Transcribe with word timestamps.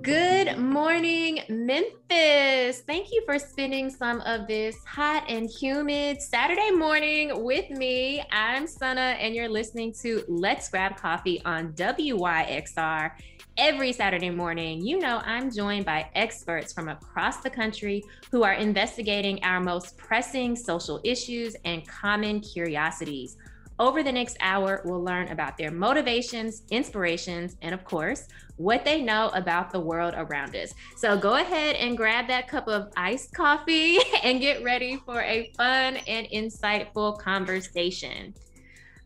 Good 0.00 0.58
morning, 0.58 1.40
Memphis. 1.48 2.80
Thank 2.80 3.12
you 3.12 3.22
for 3.26 3.38
spending 3.38 3.90
some 3.90 4.22
of 4.22 4.46
this 4.46 4.76
hot 4.86 5.24
and 5.28 5.50
humid 5.50 6.22
Saturday 6.22 6.70
morning 6.70 7.44
with 7.44 7.68
me. 7.68 8.24
I'm 8.32 8.66
Sana, 8.66 9.16
and 9.20 9.34
you're 9.34 9.50
listening 9.50 9.92
to 10.00 10.24
Let's 10.28 10.70
Grab 10.70 10.96
Coffee 10.96 11.42
on 11.44 11.74
WYXR. 11.74 13.10
Every 13.58 13.92
Saturday 13.92 14.30
morning, 14.30 14.80
you 14.80 14.98
know, 14.98 15.20
I'm 15.24 15.52
joined 15.52 15.84
by 15.84 16.08
experts 16.14 16.72
from 16.72 16.88
across 16.88 17.42
the 17.42 17.50
country 17.50 18.02
who 18.30 18.44
are 18.44 18.54
investigating 18.54 19.44
our 19.44 19.60
most 19.60 19.98
pressing 19.98 20.56
social 20.56 21.00
issues 21.04 21.54
and 21.66 21.86
common 21.86 22.40
curiosities. 22.40 23.36
Over 23.82 24.04
the 24.04 24.12
next 24.12 24.36
hour, 24.38 24.80
we'll 24.84 25.02
learn 25.02 25.26
about 25.26 25.58
their 25.58 25.72
motivations, 25.72 26.62
inspirations, 26.70 27.56
and 27.62 27.74
of 27.74 27.82
course, 27.82 28.28
what 28.54 28.84
they 28.84 29.02
know 29.02 29.28
about 29.34 29.72
the 29.72 29.80
world 29.80 30.14
around 30.16 30.54
us. 30.54 30.72
So 30.96 31.18
go 31.18 31.34
ahead 31.34 31.74
and 31.74 31.96
grab 31.96 32.28
that 32.28 32.46
cup 32.46 32.68
of 32.68 32.92
iced 32.96 33.34
coffee 33.34 33.98
and 34.22 34.40
get 34.40 34.62
ready 34.62 34.98
for 35.04 35.20
a 35.22 35.50
fun 35.56 35.96
and 36.06 36.28
insightful 36.28 37.18
conversation. 37.18 38.34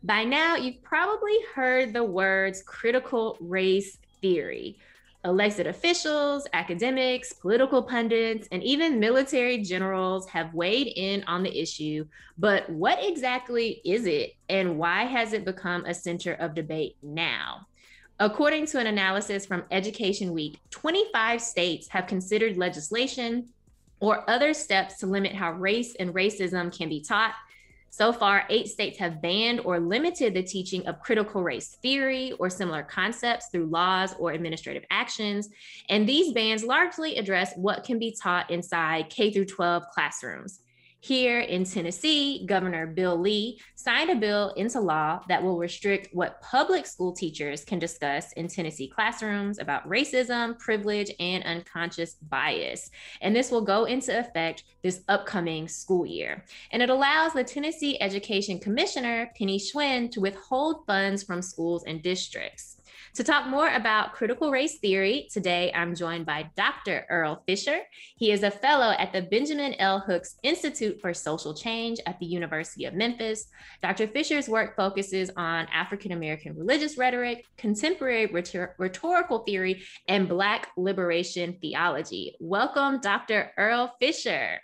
By 0.03 0.23
now, 0.23 0.57
you've 0.57 0.83
probably 0.83 1.39
heard 1.55 1.91
the 1.91 2.03
words 2.03 2.61
critical 2.61 3.35
race 3.39 3.97
theory. 4.21 4.77
Elected 5.25 5.67
officials, 5.67 6.47
academics, 6.53 7.33
political 7.33 7.83
pundits, 7.83 8.47
and 8.51 8.63
even 8.63 8.99
military 8.99 9.57
generals 9.61 10.27
have 10.29 10.53
weighed 10.53 10.93
in 10.95 11.23
on 11.25 11.43
the 11.43 11.59
issue. 11.59 12.05
But 12.37 12.69
what 12.69 12.99
exactly 13.01 13.81
is 13.83 14.05
it, 14.05 14.35
and 14.47 14.77
why 14.77 15.03
has 15.03 15.33
it 15.33 15.43
become 15.43 15.85
a 15.85 15.93
center 15.93 16.33
of 16.33 16.53
debate 16.53 16.97
now? 17.01 17.67
According 18.19 18.67
to 18.67 18.79
an 18.79 18.87
analysis 18.87 19.45
from 19.45 19.63
Education 19.69 20.33
Week, 20.33 20.59
25 20.71 21.41
states 21.41 21.87
have 21.89 22.07
considered 22.07 22.57
legislation 22.57 23.49
or 23.99 24.27
other 24.29 24.53
steps 24.53 24.97
to 24.99 25.07
limit 25.07 25.33
how 25.33 25.51
race 25.51 25.95
and 25.99 26.13
racism 26.13 26.75
can 26.75 26.89
be 26.89 27.01
taught 27.01 27.33
so 27.97 28.13
far, 28.13 28.43
eight 28.51 28.67
states 28.67 28.99
have 28.99 29.23
banned 29.23 29.59
or 29.61 29.79
limited 29.79 30.35
the 30.35 30.43
teaching 30.43 30.85
of 30.85 30.99
critical 30.99 31.41
race 31.41 31.79
theory 31.81 32.31
or 32.33 32.47
similar 32.47 32.83
concepts 32.83 33.47
through 33.51 33.65
laws 33.65 34.13
or 34.19 34.33
administrative 34.33 34.83
actions. 34.91 35.49
And 35.89 36.07
these 36.07 36.31
bans 36.31 36.63
largely 36.63 37.17
address 37.17 37.53
what 37.55 37.83
can 37.83 37.97
be 37.97 38.15
taught 38.21 38.51
inside 38.51 39.09
K 39.09 39.31
through 39.31 39.45
12 39.45 39.85
classrooms. 39.91 40.59
Here 41.07 41.39
in 41.39 41.63
Tennessee, 41.63 42.45
Governor 42.45 42.85
Bill 42.85 43.17
Lee 43.17 43.61
signed 43.75 44.09
a 44.09 44.15
bill 44.15 44.49
into 44.57 44.81
law 44.81 45.21
that 45.29 45.41
will 45.41 45.57
restrict 45.57 46.09
what 46.11 46.41
public 46.41 46.85
school 46.85 47.13
teachers 47.13 47.63
can 47.63 47.79
discuss 47.79 48.33
in 48.33 48.49
Tennessee 48.49 48.89
classrooms 48.89 49.57
about 49.57 49.87
racism, 49.87 50.59
privilege, 50.59 51.09
and 51.21 51.45
unconscious 51.45 52.15
bias. 52.15 52.91
And 53.21 53.33
this 53.33 53.51
will 53.51 53.61
go 53.61 53.85
into 53.85 54.19
effect 54.19 54.65
this 54.83 55.05
upcoming 55.07 55.69
school 55.69 56.05
year. 56.05 56.43
And 56.73 56.81
it 56.81 56.89
allows 56.89 57.31
the 57.31 57.45
Tennessee 57.45 57.97
Education 58.01 58.59
Commissioner, 58.59 59.31
Penny 59.37 59.59
Schwinn, 59.59 60.11
to 60.11 60.19
withhold 60.19 60.85
funds 60.87 61.23
from 61.23 61.41
schools 61.41 61.85
and 61.85 62.03
districts. 62.03 62.76
To 63.15 63.23
talk 63.23 63.47
more 63.47 63.69
about 63.73 64.13
critical 64.13 64.51
race 64.51 64.79
theory, 64.79 65.27
today 65.31 65.71
I'm 65.73 65.95
joined 65.95 66.25
by 66.25 66.49
Dr. 66.55 67.05
Earl 67.09 67.43
Fisher. 67.45 67.79
He 68.17 68.31
is 68.31 68.43
a 68.43 68.51
fellow 68.51 68.93
at 68.97 69.13
the 69.13 69.23
Benjamin 69.23 69.73
L. 69.79 69.99
Hooks 69.99 70.35
Institute 70.43 71.01
for 71.01 71.13
Social 71.13 71.53
Change 71.53 71.99
at 72.05 72.19
the 72.19 72.25
University 72.25 72.85
of 72.85 72.93
Memphis. 72.93 73.47
Dr. 73.81 74.07
Fisher's 74.07 74.47
work 74.47 74.75
focuses 74.75 75.31
on 75.35 75.67
African 75.73 76.11
American 76.11 76.55
religious 76.55 76.97
rhetoric, 76.97 77.45
contemporary 77.57 78.27
rhetor- 78.27 78.75
rhetorical 78.77 79.39
theory, 79.39 79.81
and 80.07 80.27
Black 80.29 80.69
liberation 80.77 81.57
theology. 81.61 82.35
Welcome, 82.39 82.99
Dr. 82.99 83.51
Earl 83.57 83.95
Fisher. 83.99 84.59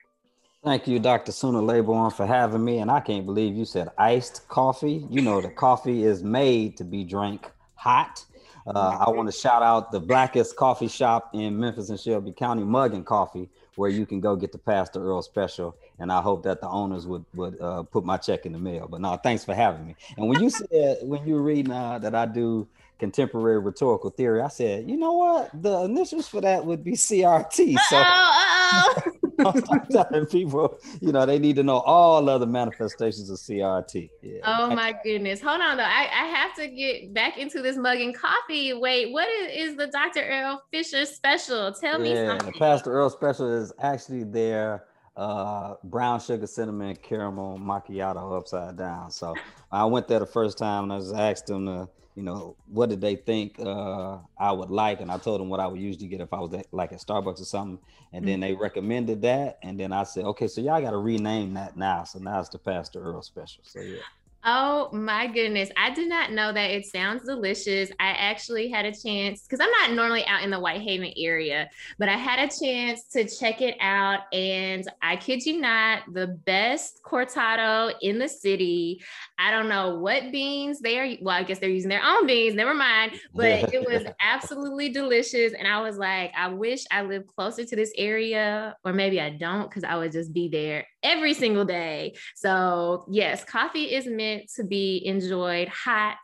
Thank 0.64 0.88
you, 0.88 0.98
Dr. 0.98 1.34
Suna 1.34 1.62
Laborn, 1.62 2.12
for 2.12 2.26
having 2.26 2.64
me. 2.64 2.78
And 2.78 2.90
I 2.90 3.02
can't 3.02 3.26
believe 3.26 3.54
you 3.54 3.66
said 3.66 3.90
iced 3.98 4.48
coffee. 4.48 5.06
You 5.10 5.22
know, 5.22 5.42
the 5.42 5.50
coffee 5.50 6.06
is 6.06 6.24
made 6.24 6.78
to 6.78 6.86
be 6.86 7.04
drank 7.04 7.52
hot. 7.84 8.24
Uh, 8.66 8.98
I 9.06 9.10
want 9.10 9.30
to 9.30 9.38
shout 9.38 9.62
out 9.62 9.92
the 9.92 10.00
blackest 10.00 10.56
coffee 10.56 10.88
shop 10.88 11.32
in 11.34 11.60
Memphis 11.60 11.90
and 11.90 12.00
Shelby 12.00 12.32
County, 12.32 12.64
Mug 12.64 12.94
and 12.94 13.06
Coffee, 13.06 13.50
where 13.76 13.90
you 13.90 14.06
can 14.06 14.22
go 14.22 14.38
get 14.38 14.54
the 14.54 14.58
Pastor 14.58 15.04
Earl 15.04 15.22
special. 15.22 15.76
And 16.00 16.10
I 16.10 16.22
hope 16.22 16.44
that 16.44 16.62
the 16.62 16.70
owners 16.70 17.06
would 17.06 17.26
would 17.34 17.60
uh, 17.60 17.84
put 17.84 18.06
my 18.06 18.16
check 18.16 18.46
in 18.46 18.54
the 18.54 18.60
mail. 18.60 18.88
But 18.90 19.02
no, 19.02 19.18
thanks 19.18 19.44
for 19.44 19.54
having 19.54 19.86
me. 19.86 19.96
And 20.16 20.30
when 20.30 20.42
you 20.42 20.50
said 20.50 21.00
when 21.02 21.28
you 21.28 21.36
were 21.36 21.42
reading 21.42 21.74
uh, 21.74 22.00
that 22.00 22.16
I 22.16 22.26
do 22.26 22.66
contemporary 23.00 23.60
rhetorical 23.60 24.10
theory, 24.10 24.42
I 24.42 24.48
said, 24.48 24.90
you 24.90 24.98
know 24.98 25.14
what, 25.14 25.50
the 25.62 25.82
initials 25.82 26.28
for 26.28 26.42
that 26.42 26.66
would 26.66 26.84
be 26.84 26.94
CRT. 26.94 27.78
So. 27.90 28.04
I'm 29.40 29.86
telling 29.92 30.26
people, 30.28 30.80
you 31.02 31.12
know, 31.12 31.26
they 31.26 31.40
need 31.40 31.56
to 31.58 31.64
know 31.64 31.80
all 31.80 32.30
other 32.30 32.46
manifestations 32.46 33.30
of 33.30 33.38
CRT. 33.38 34.10
Yeah. 34.22 34.40
Oh 34.46 34.74
my 34.74 34.96
goodness. 35.04 35.42
Hold 35.42 35.62
on 35.62 35.78
though. 35.78 35.84
I, 35.84 36.08
I 36.12 36.26
have 36.28 36.56
to 36.56 36.68
get 36.68 37.14
back 37.14 37.38
into 37.38 37.62
this 37.62 37.78
mug 37.78 38.00
and 38.00 38.16
coffee. 38.16 38.74
Wait, 38.74 39.12
what 39.12 39.28
is, 39.28 39.72
is 39.72 39.78
the 39.78 39.88
Dr. 39.88 40.22
Earl 40.22 40.64
Fisher 40.72 41.06
special? 41.06 41.74
Tell 41.74 42.00
me 42.00 42.14
yeah, 42.14 42.28
something. 42.28 42.54
The 42.54 42.60
Pastor 42.60 42.94
Earl 42.94 43.10
special 43.10 43.52
is 43.52 43.74
actually 43.80 44.24
their 44.24 44.86
uh, 45.16 45.76
brown 45.84 46.20
sugar 46.20 46.48
cinnamon 46.48 46.96
caramel 47.02 47.60
macchiato 47.60 48.38
upside 48.38 48.78
down. 48.78 49.12
So 49.12 49.36
I 49.72 49.86
went 49.86 50.08
there 50.08 50.20
the 50.20 50.26
first 50.26 50.58
time 50.58 50.86
and 50.86 50.94
I 50.94 51.00
just 51.00 51.16
asked 51.16 51.48
them 51.48 51.66
to 51.66 51.90
you 52.16 52.24
know, 52.24 52.56
what 52.68 52.90
did 52.90 53.02
they 53.02 53.16
think 53.16 53.60
uh, 53.60 54.18
I 54.38 54.52
would 54.52 54.70
like? 54.70 55.02
And 55.02 55.12
I 55.12 55.18
told 55.18 55.42
them 55.42 55.50
what 55.50 55.60
I 55.60 55.68
would 55.68 55.80
usually 55.80 56.08
get 56.08 56.22
if 56.22 56.34
I 56.34 56.40
was 56.40 56.54
at, 56.54 56.68
like 56.72 56.92
at 56.92 57.00
Starbucks 57.00 57.42
or 57.42 57.46
something. 57.46 57.80
And 58.12 58.24
mm-hmm. 58.24 58.30
then 58.30 58.40
they 58.42 58.54
recommended 58.54 59.22
that. 59.24 59.58
And 59.64 59.80
then 59.80 59.92
I 59.92 60.04
said, 60.04 60.26
okay, 60.26 60.48
so 60.48 60.62
y'all 60.62 60.82
got 60.82 60.92
to 60.92 60.98
rename 60.98 61.56
that 61.56 61.76
now. 61.76 62.04
So 62.04 62.20
now 62.20 62.40
it's 62.40 62.50
the 62.50 62.60
Pastor 62.60 63.02
Earl 63.02 63.22
special. 63.24 63.64
So 63.64 63.82
yeah. 63.82 63.98
Oh 64.46 64.90
my 64.92 65.28
goodness. 65.28 65.70
I 65.78 65.92
did 65.92 66.10
not 66.10 66.34
know 66.34 66.52
that. 66.52 66.70
It 66.70 66.86
sounds 66.86 67.24
delicious. 67.24 67.90
I 67.98 68.10
actually 68.10 68.70
had 68.70 68.86
a 68.86 68.92
chance 68.92 69.44
because 69.44 69.62
I'm 69.62 69.72
not 69.72 69.94
normally 69.94 70.26
out 70.26 70.44
in 70.44 70.50
the 70.50 70.60
Whitehaven 70.60 71.14
area, 71.16 71.70
but 71.98 72.10
I 72.10 72.18
had 72.18 72.40
a 72.40 72.52
chance 72.54 73.06
to 73.14 73.24
check 73.26 73.62
it 73.62 73.78
out. 73.80 74.22
And 74.34 74.86
I 75.02 75.16
kid 75.16 75.46
you 75.46 75.62
not, 75.62 76.02
the 76.12 76.28
best 76.28 77.00
cortado 77.06 77.94
in 78.02 78.20
the 78.20 78.28
city. 78.28 79.02
I 79.40 79.50
don't 79.50 79.70
know 79.70 80.00
what 80.00 80.32
beans 80.34 80.82
they 80.82 81.00
are. 81.00 81.18
Well, 81.22 81.36
I 81.36 81.44
guess 81.44 81.60
they're 81.60 81.70
using 81.70 81.90
their 81.90 82.04
own 82.04 82.28
beans, 82.28 82.56
never 82.56 82.74
mind. 82.74 83.14
But 83.34 83.74
it 83.74 83.88
was 83.88 84.04
absolutely 84.20 84.90
delicious. 84.90 85.54
And 85.54 85.70
I 85.70 85.80
was 85.80 85.98
like, 85.98 86.34
I 86.38 86.50
wish 86.50 86.84
I 86.92 87.04
lived 87.04 87.28
closer 87.28 87.64
to 87.64 87.76
this 87.78 87.94
area, 87.98 88.76
or 88.84 88.92
maybe 88.92 89.22
I 89.22 89.30
don't 89.30 89.70
because 89.70 89.86
I 89.86 89.96
would 89.96 90.12
just 90.12 90.34
be 90.34 90.50
there 90.50 90.86
every 91.02 91.34
single 91.34 91.66
day. 91.66 92.16
So, 92.36 93.06
yes, 93.10 93.46
coffee 93.46 93.94
is 93.94 94.06
meant 94.06 94.33
to 94.56 94.64
be 94.64 95.02
enjoyed 95.06 95.68
hot, 95.68 96.18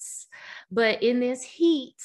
but 0.72 1.03
in 1.03 1.20
this 1.20 1.44
heat, 1.44 1.96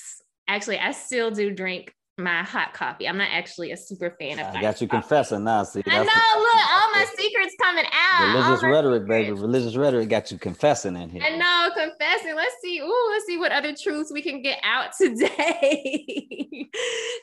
actually, 0.48 0.78
I 0.78 0.92
still 0.92 1.30
do 1.30 1.50
drink 1.50 1.92
my 2.16 2.42
hot 2.44 2.72
coffee. 2.72 3.08
I'm 3.08 3.16
not 3.16 3.28
actually 3.32 3.72
a 3.72 3.76
super 3.76 4.16
fan 4.20 4.38
of. 4.38 4.54
I 4.54 4.60
got 4.60 4.80
you 4.80 4.86
coffee. 4.86 5.00
confessing 5.00 5.44
now. 5.44 5.64
See, 5.64 5.82
I 5.84 5.98
know. 5.98 6.02
look, 6.02 6.12
all 6.12 6.92
my 6.92 7.06
secrets 7.16 7.56
coming 7.60 7.84
out. 7.92 8.34
Religious 8.34 8.62
rhetoric, 8.62 9.02
secrets. 9.02 9.08
baby. 9.08 9.32
Religious 9.32 9.76
rhetoric 9.76 10.08
got 10.08 10.30
you 10.30 10.38
confessing 10.38 10.96
in 10.96 11.10
here. 11.10 11.22
I 11.22 11.36
know, 11.36 11.70
confessing. 11.74 12.36
Let's 12.36 12.54
see. 12.62 12.78
Ooh, 12.80 13.08
let's 13.10 13.26
see 13.26 13.36
what 13.36 13.50
other 13.50 13.74
truths 13.74 14.12
we 14.12 14.22
can 14.22 14.42
get 14.42 14.60
out 14.62 14.90
today. 15.00 16.68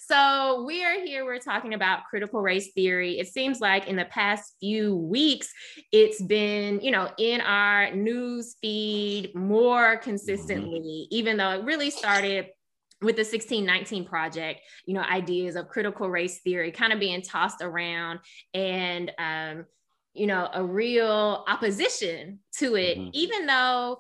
so 0.08 0.64
we 0.68 0.84
are 0.84 1.00
here. 1.00 1.24
We're 1.24 1.40
talking 1.40 1.74
about 1.74 2.06
critical 2.10 2.42
race 2.42 2.74
theory. 2.74 3.18
It 3.18 3.28
seems 3.28 3.62
like 3.62 3.88
in 3.88 3.96
the 3.96 4.06
past 4.06 4.56
few 4.60 4.96
weeks, 4.96 5.50
it's 5.94 6.22
been, 6.22 6.82
you 6.82 6.92
know, 6.92 7.10
in 7.18 7.40
our 7.40 7.96
news 7.96 8.58
feed 8.62 9.34
more 9.36 9.98
consistently, 9.98 11.08
mm-hmm. 11.10 11.16
even 11.16 11.38
though 11.38 11.52
it 11.52 11.64
really 11.64 11.92
started 11.92 12.48
with 13.02 13.16
the 13.16 13.22
1619 13.22 14.06
project 14.06 14.62
you 14.86 14.94
know 14.94 15.02
ideas 15.02 15.56
of 15.56 15.68
critical 15.68 16.10
race 16.10 16.40
theory 16.40 16.72
kind 16.72 16.94
of 16.94 17.00
being 17.00 17.22
tossed 17.22 17.62
around 17.62 18.20
and 18.54 19.12
um, 19.18 19.66
you 20.14 20.28
know 20.28 20.50
a 20.54 20.64
real 20.64 21.44
opposition 21.48 22.40
to 22.58 22.76
it 22.76 22.98
mm-hmm. 22.98 23.10
even 23.14 23.46
though 23.46 23.98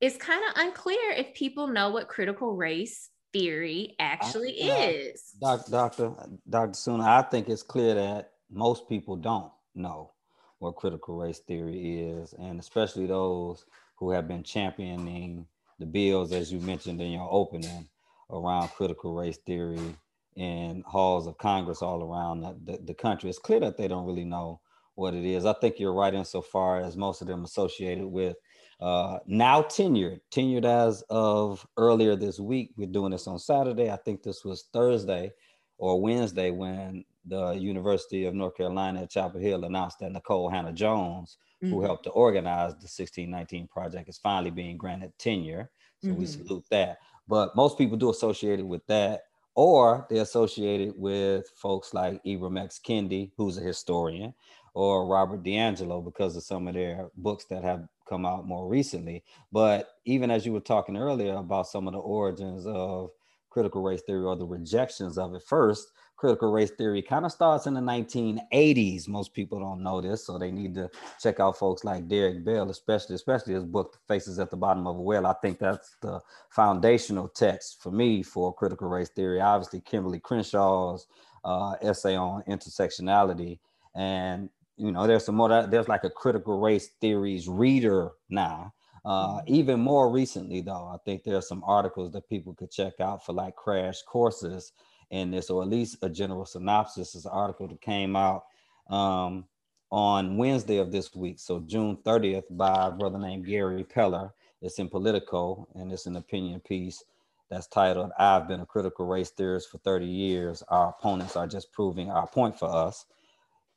it's 0.00 0.16
kind 0.16 0.42
of 0.48 0.62
unclear 0.62 1.12
if 1.12 1.34
people 1.34 1.66
know 1.66 1.90
what 1.90 2.08
critical 2.08 2.56
race 2.56 3.10
theory 3.32 3.94
actually 4.00 4.52
is 4.52 5.34
Dr. 5.40 5.70
Dr. 5.70 6.12
Dr. 6.48 6.74
Suna, 6.74 7.04
I 7.04 7.22
think 7.22 7.48
it's 7.48 7.62
clear 7.62 7.94
that 7.94 8.32
most 8.50 8.88
people 8.88 9.16
don't 9.16 9.52
know 9.74 10.10
what 10.58 10.76
critical 10.76 11.16
race 11.16 11.38
theory 11.38 12.08
is, 12.08 12.34
and 12.38 12.60
especially 12.60 13.06
those 13.06 13.64
who 13.96 14.10
have 14.10 14.28
been 14.28 14.42
championing 14.42 15.46
the 15.78 15.86
bills, 15.86 16.32
as 16.32 16.52
you 16.52 16.60
mentioned 16.60 17.00
in 17.00 17.12
your 17.12 17.28
opening, 17.30 17.88
around 18.32 18.68
critical 18.68 19.14
race 19.14 19.38
theory 19.46 19.96
in 20.36 20.82
halls 20.86 21.26
of 21.26 21.38
Congress 21.38 21.82
all 21.82 22.02
around 22.02 22.40
the, 22.40 22.78
the, 22.84 22.94
country. 22.94 23.28
It's 23.28 23.38
clear 23.38 23.60
that 23.60 23.76
they 23.76 23.88
don't 23.88 24.06
really 24.06 24.24
know 24.24 24.60
what 24.94 25.14
it 25.14 25.24
is. 25.24 25.44
I 25.44 25.52
think 25.54 25.78
you're 25.78 25.92
right 25.92 26.14
insofar 26.14 26.80
as 26.80 26.96
most 26.96 27.20
of 27.20 27.28
them 27.28 27.44
associated 27.44 28.06
with 28.06 28.36
uh, 28.80 29.18
now 29.26 29.62
tenured, 29.62 30.20
tenured 30.32 30.64
as 30.64 31.02
of 31.10 31.66
earlier 31.76 32.16
this 32.16 32.38
week. 32.38 32.70
We're 32.76 32.86
doing 32.86 33.10
this 33.10 33.26
on 33.26 33.38
Saturday. 33.38 33.90
I 33.90 33.96
think 33.96 34.22
this 34.22 34.44
was 34.44 34.68
Thursday. 34.72 35.32
or 35.78 36.00
Wednesday 36.00 36.50
when 36.50 37.04
the 37.26 37.52
University 37.52 38.26
of 38.26 38.34
North 38.34 38.56
Carolina 38.56 39.02
at 39.02 39.10
Chapel 39.10 39.40
Hill 39.40 39.64
announced 39.64 39.98
that 40.00 40.12
Nikole 40.12 40.50
Hannah-Jones, 40.50 41.38
mm-hmm. 41.62 41.74
who 41.74 41.82
helped 41.82 42.04
to 42.04 42.10
organize 42.10 42.72
the 42.72 42.88
1619 42.88 43.68
project, 43.68 44.08
is 44.08 44.18
finally 44.18 44.50
being 44.50 44.76
granted 44.76 45.12
tenure. 45.18 45.70
So 46.02 46.08
mm-hmm. 46.08 46.18
we 46.18 46.26
salute 46.26 46.64
that. 46.70 46.98
But 47.30 47.54
most 47.54 47.78
people 47.78 47.96
do 47.96 48.10
associate 48.10 48.58
it 48.58 48.66
with 48.66 48.84
that, 48.88 49.22
or 49.54 50.04
they 50.10 50.18
associate 50.18 50.80
it 50.80 50.98
with 50.98 51.48
folks 51.54 51.94
like 51.94 52.20
Ibram 52.24 52.60
X. 52.60 52.80
Kendi, 52.84 53.30
who's 53.36 53.56
a 53.56 53.60
historian, 53.60 54.34
or 54.74 55.06
Robert 55.06 55.44
DiAngelo 55.44 56.04
because 56.04 56.34
of 56.34 56.42
some 56.42 56.66
of 56.66 56.74
their 56.74 57.08
books 57.16 57.44
that 57.44 57.62
have 57.62 57.86
come 58.08 58.26
out 58.26 58.48
more 58.48 58.66
recently. 58.66 59.22
But 59.52 59.90
even 60.04 60.28
as 60.28 60.44
you 60.44 60.52
were 60.52 60.58
talking 60.58 60.96
earlier 60.96 61.36
about 61.36 61.68
some 61.68 61.86
of 61.86 61.92
the 61.92 62.00
origins 62.00 62.66
of 62.66 63.10
critical 63.48 63.80
race 63.80 64.02
theory 64.02 64.24
or 64.24 64.34
the 64.34 64.44
rejections 64.44 65.16
of 65.16 65.32
it 65.32 65.42
first, 65.44 65.92
critical 66.20 66.52
race 66.52 66.70
theory 66.70 67.00
kind 67.00 67.24
of 67.24 67.32
starts 67.32 67.66
in 67.66 67.72
the 67.72 67.80
1980s. 67.80 69.08
Most 69.08 69.32
people 69.32 69.58
don't 69.58 69.82
know 69.82 70.02
this, 70.02 70.26
so 70.26 70.36
they 70.36 70.50
need 70.50 70.74
to 70.74 70.90
check 71.18 71.40
out 71.40 71.56
folks 71.56 71.82
like 71.82 72.08
Derrick 72.08 72.44
Bell, 72.44 72.68
especially 72.68 73.14
especially 73.14 73.54
his 73.54 73.64
book, 73.64 73.92
The 73.92 73.98
Faces 74.06 74.38
at 74.38 74.50
the 74.50 74.56
Bottom 74.56 74.86
of 74.86 74.96
a 74.96 75.00
Well. 75.00 75.24
I 75.24 75.32
think 75.40 75.58
that's 75.58 75.96
the 76.02 76.20
foundational 76.50 77.26
text 77.26 77.82
for 77.82 77.90
me 77.90 78.22
for 78.22 78.52
critical 78.52 78.86
race 78.86 79.08
theory. 79.08 79.40
Obviously, 79.40 79.80
Kimberlé 79.80 80.20
Crenshaw's 80.20 81.06
uh, 81.42 81.76
essay 81.80 82.16
on 82.16 82.42
intersectionality, 82.42 83.58
and 83.94 84.50
you 84.76 84.92
know, 84.92 85.06
there's 85.06 85.24
some 85.24 85.36
more. 85.36 85.66
There's 85.66 85.88
like 85.88 86.04
a 86.04 86.10
critical 86.10 86.60
race 86.60 86.88
theories 87.00 87.48
reader 87.48 88.10
now. 88.28 88.74
Uh, 89.06 89.38
mm-hmm. 89.38 89.54
even 89.54 89.80
more 89.80 90.10
recently, 90.10 90.60
though, 90.60 90.92
I 90.92 90.98
think 91.06 91.24
there's 91.24 91.48
some 91.48 91.64
articles 91.66 92.12
that 92.12 92.28
people 92.28 92.52
could 92.52 92.70
check 92.70 93.00
out 93.00 93.24
for 93.24 93.32
like 93.32 93.56
crash 93.56 94.02
courses 94.02 94.72
in 95.10 95.30
this, 95.30 95.50
or 95.50 95.62
at 95.62 95.68
least 95.68 95.98
a 96.02 96.08
general 96.08 96.44
synopsis. 96.44 97.14
Is 97.14 97.26
an 97.26 97.32
article 97.32 97.68
that 97.68 97.80
came 97.80 98.16
out 98.16 98.44
um, 98.88 99.44
on 99.90 100.36
Wednesday 100.36 100.78
of 100.78 100.92
this 100.92 101.14
week, 101.14 101.38
so 101.38 101.60
June 101.60 101.98
30th, 102.04 102.44
by 102.50 102.88
a 102.88 102.90
brother 102.90 103.18
named 103.18 103.46
Gary 103.46 103.84
Peller. 103.84 104.30
It's 104.62 104.78
in 104.78 104.88
Politico, 104.88 105.66
and 105.74 105.90
it's 105.90 106.06
an 106.06 106.16
opinion 106.16 106.60
piece 106.60 107.02
that's 107.48 107.66
titled 107.66 108.10
"I've 108.18 108.46
been 108.46 108.60
a 108.60 108.66
critical 108.66 109.06
race 109.06 109.30
theorist 109.30 109.70
for 109.70 109.78
30 109.78 110.06
years. 110.06 110.62
Our 110.68 110.90
opponents 110.90 111.36
are 111.36 111.46
just 111.46 111.72
proving 111.72 112.10
our 112.10 112.26
point 112.26 112.58
for 112.58 112.68
us." 112.68 113.06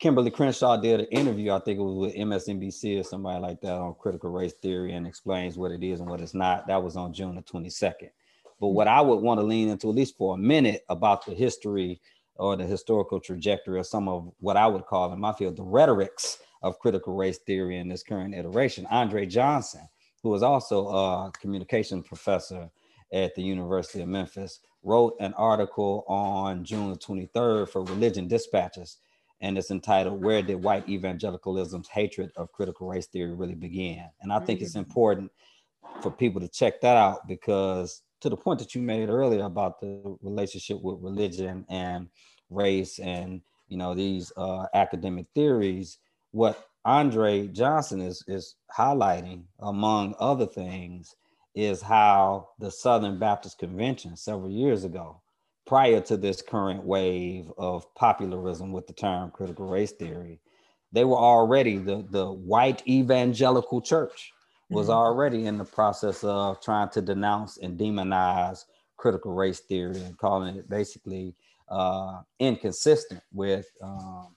Kimberlé 0.04 0.34
Crenshaw 0.34 0.76
did 0.76 1.00
an 1.00 1.06
interview, 1.08 1.52
I 1.54 1.60
think 1.60 1.80
it 1.80 1.84
was 1.84 1.96
with 1.96 2.16
MSNBC 2.16 3.00
or 3.00 3.04
somebody 3.04 3.40
like 3.40 3.62
that 3.62 3.80
on 3.80 3.96
critical 3.96 4.32
race 4.32 4.52
theory 4.54 4.94
and 4.94 5.08
explains 5.08 5.58
what 5.58 5.72
it 5.72 5.82
is 5.82 6.02
and 6.02 6.10
what 6.10 6.20
it's 6.20 6.34
not. 6.34 6.68
That 6.68 6.84
was 6.84 6.98
on 6.98 7.14
June 7.14 7.36
the 7.36 7.42
22nd. 7.42 8.10
But 8.64 8.70
what 8.70 8.88
I 8.88 9.02
would 9.02 9.18
want 9.18 9.42
to 9.42 9.46
lean 9.46 9.68
into, 9.68 9.90
at 9.90 9.96
least 9.96 10.16
for 10.16 10.36
a 10.36 10.38
minute, 10.38 10.86
about 10.88 11.26
the 11.26 11.34
history 11.34 12.00
or 12.38 12.56
the 12.56 12.64
historical 12.64 13.20
trajectory 13.20 13.78
of 13.78 13.86
some 13.86 14.08
of 14.08 14.32
what 14.40 14.56
I 14.56 14.68
would 14.68 14.86
call 14.86 15.12
in 15.12 15.20
my 15.20 15.34
field 15.34 15.58
the 15.58 15.64
rhetorics 15.64 16.40
of 16.62 16.80
critical 16.80 17.14
race 17.14 17.40
theory 17.40 17.78
in 17.78 17.90
this 17.90 18.04
current 18.04 18.34
iteration. 18.34 18.88
Andre 18.90 19.26
Johnson, 19.26 19.82
who 20.22 20.34
is 20.34 20.44
also 20.44 20.88
a 20.88 21.32
communication 21.42 22.02
professor 22.02 22.70
at 23.12 23.36
the 23.36 23.44
University 23.44 24.02
of 24.02 24.08
Memphis, 24.08 24.62
wrote 24.82 25.18
an 25.20 25.34
article 25.34 26.06
on 26.08 26.64
June 26.64 26.96
23rd 26.96 27.68
for 27.68 27.84
Religion 27.84 28.30
Dispatches, 28.30 29.00
and 29.42 29.58
it's 29.58 29.72
entitled 29.72 30.24
"Where 30.24 30.42
Did 30.42 30.64
White 30.64 30.88
Evangelicalism's 30.88 31.90
Hatred 31.90 32.32
of 32.38 32.54
Critical 32.54 32.88
Race 32.88 33.08
Theory 33.08 33.34
Really 33.34 33.56
Begin?" 33.56 34.06
And 34.22 34.32
I 34.32 34.40
think 34.40 34.62
it's 34.62 34.72
mm-hmm. 34.72 34.88
important 34.90 35.32
for 36.02 36.12
people 36.12 36.40
to 36.40 36.48
check 36.48 36.80
that 36.80 36.96
out 36.96 37.28
because 37.28 38.04
to 38.24 38.30
the 38.30 38.38
point 38.38 38.58
that 38.58 38.74
you 38.74 38.82
made 38.82 39.10
earlier 39.10 39.44
about 39.44 39.82
the 39.82 40.18
relationship 40.22 40.82
with 40.82 40.98
religion 41.02 41.66
and 41.70 42.08
race 42.50 42.98
and 43.00 43.42
you 43.68 43.78
know 43.78 43.94
these 43.94 44.32
uh, 44.38 44.66
academic 44.74 45.26
theories 45.36 46.00
what 46.32 46.70
andre 46.86 47.48
johnson 47.48 48.00
is 48.00 48.24
is 48.28 48.56
highlighting 48.76 49.44
among 49.60 50.16
other 50.20 50.46
things 50.46 51.16
is 51.54 51.82
how 51.82 52.48
the 52.60 52.72
southern 52.72 53.20
baptist 53.20 53.58
convention 53.58 54.16
several 54.16 54.50
years 54.50 54.86
ago 54.86 55.22
prior 55.68 56.00
to 56.00 56.16
this 56.16 56.42
current 56.42 56.82
wave 56.82 57.52
of 57.58 57.94
popularism 57.94 58.72
with 58.72 58.88
the 58.88 58.94
term 58.94 59.32
critical 59.32 59.68
race 59.68 59.92
theory 59.92 60.40
they 60.94 61.04
were 61.04 61.18
already 61.18 61.78
the 61.78 62.06
the 62.10 62.32
white 62.32 62.82
evangelical 62.88 63.82
church 63.82 64.32
was 64.74 64.88
mm-hmm. 64.88 64.98
already 64.98 65.46
in 65.46 65.58
the 65.58 65.66
process 65.66 66.24
of 66.24 66.62
trying 66.62 66.90
to 66.90 67.02
denounce 67.02 67.58
and 67.58 67.78
demonize 67.78 68.66
critical 68.98 69.34
race 69.34 69.60
theory 69.60 70.00
and 70.02 70.18
calling 70.18 70.56
it 70.56 70.70
basically 70.70 71.36
uh, 71.70 72.22
inconsistent 72.40 73.22
with 73.32 73.68
um, 73.82 74.36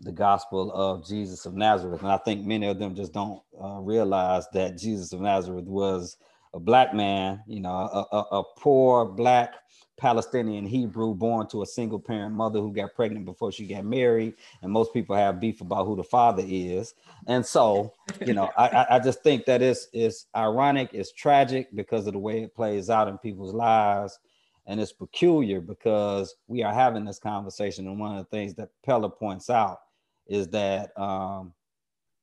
the 0.00 0.12
gospel 0.12 0.72
of 0.72 1.06
Jesus 1.06 1.46
of 1.46 1.54
Nazareth. 1.54 2.02
And 2.02 2.10
I 2.10 2.18
think 2.18 2.44
many 2.44 2.66
of 2.66 2.78
them 2.78 2.94
just 2.94 3.12
don't 3.12 3.40
uh, 3.62 3.78
realize 3.80 4.46
that 4.52 4.78
Jesus 4.78 5.12
of 5.12 5.20
Nazareth 5.20 5.66
was 5.66 6.16
a 6.54 6.60
black 6.60 6.92
man, 6.92 7.42
you 7.46 7.60
know, 7.60 7.70
a, 7.70 8.06
a, 8.16 8.20
a 8.40 8.44
poor 8.58 9.04
black 9.06 9.54
Palestinian 10.02 10.66
Hebrew 10.66 11.14
born 11.14 11.46
to 11.46 11.62
a 11.62 11.66
single 11.66 12.00
parent 12.00 12.34
mother 12.34 12.58
who 12.58 12.72
got 12.72 12.92
pregnant 12.96 13.24
before 13.24 13.52
she 13.52 13.68
got 13.68 13.84
married. 13.84 14.34
And 14.60 14.72
most 14.72 14.92
people 14.92 15.14
have 15.14 15.38
beef 15.38 15.60
about 15.60 15.86
who 15.86 15.94
the 15.94 16.02
father 16.02 16.42
is. 16.44 16.94
And 17.28 17.46
so, 17.46 17.92
you 18.26 18.34
know, 18.34 18.50
I, 18.58 18.84
I 18.90 18.98
just 18.98 19.22
think 19.22 19.44
that 19.46 19.62
it's, 19.62 19.86
it's 19.92 20.26
ironic, 20.34 20.90
it's 20.92 21.12
tragic 21.12 21.68
because 21.76 22.08
of 22.08 22.14
the 22.14 22.18
way 22.18 22.42
it 22.42 22.52
plays 22.52 22.90
out 22.90 23.06
in 23.06 23.16
people's 23.16 23.54
lives. 23.54 24.18
And 24.66 24.80
it's 24.80 24.92
peculiar 24.92 25.60
because 25.60 26.34
we 26.48 26.64
are 26.64 26.74
having 26.74 27.04
this 27.04 27.20
conversation. 27.20 27.86
And 27.86 28.00
one 28.00 28.18
of 28.18 28.24
the 28.24 28.36
things 28.36 28.54
that 28.54 28.70
Peller 28.84 29.16
points 29.16 29.50
out 29.50 29.82
is 30.26 30.48
that 30.48 30.98
um, 30.98 31.52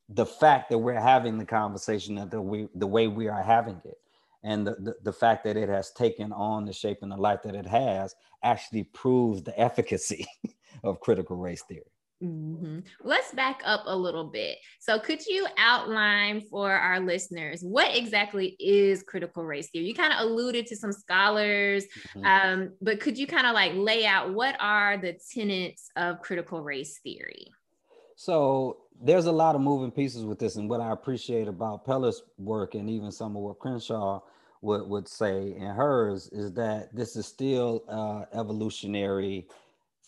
the 0.09 0.25
fact 0.25 0.69
that 0.69 0.79
we're 0.79 0.99
having 0.99 1.37
the 1.37 1.45
conversation 1.45 2.15
that 2.15 2.29
the, 2.29 2.41
we, 2.41 2.67
the 2.75 2.87
way 2.87 3.07
we 3.07 3.29
are 3.29 3.41
having 3.41 3.81
it 3.85 3.99
and 4.43 4.65
the, 4.65 4.75
the, 4.79 4.95
the, 5.03 5.13
fact 5.13 5.43
that 5.43 5.57
it 5.57 5.69
has 5.69 5.91
taken 5.91 6.31
on 6.31 6.65
the 6.65 6.73
shape 6.73 6.99
and 7.01 7.11
the 7.11 7.17
life 7.17 7.41
that 7.43 7.55
it 7.55 7.65
has 7.65 8.15
actually 8.43 8.83
proves 8.83 9.43
the 9.43 9.59
efficacy 9.59 10.25
of 10.83 10.99
critical 11.01 11.35
race 11.35 11.63
theory. 11.67 11.91
Mm-hmm. 12.23 12.79
Let's 13.01 13.33
back 13.33 13.61
up 13.63 13.83
a 13.85 13.95
little 13.95 14.25
bit. 14.25 14.57
So, 14.81 14.99
could 14.99 15.25
you 15.25 15.47
outline 15.57 16.41
for 16.41 16.69
our 16.69 16.99
listeners 16.99 17.61
what 17.61 17.95
exactly 17.95 18.57
is 18.59 19.03
critical 19.03 19.45
race 19.45 19.69
theory? 19.69 19.85
You 19.85 19.93
kind 19.93 20.11
of 20.11 20.19
alluded 20.19 20.65
to 20.67 20.75
some 20.75 20.91
scholars, 20.91 21.85
mm-hmm. 22.15 22.25
um, 22.25 22.73
but 22.81 22.99
could 22.99 23.17
you 23.17 23.25
kind 23.25 23.47
of 23.47 23.53
like 23.53 23.71
lay 23.73 24.05
out 24.05 24.33
what 24.33 24.57
are 24.59 24.97
the 24.97 25.17
tenets 25.33 25.89
of 25.95 26.19
critical 26.19 26.61
race 26.61 26.99
theory? 27.01 27.47
So, 28.21 28.79
there's 29.01 29.27
a 29.27 29.31
lot 29.31 29.55
of 29.55 29.61
moving 29.61 29.91
pieces 29.91 30.25
with 30.25 30.39
this, 30.39 30.57
and 30.57 30.69
what 30.69 30.81
I 30.81 30.91
appreciate 30.91 31.47
about 31.47 31.85
Peller's 31.85 32.21
work 32.37 32.75
and 32.75 32.89
even 32.89 33.13
some 33.13 33.33
of 33.37 33.41
what 33.41 33.59
Crenshaw 33.59 34.19
would, 34.61 34.89
would 34.89 35.07
say 35.07 35.55
in 35.55 35.67
hers 35.67 36.27
is 36.33 36.51
that 36.55 36.93
this 36.93 37.15
is 37.15 37.25
still 37.25 37.85
uh, 37.87 38.25
evolutionary 38.37 39.47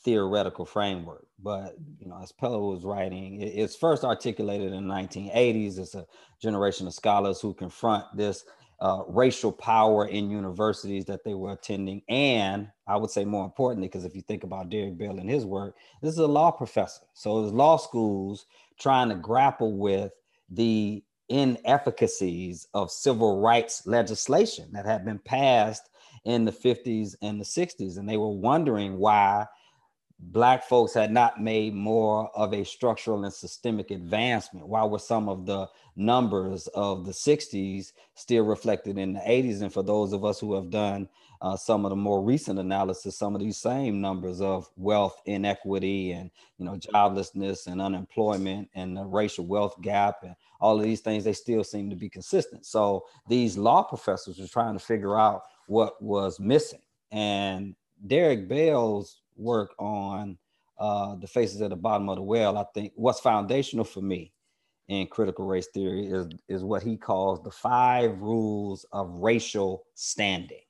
theoretical 0.03 0.65
framework. 0.65 1.25
But 1.41 1.77
you 2.01 2.10
know, 2.10 2.20
as 2.22 2.34
Peller 2.34 2.74
was 2.74 2.84
writing, 2.84 3.39
it, 3.39 3.53
it's 3.56 3.77
first 3.77 4.03
articulated 4.03 4.74
in 4.74 4.89
the 4.89 4.94
1980s. 4.94 5.80
It's 5.80 5.96
a 5.96 6.06
generation 6.41 6.88
of 6.88 6.94
scholars 6.94 7.39
who 7.39 7.53
confront 7.53 8.03
this 8.18 8.44
uh, 8.82 9.04
racial 9.08 9.52
power 9.52 10.08
in 10.08 10.32
universities 10.32 11.06
that 11.06 11.24
they 11.24 11.36
were 11.36 11.54
attending. 11.54 12.02
And 12.10 12.68
I 12.88 12.98
would 12.98 13.12
say 13.12 13.24
more 13.24 13.46
importantly, 13.46 13.88
because 13.88 14.06
if 14.06 14.16
you 14.16 14.24
think 14.24 14.44
about 14.44 14.70
Derrick 14.70 14.98
Bell 14.98 15.20
and 15.20 15.30
his 15.30 15.46
work, 15.46 15.76
this 16.02 16.14
is 16.14 16.20
a 16.20 16.28
law 16.28 16.50
professor. 16.50 17.04
So 17.14 17.38
it 17.38 17.42
was 17.44 17.54
law 17.54 17.78
schools 17.78 18.48
trying 18.80 19.10
to 19.10 19.16
grapple 19.16 19.78
with 19.78 20.12
the 20.50 21.04
inefficacies 21.30 22.68
of 22.74 22.92
civil 22.92 23.40
rights 23.40 23.86
legislation 23.86 24.68
that 24.74 24.86
had 24.88 25.06
been 25.06 25.20
passed 25.20 25.90
in 26.26 26.44
the 26.44 26.52
50s 26.52 27.16
and 27.22 27.40
the 27.40 27.46
60s. 27.46 27.98
And 27.98 28.10
they 28.10 28.18
were 28.18 28.36
wondering 28.36 28.98
why 28.98 29.46
Black 30.24 30.63
folks 30.63 30.94
had 30.94 31.12
not 31.12 31.42
made 31.42 31.74
more 31.74 32.30
of 32.36 32.54
a 32.54 32.63
structural 32.63 33.24
and 33.24 33.34
systemic 33.34 33.90
advancement. 33.90 34.68
Why 34.68 34.86
were 34.86 35.00
some 35.00 35.28
of 35.28 35.48
the 35.48 35.68
numbers 35.96 36.68
of 36.68 37.06
the 37.06 37.12
60s 37.12 37.92
still 38.13 38.44
reflected 38.46 39.00
in 39.00 39.13
the 39.13 39.20
80s? 39.20 39.62
And 39.62 39.74
for 39.74 39.82
those 39.82 40.13
of 40.13 40.24
us 40.24 40.40
who 40.40 40.54
have 40.54 40.70
done 40.70 41.10
uh, 41.42 41.58
some 41.58 41.86
of 41.86 41.90
the 41.90 41.96
more 41.96 42.22
recent 42.22 42.60
analysis, 42.60 43.18
some 43.18 43.34
of 43.34 43.42
these 43.42 43.58
same 43.58 44.00
numbers 44.00 44.42
of 44.42 44.70
wealth 44.78 45.20
inequity 45.25 46.12
and 46.12 46.30
you 46.60 46.66
know 46.66 46.78
joblessness 46.78 47.66
and 47.66 47.82
unemployment 47.82 48.70
and 48.75 48.96
the 48.96 49.04
racial 49.04 49.46
wealth 49.48 49.82
gap 49.82 50.18
and 50.22 50.36
all 50.60 50.78
of 50.78 50.84
these 50.84 51.01
things, 51.01 51.24
they 51.24 51.34
still 51.34 51.63
seem 51.63 51.90
to 51.90 51.96
be 51.96 52.10
consistent. 52.10 52.66
So 52.66 53.06
these 53.28 53.58
law 53.58 53.82
professors 53.82 54.38
were 54.38 54.48
trying 54.48 54.74
to 54.78 54.80
figure 54.80 55.20
out 55.20 55.42
what 55.66 56.00
was 56.01 56.40
missing. 56.40 56.82
And 57.12 57.75
Derrick 58.06 58.48
Bell's 58.48 59.21
work 59.38 59.74
on 59.80 60.38
uh, 60.80 61.16
the 61.16 61.28
faces 61.28 61.62
at 61.62 61.70
the 61.70 61.76
bottom 61.76 62.10
of 62.10 62.16
the 62.16 62.22
well, 62.22 62.58
I 62.58 62.66
think 62.74 62.94
what's 62.96 63.20
foundational 63.20 63.86
for 63.86 64.02
me 64.02 64.34
in 64.88 65.08
critical 65.08 65.46
race 65.46 65.68
theory 65.68 66.08
is, 66.08 66.28
is 66.48 66.64
what 66.64 66.84
he 66.84 66.98
calls 66.98 67.42
the 67.44 67.52
five 67.52 68.20
rules 68.20 68.86
of 68.92 69.10
racial 69.20 69.84
standing 69.94 70.62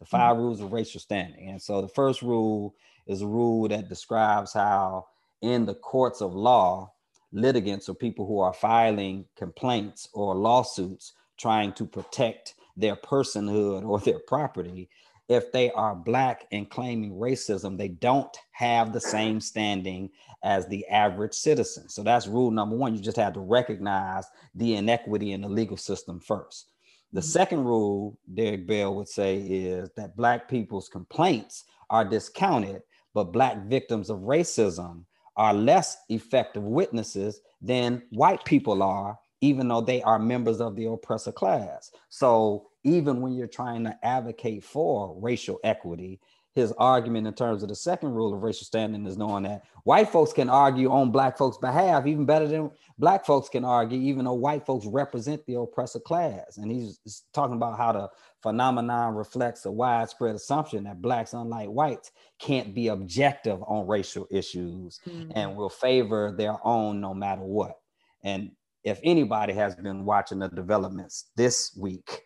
the 0.00 0.06
5 0.06 0.20
mm-hmm. 0.20 0.42
rules 0.42 0.60
of 0.60 0.72
racial 0.72 1.00
standing. 1.00 1.50
And 1.50 1.62
so 1.62 1.80
the 1.80 1.88
first 1.88 2.22
rule 2.22 2.74
is 3.06 3.22
a 3.22 3.26
rule 3.26 3.68
that 3.68 3.88
describes 3.88 4.52
how 4.52 5.06
in 5.42 5.66
the 5.66 5.74
courts 5.74 6.20
of 6.20 6.34
law, 6.34 6.92
litigants 7.32 7.88
or 7.88 7.94
people 7.94 8.26
who 8.26 8.40
are 8.40 8.52
filing 8.52 9.24
complaints 9.36 10.08
or 10.12 10.34
lawsuits 10.34 11.12
trying 11.38 11.72
to 11.74 11.86
protect 11.86 12.54
their 12.76 12.96
personhood 12.96 13.84
or 13.84 14.00
their 14.00 14.18
property, 14.26 14.88
if 15.30 15.52
they 15.52 15.70
are 15.70 15.94
black 15.94 16.44
and 16.50 16.68
claiming 16.68 17.12
racism, 17.12 17.78
they 17.78 17.88
don't 17.88 18.36
have 18.50 18.92
the 18.92 19.00
same 19.00 19.40
standing 19.40 20.10
as 20.42 20.66
the 20.66 20.84
average 20.88 21.34
citizen. 21.34 21.88
So 21.88 22.02
that's 22.02 22.26
rule 22.26 22.50
number 22.50 22.76
one. 22.76 22.96
You 22.96 23.00
just 23.00 23.16
have 23.16 23.34
to 23.34 23.40
recognize 23.40 24.24
the 24.56 24.74
inequity 24.74 25.30
in 25.30 25.42
the 25.42 25.48
legal 25.48 25.76
system 25.76 26.18
first. 26.18 26.72
The 27.12 27.20
mm-hmm. 27.20 27.28
second 27.28 27.64
rule, 27.64 28.18
Derrick 28.34 28.66
Bell 28.66 28.96
would 28.96 29.08
say, 29.08 29.36
is 29.36 29.88
that 29.96 30.16
black 30.16 30.48
people's 30.48 30.88
complaints 30.88 31.64
are 31.90 32.04
discounted, 32.04 32.82
but 33.14 33.32
black 33.32 33.64
victims 33.66 34.10
of 34.10 34.18
racism 34.18 35.04
are 35.36 35.54
less 35.54 35.96
effective 36.08 36.64
witnesses 36.64 37.40
than 37.62 38.02
white 38.10 38.44
people 38.44 38.82
are, 38.82 39.16
even 39.40 39.68
though 39.68 39.80
they 39.80 40.02
are 40.02 40.18
members 40.18 40.60
of 40.60 40.76
the 40.76 40.86
oppressor 40.86 41.32
class. 41.32 41.90
So 42.08 42.68
even 42.84 43.20
when 43.20 43.34
you're 43.34 43.46
trying 43.46 43.84
to 43.84 43.98
advocate 44.02 44.64
for 44.64 45.16
racial 45.20 45.58
equity, 45.64 46.20
his 46.52 46.72
argument 46.78 47.28
in 47.28 47.34
terms 47.34 47.62
of 47.62 47.68
the 47.68 47.76
second 47.76 48.12
rule 48.12 48.34
of 48.34 48.42
racial 48.42 48.64
standing 48.64 49.06
is 49.06 49.16
knowing 49.16 49.44
that 49.44 49.62
white 49.84 50.08
folks 50.08 50.32
can 50.32 50.50
argue 50.50 50.90
on 50.90 51.12
black 51.12 51.38
folks' 51.38 51.58
behalf 51.58 52.06
even 52.06 52.26
better 52.26 52.48
than 52.48 52.70
black 52.98 53.24
folks 53.24 53.48
can 53.48 53.64
argue, 53.64 54.00
even 54.00 54.24
though 54.24 54.34
white 54.34 54.66
folks 54.66 54.84
represent 54.84 55.44
the 55.46 55.54
oppressor 55.54 56.00
class. 56.00 56.56
And 56.56 56.70
he's, 56.70 56.98
talking 57.32 57.54
about 57.54 57.78
how 57.78 57.92
the 57.92 58.08
phenomenon 58.42 59.14
reflects 59.14 59.64
a 59.64 59.70
widespread 59.70 60.34
assumption 60.34 60.84
that 60.84 61.00
blacks, 61.00 61.34
unlike 61.34 61.68
whites, 61.68 62.10
can't 62.40 62.74
be 62.74 62.88
objective 62.88 63.62
on 63.62 63.86
racial 63.86 64.26
issues 64.30 64.98
mm-hmm. 65.06 65.30
and 65.36 65.54
will 65.54 65.70
favor 65.70 66.34
their 66.36 66.56
own 66.64 67.00
no 67.00 67.14
matter 67.14 67.42
what. 67.42 67.78
And 68.24 68.50
if 68.84 69.00
anybody 69.04 69.52
has 69.52 69.74
been 69.76 70.04
watching 70.04 70.38
the 70.38 70.48
developments 70.48 71.26
this 71.36 71.76
week 71.76 72.22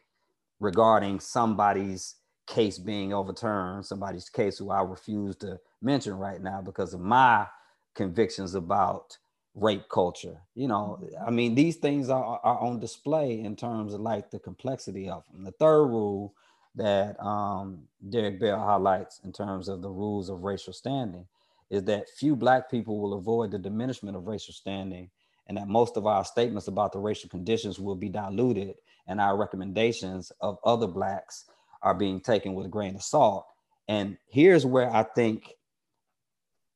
regarding 0.61 1.21
somebody's 1.21 2.17
case 2.47 2.79
being 2.79 3.13
overturned, 3.13 3.87
somebody's 3.87 4.29
case 4.29 4.59
who 4.59 4.71
I 4.71 4.83
refuse 4.83 5.37
to 5.37 5.59
mention 5.83 6.15
right 6.15 6.41
now 6.43 6.61
because 6.63 6.95
of 6.95 7.01
my 7.01 7.47
convictions 7.95 8.55
about 8.55 9.17
rape 9.55 9.89
culture. 9.89 10.41
You 10.55 10.69
know, 10.69 11.09
I 11.27 11.31
mean, 11.31 11.55
these 11.55 11.77
things 11.77 12.11
are, 12.11 12.41
are 12.43 12.59
on 12.61 12.81
display 12.81 13.41
in 13.41 13.57
terms 13.57 13.95
of 13.95 14.01
like 14.01 14.31
the 14.31 14.39
complexity 14.39 15.09
of 15.09 15.25
them. 15.33 15.45
The 15.45 15.53
third 15.53 15.87
rule 15.87 16.35
that 16.75 17.21
um, 17.25 17.85
Derrick 18.09 18.41
Bell 18.41 18.59
highlights 18.59 19.21
in 19.25 19.33
terms 19.33 19.69
of 19.69 19.81
the 19.81 19.91
rules 19.91 20.29
of 20.29 20.43
racial 20.43 20.73
standing 20.73 21.27
is 21.71 21.85
that 21.85 22.09
few 22.09 22.37
Black 22.37 22.71
people 22.71 23.01
will 23.01 23.15
avoid 23.15 23.51
the 23.51 23.59
diminishment 23.59 24.17
of 24.17 24.27
racial 24.27 24.53
standing, 24.55 25.11
and 25.47 25.57
that 25.57 25.69
most 25.69 25.97
of 25.97 26.07
our 26.07 26.25
statements 26.25 26.69
about 26.69 26.93
the 26.93 26.99
racial 26.99 27.29
conditions 27.29 27.79
will 27.79 27.95
be 27.95 28.09
diluted, 28.09 28.75
and 29.07 29.21
our 29.21 29.37
recommendations 29.37 30.33
of 30.41 30.59
other 30.65 30.87
Blacks 30.87 31.45
are 31.83 31.95
being 31.95 32.21
taken 32.21 32.55
with 32.55 32.67
a 32.67 32.71
grain 32.71 32.95
of 32.95 33.03
salt. 33.03 33.47
And 33.89 34.17
here's 34.27 34.65
where 34.65 34.91
I 34.91 35.03
think 35.03 35.55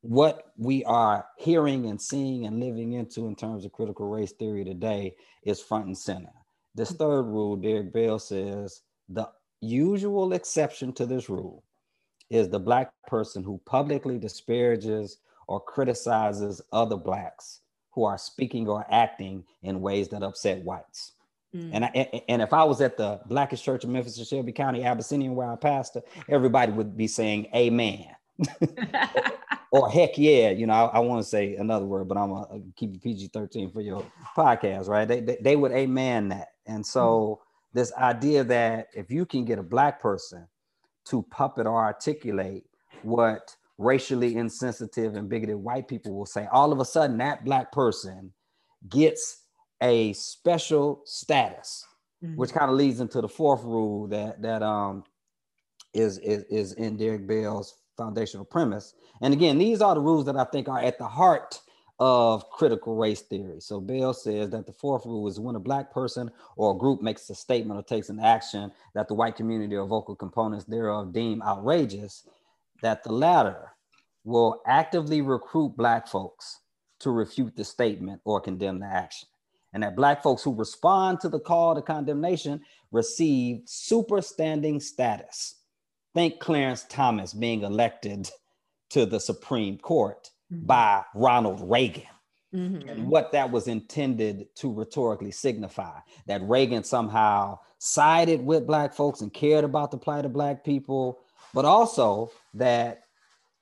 what 0.03 0.53
we 0.57 0.85
are 0.85 1.27
hearing 1.39 1.87
and 1.87 2.01
seeing 2.01 2.47
and 2.47 2.61
living 2.61 2.93
into 2.93 3.27
in 3.27 3.35
terms 3.35 3.65
of 3.65 3.73
critical 3.73 4.09
race 4.09 4.33
theory 4.33 4.65
today 4.65 5.17
is 5.45 5.61
front 5.61 5.87
and 5.87 5.97
center. 5.97 6.31
This 6.75 6.93
third 6.93 7.23
rule, 7.23 7.57
Derrick 7.57 7.93
Bell 7.93 8.19
says, 8.19 8.83
the 9.09 9.29
usual 9.61 10.35
exception 10.35 10.93
to 10.93 11.07
this 11.07 11.29
rule 11.29 11.65
is 12.31 12.49
the 12.49 12.61
Black 12.61 12.93
person 13.07 13.43
who 13.43 13.61
publicly 13.65 14.19
disparages 14.19 15.19
or 15.47 15.61
criticizes 15.61 16.61
other 16.73 16.97
Blacks 16.97 17.63
who 17.99 18.05
are 18.05 18.17
speaking 18.17 18.69
or 18.69 18.87
acting 18.93 19.43
in 19.65 19.81
ways 19.81 20.09
that 20.09 20.23
upset 20.23 20.63
whites. 20.63 21.15
Mm. 21.53 21.71
And 21.73 21.85
I, 21.85 22.23
and 22.29 22.41
if 22.41 22.53
I 22.53 22.63
was 22.63 22.81
at 22.81 22.97
the 22.97 23.21
Blackest 23.27 23.65
Church 23.65 23.83
of 23.83 23.91
Memphis 23.91 24.19
and 24.19 24.27
Shelby 24.27 24.53
County, 24.53 24.85
Abyssinian, 24.85 25.35
where 25.35 25.51
I 25.51 25.57
pastor, 25.57 26.03
everybody 26.29 26.71
would 26.71 26.97
be 26.97 27.09
saying 27.09 27.49
Amen. 27.57 28.07
or 29.73 29.91
heck 29.91 30.17
yeah, 30.17 30.51
you 30.51 30.69
know, 30.69 30.75
I, 30.75 30.85
I 30.85 30.99
want 31.01 31.25
to 31.25 31.29
say 31.29 31.57
another 31.57 31.87
word, 31.87 32.07
but 32.07 32.17
I'm 32.17 32.29
gonna 32.31 32.61
keep 32.77 33.03
PG 33.03 33.31
13 33.33 33.73
for 33.73 33.81
your 33.81 34.07
podcast, 34.37 34.87
right? 34.87 35.09
They, 35.09 35.19
they, 35.19 35.39
they 35.41 35.57
would 35.57 35.73
amen 35.73 36.29
that. 36.29 36.51
And 36.67 36.87
so, 36.87 37.41
mm. 37.41 37.75
this 37.75 37.93
idea 37.95 38.45
that 38.45 38.91
if 38.95 39.11
you 39.11 39.27
can 39.27 39.45
get 39.45 39.59
a 39.59 39.65
black 39.65 40.01
person 40.01 40.47
to 41.07 41.23
puppet 41.23 41.67
or 41.67 41.83
articulate 41.83 42.65
what 43.03 43.57
racially 43.79 44.37
insensitive 44.37 45.15
and 45.15 45.29
bigoted 45.29 45.57
white 45.57 45.89
people 45.89 46.13
will 46.13 46.27
say, 46.27 46.47
all 46.53 46.73
of 46.73 46.81
a 46.81 46.85
sudden 46.85 47.17
that 47.19 47.45
black 47.45 47.73
person 47.73 48.33
gets 48.89 49.45
a 49.81 50.13
special 50.13 51.03
status, 51.05 51.87
mm-hmm. 52.23 52.37
which 52.37 52.53
kind 52.53 52.71
of 52.71 52.77
leads 52.77 53.01
into 53.01 53.21
the 53.21 53.29
fourth 53.29 53.63
rule 53.63 54.09
that 54.09 54.43
that 54.43 54.63
um 54.63 55.05
is 55.95 56.19
is 56.19 56.45
is 56.45 56.73
in 56.75 56.97
Derrick 56.97 57.27
Bell's 57.27 57.77
foundational 57.97 58.45
premise. 58.45 58.95
And 59.23 59.33
again, 59.33 59.59
these 59.59 59.81
are 59.81 59.95
the 59.95 60.01
rules 60.01 60.27
that 60.27 60.37
I 60.37 60.45
think 60.45 60.69
are 60.69 60.81
at 60.81 60.99
the 60.99 61.07
heart 61.07 61.61
of 62.01 62.49
critical 62.51 62.95
race 62.95 63.23
theory. 63.23 63.61
So 63.61 63.81
Bell 63.81 64.15
says 64.15 64.51
that 64.51 64.67
the 64.67 64.73
fourth 64.73 65.05
rule 65.05 65.27
is 65.27 65.41
when 65.41 65.57
a 65.57 65.61
black 65.61 65.93
person 65.93 66.31
or 66.57 66.73
a 66.73 66.79
group 66.79 67.03
makes 67.03 67.29
a 67.29 67.35
statement 67.35 67.79
or 67.79 67.83
takes 67.83 68.09
an 68.09 68.21
action 68.21 68.71
that 68.95 69.09
the 69.09 69.15
white 69.15 69.35
community 69.35 69.75
or 69.75 69.85
vocal 69.85 70.15
components 70.15 70.65
thereof 70.65 71.13
deem 71.13 71.43
outrageous, 71.43 72.29
that 72.83 73.03
the 73.05 73.13
latter 73.13 73.73
will 74.25 74.61
actively 74.67 75.21
recruit 75.21 75.77
black 75.77 76.07
folks 76.07 76.61
to 77.01 77.11
refute 77.11 77.57
the 77.57 77.65
statement 77.65 78.21
or 78.25 78.41
condemn 78.41 78.81
the 78.81 78.87
action 78.87 79.29
and 79.73 79.83
that 79.83 79.97
Black 79.97 80.23
folks 80.23 80.43
who 80.43 80.55
respond 80.55 81.21
to 81.21 81.29
the 81.29 81.41
call 81.41 81.75
to 81.75 81.83
condemnation 81.83 82.61
receive 82.91 83.63
superstanding 83.67 84.81
status. 84.81 85.57
Think 86.15 86.41
Clarence 86.41 86.87
Thomas 86.89 87.35
being 87.35 87.63
elected 87.63 88.31
to 88.91 89.05
the 89.05 89.21
Supreme 89.21 89.79
Court 89.79 90.31
mm-hmm. 90.53 90.67
by 90.67 91.05
Ronald 91.15 91.61
Reagan. 91.71 92.05
Mm-hmm. 92.55 92.89
And 92.89 93.09
what 93.09 93.33
that 93.33 93.51
was 93.51 93.69
intended 93.69 94.47
to 94.57 94.73
rhetorically 94.73 95.31
signify 95.31 95.99
that 96.27 96.43
Reagan 96.43 96.83
somehow 96.83 97.59
sided 97.79 98.45
with 98.45 98.67
Black 98.67 98.95
folks 98.95 99.21
and 99.21 99.33
cared 99.33 99.65
about 99.65 99.91
the 99.91 99.99
plight 99.99 100.25
of 100.25 100.33
Black 100.33 100.65
people, 100.65 101.19
but 101.55 101.65
also 101.65 102.31
that 102.55 103.05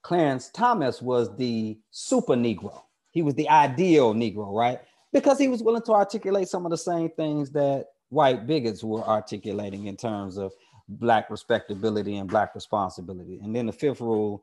Clarence 0.02 0.50
Thomas 0.50 1.02
was 1.02 1.35
the 1.37 1.78
super 1.90 2.35
Negro. 2.35 2.83
He 3.11 3.23
was 3.23 3.35
the 3.35 3.49
ideal 3.49 4.14
Negro, 4.14 4.52
right? 4.52 4.81
because 5.16 5.38
he 5.38 5.49
was 5.49 5.62
willing 5.62 5.83
to 5.83 5.93
articulate 5.93 6.47
some 6.47 6.66
of 6.66 6.71
the 6.71 6.76
same 6.76 7.09
things 7.09 7.50
that 7.50 7.87
white 8.11 8.47
bigots 8.47 8.85
were 8.85 9.02
articulating 9.02 9.87
in 9.87 9.97
terms 9.97 10.37
of 10.37 10.52
black 10.88 11.31
respectability 11.31 12.16
and 12.16 12.28
black 12.28 12.55
responsibility. 12.55 13.40
And 13.43 13.57
then 13.57 13.64
the 13.64 13.73
fifth 13.73 14.02
rule 14.02 14.43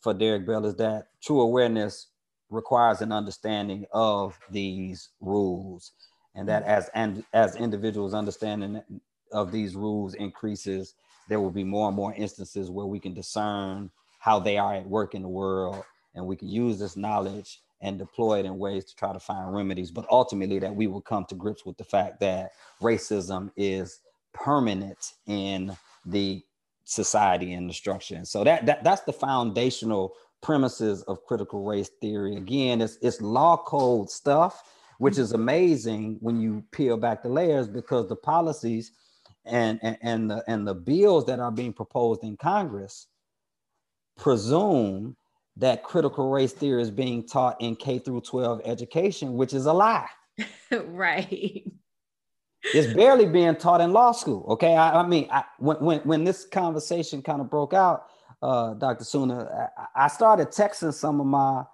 for 0.00 0.12
Derrick 0.12 0.44
Bell 0.44 0.66
is 0.66 0.74
that 0.76 1.06
true 1.22 1.40
awareness 1.40 2.08
requires 2.50 3.00
an 3.00 3.12
understanding 3.12 3.86
of 3.92 4.36
these 4.50 5.10
rules, 5.20 5.92
and 6.34 6.48
that 6.48 6.64
as 6.64 6.90
and 6.94 7.24
as 7.32 7.54
individuals 7.54 8.12
understanding 8.12 8.82
of 9.30 9.52
these 9.52 9.76
rules 9.76 10.14
increases, 10.14 10.94
there 11.28 11.40
will 11.40 11.50
be 11.50 11.64
more 11.64 11.88
and 11.88 11.96
more 11.96 12.14
instances 12.14 12.70
where 12.70 12.86
we 12.86 12.98
can 12.98 13.14
discern 13.14 13.90
how 14.18 14.38
they 14.38 14.58
are 14.58 14.74
at 14.74 14.86
work 14.86 15.14
in 15.14 15.22
the 15.22 15.28
world, 15.28 15.84
and 16.14 16.26
we 16.26 16.36
can 16.36 16.48
use 16.48 16.78
this 16.78 16.96
knowledge 16.96 17.60
and 17.80 17.98
deploy 17.98 18.40
it 18.40 18.46
in 18.46 18.58
ways 18.58 18.84
to 18.86 18.96
try 18.96 19.12
to 19.12 19.20
find 19.20 19.54
remedies, 19.54 19.90
but 19.90 20.06
ultimately 20.10 20.58
that 20.58 20.74
we 20.74 20.88
will 20.88 21.00
come 21.00 21.24
to 21.26 21.34
grips 21.34 21.64
with 21.64 21.76
the 21.76 21.84
fact 21.84 22.18
that 22.20 22.50
racism 22.82 23.50
is 23.56 24.00
permanent 24.32 25.12
in 25.26 25.76
the 26.04 26.42
society 26.84 27.52
and 27.52 27.68
the 27.68 27.74
structure. 27.74 28.16
And 28.16 28.26
so 28.26 28.42
that, 28.44 28.66
that 28.66 28.82
that's 28.82 29.02
the 29.02 29.12
foundational 29.12 30.14
premises 30.40 31.02
of 31.02 31.24
critical 31.24 31.64
race 31.64 31.90
theory. 32.00 32.36
Again, 32.36 32.80
it's 32.80 32.98
it's 33.02 33.20
law 33.20 33.56
code 33.56 34.10
stuff, 34.10 34.62
which 34.98 35.18
is 35.18 35.32
amazing 35.32 36.16
when 36.20 36.40
you 36.40 36.64
peel 36.72 36.96
back 36.96 37.22
the 37.22 37.28
layers 37.28 37.68
because 37.68 38.08
the 38.08 38.16
policies 38.16 38.92
and, 39.48 39.78
and, 39.82 39.98
and 40.02 40.30
the 40.30 40.44
and 40.46 40.66
the 40.66 40.74
bills 40.74 41.26
that 41.26 41.40
are 41.40 41.50
being 41.50 41.72
proposed 41.72 42.22
in 42.22 42.36
Congress 42.36 43.06
presume 44.16 45.16
that 45.56 45.82
critical 45.82 46.30
race 46.30 46.52
theory 46.52 46.82
is 46.82 46.90
being 46.90 47.26
taught 47.26 47.60
in 47.60 47.76
K 47.76 47.98
through 47.98 48.20
12 48.20 48.62
education, 48.64 49.34
which 49.34 49.52
is 49.52 49.66
a 49.66 49.72
lie. 49.72 50.08
right. 50.70 51.64
It's 52.74 52.92
barely 52.94 53.26
being 53.26 53.56
taught 53.56 53.80
in 53.80 53.92
law 53.92 54.12
school. 54.12 54.44
Okay. 54.50 54.76
I, 54.76 55.00
I 55.00 55.06
mean, 55.06 55.28
I, 55.30 55.44
when, 55.58 55.76
when, 55.78 56.00
when 56.00 56.24
this 56.24 56.44
conversation 56.44 57.22
kind 57.22 57.40
of 57.40 57.50
broke 57.50 57.72
out, 57.72 58.06
uh, 58.42 58.74
Dr. 58.74 59.04
Suna, 59.04 59.68
I, 59.76 60.04
I 60.04 60.08
started 60.08 60.48
texting 60.48 60.94
some 60.94 61.20
of 61.20 61.26
my 61.26 61.64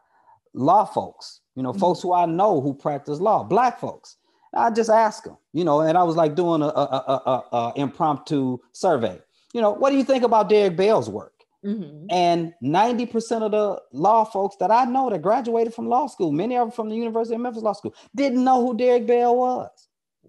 law 0.55 0.85
folks, 0.85 1.41
you 1.55 1.63
know, 1.63 1.71
mm-hmm. 1.71 1.81
folks 1.81 2.01
who 2.01 2.15
I 2.15 2.27
know 2.27 2.61
who 2.61 2.75
practice 2.75 3.21
law, 3.21 3.43
black 3.45 3.81
folks. 3.81 4.17
I 4.57 4.71
just 4.71 4.91
asked 4.91 5.25
them, 5.25 5.37
you 5.53 5.65
know, 5.65 5.81
and 5.81 5.97
I 5.97 6.03
was 6.03 6.17
like 6.17 6.35
doing 6.35 6.63
a, 6.63 6.67
a, 6.67 7.23
a, 7.27 7.57
a 7.57 7.73
impromptu 7.77 8.59
survey. 8.73 9.21
you 9.53 9.61
know, 9.61 9.71
what 9.71 9.91
do 9.91 9.97
you 9.97 10.05
think 10.05 10.25
about 10.25 10.49
Derrick 10.49 10.77
Bell's 10.77 11.09
work? 11.09 11.35
Mm-hmm. 11.65 12.07
And 12.11 12.53
90% 12.63 13.43
of 13.43 13.53
the 13.53 13.81
law 13.93 14.25
folks 14.25 14.57
that 14.61 14.71
I 14.71 14.85
know 14.85 15.09
that 15.09 15.23
graduated 15.23 15.73
from 15.73 15.89
law 15.89 16.07
school, 16.07 16.31
many 16.31 16.57
of 16.57 16.69
them 16.69 16.73
from 16.73 16.91
the 16.91 16.97
University 16.97 17.35
of 17.37 17.41
Memphis 17.41 17.63
Law 17.63 17.73
School, 17.73 17.95
didn't 18.15 18.45
know 18.45 18.65
who 18.65 18.77
Derrick 18.77 19.07
Bell 19.07 19.35
was. 19.35 19.71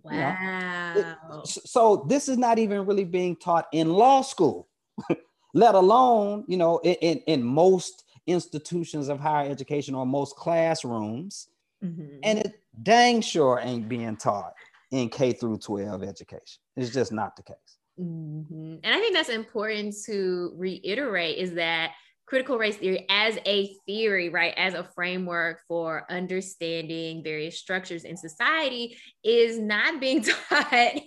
Wow. 0.01 0.93
You 0.95 1.01
know? 1.01 1.41
it, 1.41 1.47
so 1.47 2.05
this 2.07 2.29
is 2.29 2.37
not 2.37 2.57
even 2.57 2.85
really 2.85 3.03
being 3.03 3.35
taught 3.35 3.67
in 3.73 3.89
law 3.89 4.21
school, 4.21 4.69
let 5.53 5.75
alone, 5.75 6.45
you 6.47 6.57
know, 6.57 6.79
in, 6.83 7.19
in, 7.27 7.43
most 7.43 8.03
institutions 8.27 9.09
of 9.09 9.19
higher 9.19 9.49
education 9.49 9.93
or 9.93 10.05
most 10.05 10.35
classrooms. 10.35 11.47
Mm-hmm. 11.83 12.19
And 12.23 12.39
it 12.39 12.61
dang 12.83 13.21
sure 13.21 13.59
ain't 13.61 13.89
being 13.89 14.17
taught 14.17 14.53
in 14.91 15.09
K 15.09 15.33
through 15.33 15.57
12 15.57 16.03
education. 16.03 16.61
It's 16.75 16.91
just 16.91 17.11
not 17.11 17.35
the 17.35 17.43
case. 17.43 17.77
Mm-hmm. 17.99 18.75
And 18.83 18.95
I 18.95 18.99
think 18.99 19.13
that's 19.13 19.29
important 19.29 19.95
to 20.05 20.53
reiterate 20.57 21.37
is 21.37 21.53
that 21.53 21.91
critical 22.25 22.57
race 22.57 22.77
theory 22.77 23.05
as 23.09 23.37
a 23.45 23.75
theory, 23.85 24.29
right, 24.29 24.53
as 24.57 24.73
a 24.73 24.83
framework 24.83 25.61
for 25.67 26.05
understanding 26.09 27.23
various 27.23 27.59
structures 27.59 28.03
in 28.03 28.17
society 28.17 28.97
is 29.23 29.59
not 29.59 29.99
being 30.01 30.23
taught 30.23 30.99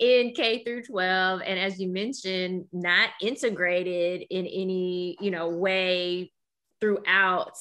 in 0.00 0.32
K 0.32 0.62
through 0.64 0.82
12 0.84 1.42
and 1.44 1.58
as 1.58 1.80
you 1.80 1.88
mentioned, 1.88 2.66
not 2.72 3.10
integrated 3.20 4.26
in 4.30 4.46
any, 4.46 5.16
you 5.20 5.30
know, 5.30 5.48
way 5.48 6.32
throughout, 6.80 7.58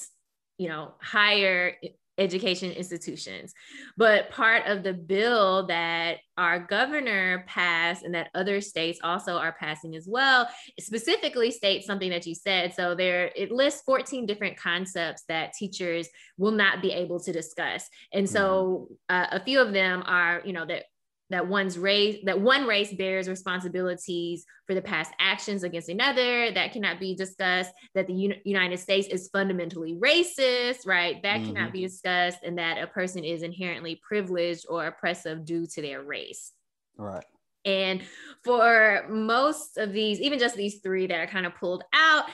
you 0.57 0.69
know, 0.69 0.93
higher 1.01 1.75
education 2.19 2.71
institutions. 2.71 3.53
But 3.97 4.29
part 4.29 4.67
of 4.67 4.83
the 4.83 4.93
bill 4.93 5.65
that 5.67 6.17
our 6.38 6.59
governor 6.59 7.43
passed 7.47 8.03
and 8.03 8.13
that 8.13 8.29
other 8.35 8.61
states 8.61 8.99
also 9.03 9.38
are 9.38 9.55
passing 9.59 9.95
as 9.95 10.07
well 10.07 10.47
specifically 10.79 11.51
states 11.51 11.85
something 11.85 12.09
that 12.09 12.25
you 12.25 12.35
said. 12.35 12.73
So 12.73 12.95
there 12.95 13.31
it 13.35 13.51
lists 13.51 13.81
14 13.85 14.25
different 14.25 14.57
concepts 14.57 15.23
that 15.27 15.53
teachers 15.53 16.07
will 16.38 16.51
not 16.51 16.81
be 16.81 16.91
able 16.91 17.19
to 17.21 17.31
discuss. 17.31 17.88
And 18.13 18.29
so 18.29 18.89
mm-hmm. 19.09 19.35
uh, 19.35 19.38
a 19.39 19.43
few 19.43 19.59
of 19.61 19.73
them 19.73 20.03
are, 20.05 20.41
you 20.45 20.53
know, 20.53 20.65
that 20.65 20.85
that 21.29 21.48
one's 21.48 21.77
race 21.77 22.19
that 22.25 22.39
one 22.39 22.65
race 22.65 22.93
bears 22.93 23.29
responsibilities 23.29 24.45
for 24.65 24.74
the 24.74 24.81
past 24.81 25.12
actions 25.19 25.63
against 25.63 25.89
another 25.89 26.51
that 26.51 26.74
cannot 26.74 27.00
be 27.00 27.15
discussed 27.15 27.71
that 27.95 28.07
the 28.07 28.13
Un- 28.13 28.41
united 28.43 28.77
states 28.77 29.07
is 29.07 29.29
fundamentally 29.31 29.95
racist 29.95 30.86
right? 30.86 31.21
That 31.24 31.38
mm-hmm. 31.38 31.53
cannot 31.53 31.74
be 31.74 31.81
discussed 31.81 32.39
and 32.43 32.57
that 32.57 32.81
a 32.81 32.88
person 32.88 33.24
is 33.24 33.43
inherently 33.43 34.01
privileged 34.07 34.65
or 34.69 34.88
oppressive 34.88 35.45
due 35.45 35.65
to 35.67 35.81
their 35.81 36.03
race. 36.03 36.51
Right. 36.98 37.25
And 37.65 38.01
for 38.43 39.05
most 39.09 39.77
of 39.77 39.91
these 39.91 40.19
even 40.21 40.39
just 40.39 40.55
these 40.55 40.79
three 40.79 41.07
that 41.07 41.19
are 41.19 41.27
kind 41.27 41.45
of 41.45 41.55
pulled 41.55 41.83
out 41.93 42.25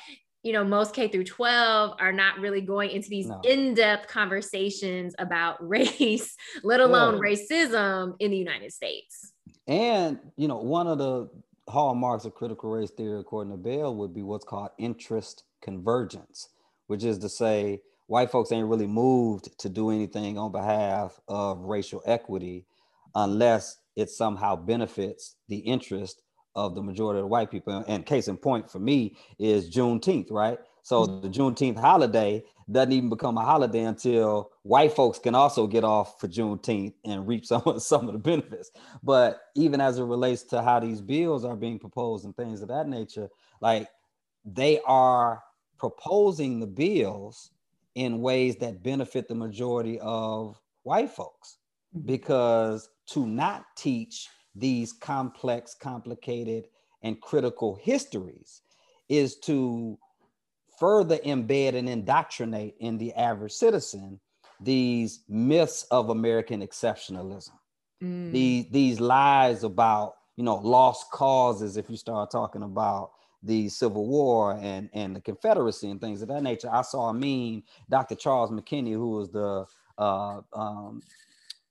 you 0.45 0.53
know 0.53 0.63
most 0.63 0.93
k 0.93 1.07
through 1.07 1.23
12 1.23 1.97
are 1.99 2.13
not 2.13 2.39
really 2.39 2.61
going 2.61 2.91
into 2.91 3.09
these 3.09 3.27
no. 3.27 3.41
in-depth 3.43 4.07
conversations 4.07 5.15
about 5.17 5.57
race 5.67 6.35
let 6.63 6.79
alone 6.79 7.15
yeah. 7.15 7.19
racism 7.19 8.15
in 8.19 8.31
the 8.31 8.37
united 8.37 8.71
states 8.71 9.33
and 9.67 10.19
you 10.37 10.47
know 10.47 10.57
one 10.57 10.87
of 10.87 10.99
the 10.99 11.27
hallmarks 11.67 12.25
of 12.25 12.35
critical 12.35 12.69
race 12.69 12.91
theory 12.91 13.19
according 13.19 13.51
to 13.51 13.57
bell 13.57 13.95
would 13.95 14.13
be 14.13 14.21
what's 14.21 14.45
called 14.45 14.69
interest 14.77 15.43
convergence 15.61 16.49
which 16.87 17.03
is 17.03 17.17
to 17.17 17.27
say 17.27 17.81
white 18.05 18.29
folks 18.29 18.51
ain't 18.51 18.67
really 18.67 18.85
moved 18.85 19.49
to 19.57 19.67
do 19.67 19.89
anything 19.89 20.37
on 20.37 20.51
behalf 20.51 21.19
of 21.27 21.59
racial 21.61 22.03
equity 22.05 22.67
unless 23.15 23.77
it 23.95 24.11
somehow 24.11 24.55
benefits 24.55 25.37
the 25.47 25.57
interest 25.57 26.21
of 26.55 26.75
the 26.75 26.81
majority 26.81 27.19
of 27.19 27.23
the 27.23 27.27
white 27.27 27.51
people. 27.51 27.83
And 27.87 28.05
case 28.05 28.27
in 28.27 28.37
point 28.37 28.69
for 28.69 28.79
me 28.79 29.17
is 29.39 29.69
Juneteenth, 29.69 30.31
right? 30.31 30.59
So 30.83 31.05
mm-hmm. 31.05 31.21
the 31.21 31.29
Juneteenth 31.29 31.79
holiday 31.79 32.43
doesn't 32.71 32.93
even 32.93 33.09
become 33.09 33.37
a 33.37 33.43
holiday 33.43 33.83
until 33.83 34.51
white 34.63 34.93
folks 34.93 35.19
can 35.19 35.35
also 35.35 35.67
get 35.67 35.83
off 35.83 36.19
for 36.19 36.27
Juneteenth 36.27 36.93
and 37.03 37.27
reap 37.27 37.45
some 37.51 37.63
of 37.65 37.81
some 37.81 38.07
of 38.07 38.13
the 38.13 38.19
benefits. 38.19 38.71
But 39.03 39.41
even 39.55 39.81
as 39.81 39.99
it 39.99 40.03
relates 40.03 40.43
to 40.43 40.61
how 40.61 40.79
these 40.79 41.01
bills 41.01 41.45
are 41.45 41.55
being 41.55 41.79
proposed 41.79 42.25
and 42.25 42.35
things 42.35 42.61
of 42.61 42.69
that 42.69 42.87
nature, 42.87 43.29
like 43.61 43.89
they 44.45 44.79
are 44.85 45.43
proposing 45.77 46.59
the 46.59 46.67
bills 46.67 47.51
in 47.95 48.21
ways 48.21 48.57
that 48.57 48.83
benefit 48.83 49.27
the 49.27 49.35
majority 49.35 49.99
of 49.99 50.59
white 50.83 51.09
folks 51.09 51.57
mm-hmm. 51.95 52.05
because 52.05 52.89
to 53.07 53.25
not 53.25 53.65
teach 53.75 54.29
these 54.55 54.93
complex, 54.93 55.75
complicated, 55.75 56.67
and 57.03 57.19
critical 57.21 57.75
histories 57.75 58.61
is 59.09 59.35
to 59.37 59.97
further 60.79 61.17
embed 61.19 61.75
and 61.75 61.87
indoctrinate 61.87 62.75
in 62.79 62.97
the 62.97 63.13
average 63.13 63.51
citizen 63.51 64.19
these 64.61 65.21
myths 65.27 65.83
of 65.91 66.09
American 66.09 66.61
exceptionalism. 66.61 67.51
Mm. 68.01 68.31
These, 68.31 68.69
these 68.71 68.99
lies 68.99 69.63
about, 69.63 70.15
you 70.37 70.43
know, 70.43 70.55
lost 70.55 71.11
causes, 71.11 71.77
if 71.77 71.89
you 71.89 71.97
start 71.97 72.31
talking 72.31 72.63
about 72.63 73.11
the 73.43 73.69
Civil 73.69 74.07
War 74.07 74.57
and, 74.59 74.89
and 74.93 75.15
the 75.15 75.21
Confederacy 75.21 75.89
and 75.91 76.01
things 76.01 76.21
of 76.21 76.29
that 76.29 76.41
nature. 76.41 76.69
I 76.71 76.81
saw 76.81 77.09
a 77.09 77.13
meme, 77.13 77.63
Dr. 77.89 78.15
Charles 78.15 78.49
McKinney, 78.49 78.93
who 78.93 79.11
was 79.11 79.29
the 79.29 79.65
uh, 79.97 80.41
um, 80.53 81.01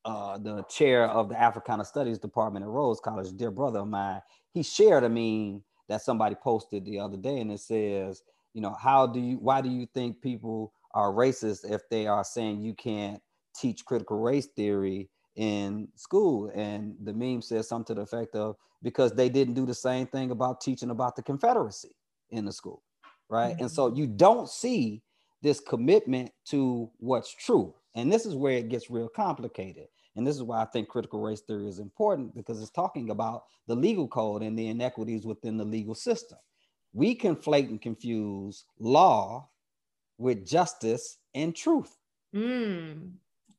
uh, 0.04 0.38
the 0.38 0.62
chair 0.64 1.06
of 1.06 1.28
the 1.28 1.40
Africana 1.40 1.84
Studies 1.84 2.18
Department 2.18 2.64
at 2.64 2.68
Rhodes 2.68 3.00
College, 3.00 3.36
dear 3.36 3.50
brother 3.50 3.80
of 3.80 3.88
mine, 3.88 4.20
he 4.52 4.62
shared 4.62 5.04
a 5.04 5.08
meme 5.08 5.62
that 5.88 6.02
somebody 6.02 6.34
posted 6.34 6.84
the 6.84 6.98
other 6.98 7.16
day, 7.16 7.40
and 7.40 7.50
it 7.50 7.60
says, 7.60 8.22
you 8.52 8.60
know, 8.60 8.74
how 8.80 9.06
do 9.06 9.20
you, 9.20 9.36
why 9.36 9.60
do 9.60 9.68
you 9.68 9.86
think 9.94 10.20
people 10.20 10.72
are 10.94 11.12
racist 11.12 11.70
if 11.70 11.82
they 11.90 12.06
are 12.06 12.24
saying 12.24 12.60
you 12.60 12.74
can't 12.74 13.20
teach 13.56 13.84
critical 13.84 14.20
race 14.20 14.46
theory 14.46 15.10
in 15.36 15.88
school? 15.96 16.50
And 16.54 16.94
the 17.02 17.12
meme 17.12 17.42
says 17.42 17.68
something 17.68 17.94
to 17.96 18.00
the 18.00 18.02
effect 18.02 18.34
of, 18.36 18.56
because 18.82 19.12
they 19.12 19.28
didn't 19.28 19.54
do 19.54 19.66
the 19.66 19.74
same 19.74 20.06
thing 20.06 20.30
about 20.30 20.60
teaching 20.60 20.90
about 20.90 21.16
the 21.16 21.22
Confederacy 21.22 21.96
in 22.30 22.44
the 22.44 22.52
school, 22.52 22.82
right? 23.28 23.54
Mm-hmm. 23.54 23.62
And 23.62 23.70
so 23.70 23.94
you 23.94 24.06
don't 24.06 24.48
see 24.48 25.02
this 25.42 25.60
commitment 25.60 26.30
to 26.46 26.90
what's 26.98 27.34
true. 27.34 27.74
And 27.94 28.12
this 28.12 28.26
is 28.26 28.34
where 28.34 28.54
it 28.54 28.68
gets 28.68 28.90
real 28.90 29.08
complicated. 29.08 29.86
And 30.16 30.27
this 30.27 30.37
is 30.37 30.42
why 30.42 30.62
I 30.62 30.66
think 30.66 30.88
critical 30.88 31.20
race 31.20 31.40
theory 31.40 31.68
is 31.68 31.79
important 31.81 32.35
because 32.35 32.61
it's 32.61 32.70
talking 32.70 33.11
about 33.11 33.44
the 33.66 33.74
legal 33.74 34.07
code 34.07 34.42
and 34.42 34.59
the 34.59 34.68
inequities 34.68 35.27
within 35.27 35.57
the 35.57 35.64
legal 35.64 35.94
system. 35.94 36.38
We 36.92 37.16
conflate 37.16 37.68
and 37.68 37.81
confuse 37.81 38.64
law 38.79 39.48
with 40.18 40.46
justice 40.46 41.18
and 41.35 41.55
truth. 41.55 41.96
Mm. 42.35 43.12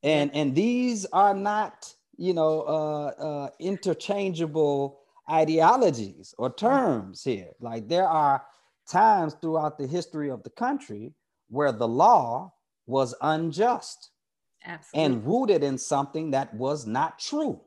And, 0.04 0.32
and 0.34 0.56
these 0.56 1.06
are 1.08 1.34
not, 1.34 1.94
you 2.18 2.34
know, 2.34 2.62
uh, 2.62 3.06
uh, 3.22 3.50
interchangeable 3.60 5.00
ideologies 5.30 6.34
or 6.38 6.54
terms 6.54 7.24
here. 7.24 7.50
Like 7.60 7.90
there 7.90 8.08
are 8.08 8.44
times 8.88 9.36
throughout 9.42 9.78
the 9.78 9.88
history 9.88 10.30
of 10.30 10.44
the 10.44 10.52
country 10.52 11.14
where 11.50 11.72
the 11.72 11.88
law 11.88 12.54
was 12.86 13.16
unjust 13.22 14.12
Absolutely. 14.66 15.06
and 15.06 15.26
rooted 15.26 15.64
in 15.64 15.78
something 15.78 16.32
that 16.32 16.54
was 16.54 16.88
not 16.88 17.20
true. 17.20 17.62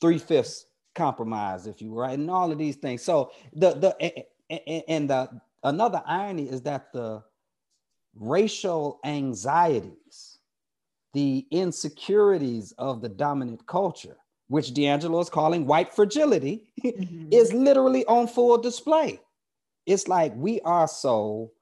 Three 0.00 0.18
fifths 0.18 0.66
compromise, 0.94 1.66
if 1.66 1.80
you 1.80 1.92
right, 1.94 2.18
and 2.18 2.30
all 2.30 2.52
of 2.52 2.58
these 2.58 2.76
things. 2.76 3.02
So 3.02 3.32
the 3.54 3.72
the 3.72 4.24
and 4.90 5.10
the 5.10 5.40
another 5.64 6.02
irony 6.06 6.48
is 6.48 6.62
that 6.62 6.92
the 6.92 7.22
racial 8.14 9.00
anxieties, 9.04 10.38
the 11.14 11.46
insecurities 11.50 12.72
of 12.72 13.00
the 13.00 13.08
dominant 13.08 13.66
culture, 13.66 14.16
which 14.48 14.70
DiAngelo 14.70 15.20
is 15.22 15.30
calling 15.30 15.66
white 15.66 15.94
fragility, 15.94 16.64
mm-hmm. 16.84 17.28
is 17.32 17.52
literally 17.52 18.04
on 18.06 18.26
full 18.26 18.58
display. 18.58 19.20
It's 19.86 20.08
like 20.08 20.34
we 20.36 20.60
are 20.62 20.88
so 20.88 21.52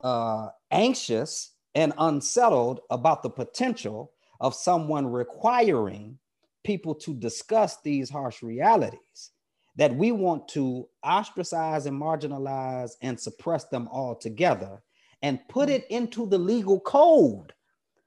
uh, 0.00 0.48
anxious 0.70 1.52
and 1.78 1.92
unsettled 1.98 2.80
about 2.90 3.22
the 3.22 3.30
potential 3.30 4.10
of 4.40 4.52
someone 4.52 5.06
requiring 5.06 6.18
people 6.64 6.92
to 6.92 7.14
discuss 7.14 7.80
these 7.82 8.10
harsh 8.10 8.42
realities 8.42 9.30
that 9.76 9.94
we 9.94 10.10
want 10.10 10.48
to 10.48 10.88
ostracize 11.04 11.86
and 11.86 11.96
marginalize 11.96 12.94
and 13.00 13.18
suppress 13.18 13.66
them 13.66 13.88
altogether 13.92 14.82
and 15.22 15.38
put 15.48 15.68
it 15.68 15.86
into 15.88 16.26
the 16.26 16.36
legal 16.36 16.80
code 16.80 17.52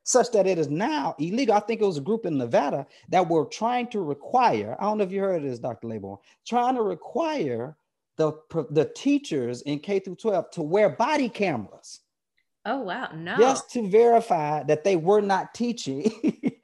such 0.04 0.30
that 0.34 0.48
it 0.48 0.58
is 0.58 0.68
now 0.68 1.16
illegal. 1.18 1.56
I 1.56 1.62
think 1.62 1.80
it 1.80 1.86
was 1.86 1.98
a 1.98 2.02
group 2.02 2.26
in 2.26 2.38
Nevada 2.38 2.86
that 3.08 3.30
were 3.30 3.46
trying 3.46 3.88
to 3.92 4.02
require, 4.02 4.76
I 4.82 4.84
don't 4.84 4.98
know 4.98 5.06
if 5.06 5.14
you 5.14 5.22
heard 5.22 5.44
this, 5.44 5.60
Dr. 5.60 5.88
Laybourne, 5.88 6.20
trying 6.46 6.76
to 6.76 6.82
require 6.82 7.78
the, 8.18 8.34
the 8.72 8.92
teachers 8.98 9.62
in 9.62 9.80
K 9.80 10.00
through 10.00 10.18
12 10.18 10.52
to 10.52 10.62
wear 10.62 10.90
body 10.90 11.30
cameras 11.30 12.01
Oh 12.66 12.82
wow, 12.82 13.10
no. 13.16 13.38
Just 13.38 13.72
to 13.72 13.88
verify 13.88 14.64
that 14.64 14.84
they 14.84 14.96
were 14.96 15.22
not 15.22 15.54
teaching, 15.54 16.12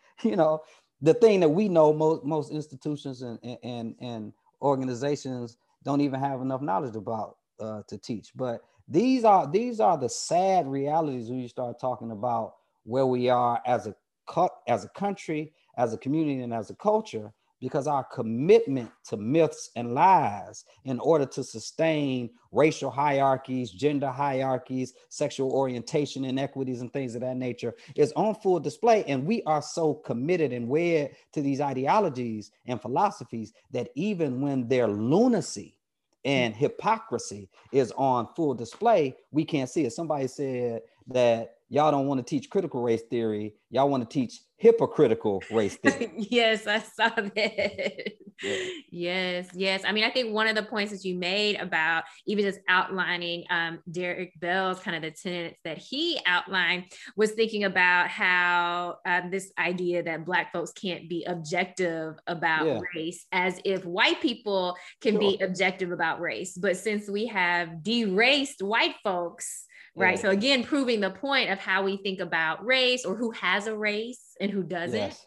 you 0.23 0.35
know, 0.35 0.61
the 1.01 1.13
thing 1.13 1.39
that 1.39 1.49
we 1.49 1.69
know 1.69 1.93
most 1.93 2.23
most 2.23 2.51
institutions 2.51 3.21
and 3.21 3.39
and 3.63 3.95
and 3.99 4.33
organizations 4.61 5.57
don't 5.83 6.01
even 6.01 6.19
have 6.19 6.41
enough 6.41 6.61
knowledge 6.61 6.95
about 6.95 7.37
uh, 7.59 7.81
to 7.87 7.97
teach. 7.97 8.31
But 8.35 8.61
these 8.87 9.23
are 9.23 9.49
these 9.49 9.79
are 9.79 9.97
the 9.97 10.09
sad 10.09 10.67
realities 10.67 11.29
when 11.29 11.39
you 11.39 11.47
start 11.47 11.79
talking 11.79 12.11
about 12.11 12.55
where 12.83 13.05
we 13.05 13.29
are 13.29 13.61
as 13.65 13.87
a 13.87 13.95
cut 14.27 14.51
as 14.67 14.85
a 14.85 14.89
country, 14.89 15.53
as 15.77 15.93
a 15.93 15.97
community, 15.97 16.41
and 16.41 16.53
as 16.53 16.69
a 16.69 16.75
culture 16.75 17.33
because 17.59 17.87
our 17.87 18.03
commitment 18.03 18.91
to 19.05 19.17
myths 19.17 19.71
and 19.75 19.93
lies 19.93 20.65
in 20.85 20.99
order 20.99 21.25
to 21.25 21.43
sustain 21.43 22.29
racial 22.51 22.91
hierarchies, 22.91 23.71
gender 23.71 24.09
hierarchies, 24.09 24.93
sexual 25.09 25.51
orientation 25.51 26.25
inequities, 26.25 26.81
and 26.81 26.91
things 26.93 27.15
of 27.15 27.21
that 27.21 27.37
nature 27.37 27.73
is 27.95 28.13
on 28.13 28.35
full 28.35 28.59
display. 28.59 29.03
And 29.05 29.25
we 29.25 29.43
are 29.43 29.61
so 29.61 29.95
committed 29.95 30.53
and 30.53 30.67
wed 30.67 31.11
to 31.33 31.41
these 31.41 31.61
ideologies 31.61 32.51
and 32.65 32.81
philosophies 32.81 33.53
that 33.71 33.89
even 33.95 34.41
when 34.41 34.67
their 34.67 34.87
lunacy 34.87 35.77
and 36.25 36.55
hypocrisy 36.55 37.49
is 37.71 37.91
on 37.93 38.27
full 38.35 38.53
display, 38.53 39.15
we 39.31 39.45
can't 39.45 39.69
see 39.69 39.85
it. 39.85 39.93
Somebody 39.93 40.27
said 40.27 40.81
that 41.07 41.56
y'all 41.69 41.91
don't 41.91 42.07
want 42.07 42.19
to 42.19 42.23
teach 42.23 42.49
critical 42.49 42.81
race 42.81 43.03
theory, 43.09 43.53
y'all 43.69 43.89
want 43.89 44.07
to 44.07 44.13
teach 44.13 44.39
hypocritical 44.57 45.43
race 45.51 45.75
theory. 45.83 46.11
yes, 46.17 46.67
I 46.67 46.79
saw 46.79 47.09
that. 47.09 48.11
Yeah. 48.43 48.55
Yes, 48.91 49.49
yes. 49.53 49.81
I 49.85 49.91
mean, 49.91 50.03
I 50.03 50.11
think 50.11 50.33
one 50.33 50.47
of 50.47 50.55
the 50.55 50.63
points 50.63 50.91
that 50.91 51.03
you 51.03 51.15
made 51.15 51.55
about 51.59 52.03
even 52.25 52.45
just 52.45 52.59
outlining 52.67 53.45
um, 53.49 53.79
Derrick 53.89 54.39
Bell's 54.39 54.79
kind 54.79 54.95
of 54.95 55.01
the 55.01 55.11
tenets 55.11 55.59
that 55.63 55.77
he 55.77 56.19
outlined 56.25 56.85
was 57.15 57.31
thinking 57.31 57.63
about 57.63 58.09
how 58.09 58.97
um, 59.05 59.31
this 59.31 59.51
idea 59.57 60.03
that 60.03 60.25
Black 60.25 60.53
folks 60.53 60.71
can't 60.71 61.09
be 61.09 61.23
objective 61.25 62.15
about 62.27 62.65
yeah. 62.65 62.79
race 62.95 63.25
as 63.31 63.59
if 63.65 63.85
white 63.85 64.21
people 64.21 64.75
can 65.01 65.13
sure. 65.13 65.19
be 65.19 65.39
objective 65.41 65.91
about 65.91 66.19
race. 66.19 66.57
But 66.57 66.77
since 66.77 67.09
we 67.09 67.27
have 67.27 67.83
deraced 67.83 68.61
white 68.61 68.95
folks, 69.03 69.66
right? 69.97 70.19
So 70.19 70.29
again, 70.29 70.63
proving 70.63 70.99
the 70.99 71.09
point 71.09 71.49
of 71.49 71.59
how 71.59 71.83
we 71.83 71.97
think 71.97 72.19
about 72.19 72.65
race 72.65 73.05
or 73.05 73.15
who 73.15 73.31
has 73.31 73.67
a 73.67 73.75
race 73.75 74.35
and 74.39 74.51
who 74.51 74.63
doesn't 74.63 74.95
yes. 74.95 75.25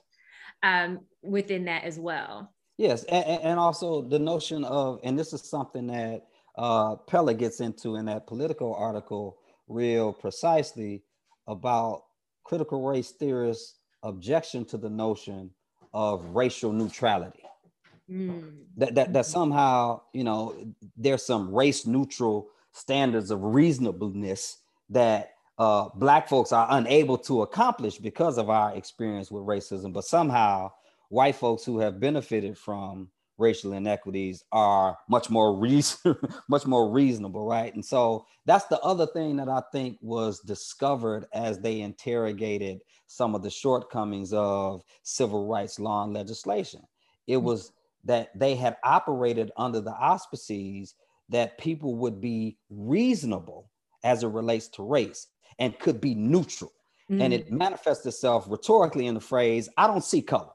um, 0.63 1.01
within 1.23 1.65
that 1.65 1.85
as 1.85 1.99
well. 1.99 2.53
Yes, 2.79 3.05
and, 3.05 3.43
and, 3.43 3.59
also 3.59 4.01
the 4.01 4.19
notion 4.19 4.65
of, 4.65 5.01
and 5.05 5.19
this 5.19 5.35
is 5.35 5.43
something 5.43 5.87
that 5.89 6.23
uh, 6.57 6.97
Peller 6.97 7.37
gets 7.37 7.61
into 7.61 7.97
in 7.97 8.07
that 8.07 8.27
Politico 8.27 8.75
article 8.75 9.37
real 9.69 10.15
precisely 10.15 11.03
about 11.47 12.05
critical 12.45 12.83
race 12.83 13.11
theorists' 13.11 13.75
objection 14.03 14.65
to 14.65 14.79
the 14.79 14.89
notion 14.89 15.51
of 15.93 16.25
racial 16.35 16.73
neutrality. 16.73 17.43
Mm. 18.11 18.53
That, 18.79 18.95
that, 18.95 19.13
that 19.13 19.27
somehow, 19.27 20.01
you 20.15 20.25
know, 20.25 20.75
there's 20.97 21.25
some 21.25 21.55
race 21.55 21.87
neutral 21.87 22.49
standards 22.73 23.31
of 23.31 23.43
reasonableness 23.43 24.59
that 24.89 25.33
uh, 25.59 25.89
black 25.95 26.29
folks 26.29 26.53
are 26.53 26.67
unable 26.71 27.19
to 27.19 27.43
accomplish 27.43 27.99
because 27.99 28.39
of 28.39 28.49
our 28.49 28.75
experience 28.75 29.31
with 29.31 29.45
racism. 29.45 29.93
But 29.93 30.05
somehow 30.05 30.73
white 31.09 31.37
folks 31.37 31.65
who 31.65 31.79
have 31.81 32.01
benefited 32.01 32.57
from 32.57 33.09
racial 33.37 33.73
inequities 33.73 34.45
are 34.53 34.99
much 35.09 35.31
more 35.31 35.57
reason 35.57 36.15
much 36.49 36.67
more 36.67 36.91
reasonable 36.91 37.47
right? 37.47 37.75
And 37.75 37.85
so 37.85 38.27
that's 38.45 38.67
the 38.67 38.79
other 38.81 39.07
thing 39.07 39.37
that 39.37 39.49
i 39.49 39.63
think 39.73 39.99
was 40.03 40.41
discovered 40.41 41.25
as 41.33 41.59
they 41.59 41.81
interrogated 41.81 42.81
some 43.07 43.35
of 43.35 43.43
the 43.43 43.51
shortcomings 43.51 44.33
of 44.33 44.83
civil 45.03 45.47
rights 45.49 45.81
law 45.81 46.05
and 46.05 46.13
legislation. 46.13 46.83
It 47.27 47.39
mm. 47.39 47.43
was 47.43 47.73
that 48.05 48.31
they 48.39 48.55
had 48.55 48.77
operated 48.85 49.51
under 49.57 49.81
the 49.81 49.93
auspices 49.93 50.95
that 51.31 51.59
people 51.59 51.95
would 51.97 52.21
be 52.21 52.59
reasonable 52.69 53.71
as 54.05 54.23
it 54.23 54.29
relates 54.29 54.69
to 54.69 54.83
race 54.83 55.29
and 55.59 55.79
could 55.79 56.01
be 56.01 56.15
neutral. 56.15 56.73
Mm-hmm. 57.11 57.23
And 57.23 57.33
it 57.33 57.51
mm. 57.51 57.59
manifests 57.59 58.07
itself 58.07 58.47
rhetorically 58.49 59.07
in 59.07 59.15
the 59.15 59.21
phrase, 59.21 59.69
I 59.77 59.87
don't 59.87 60.05
see 60.05 60.23
color, 60.23 60.53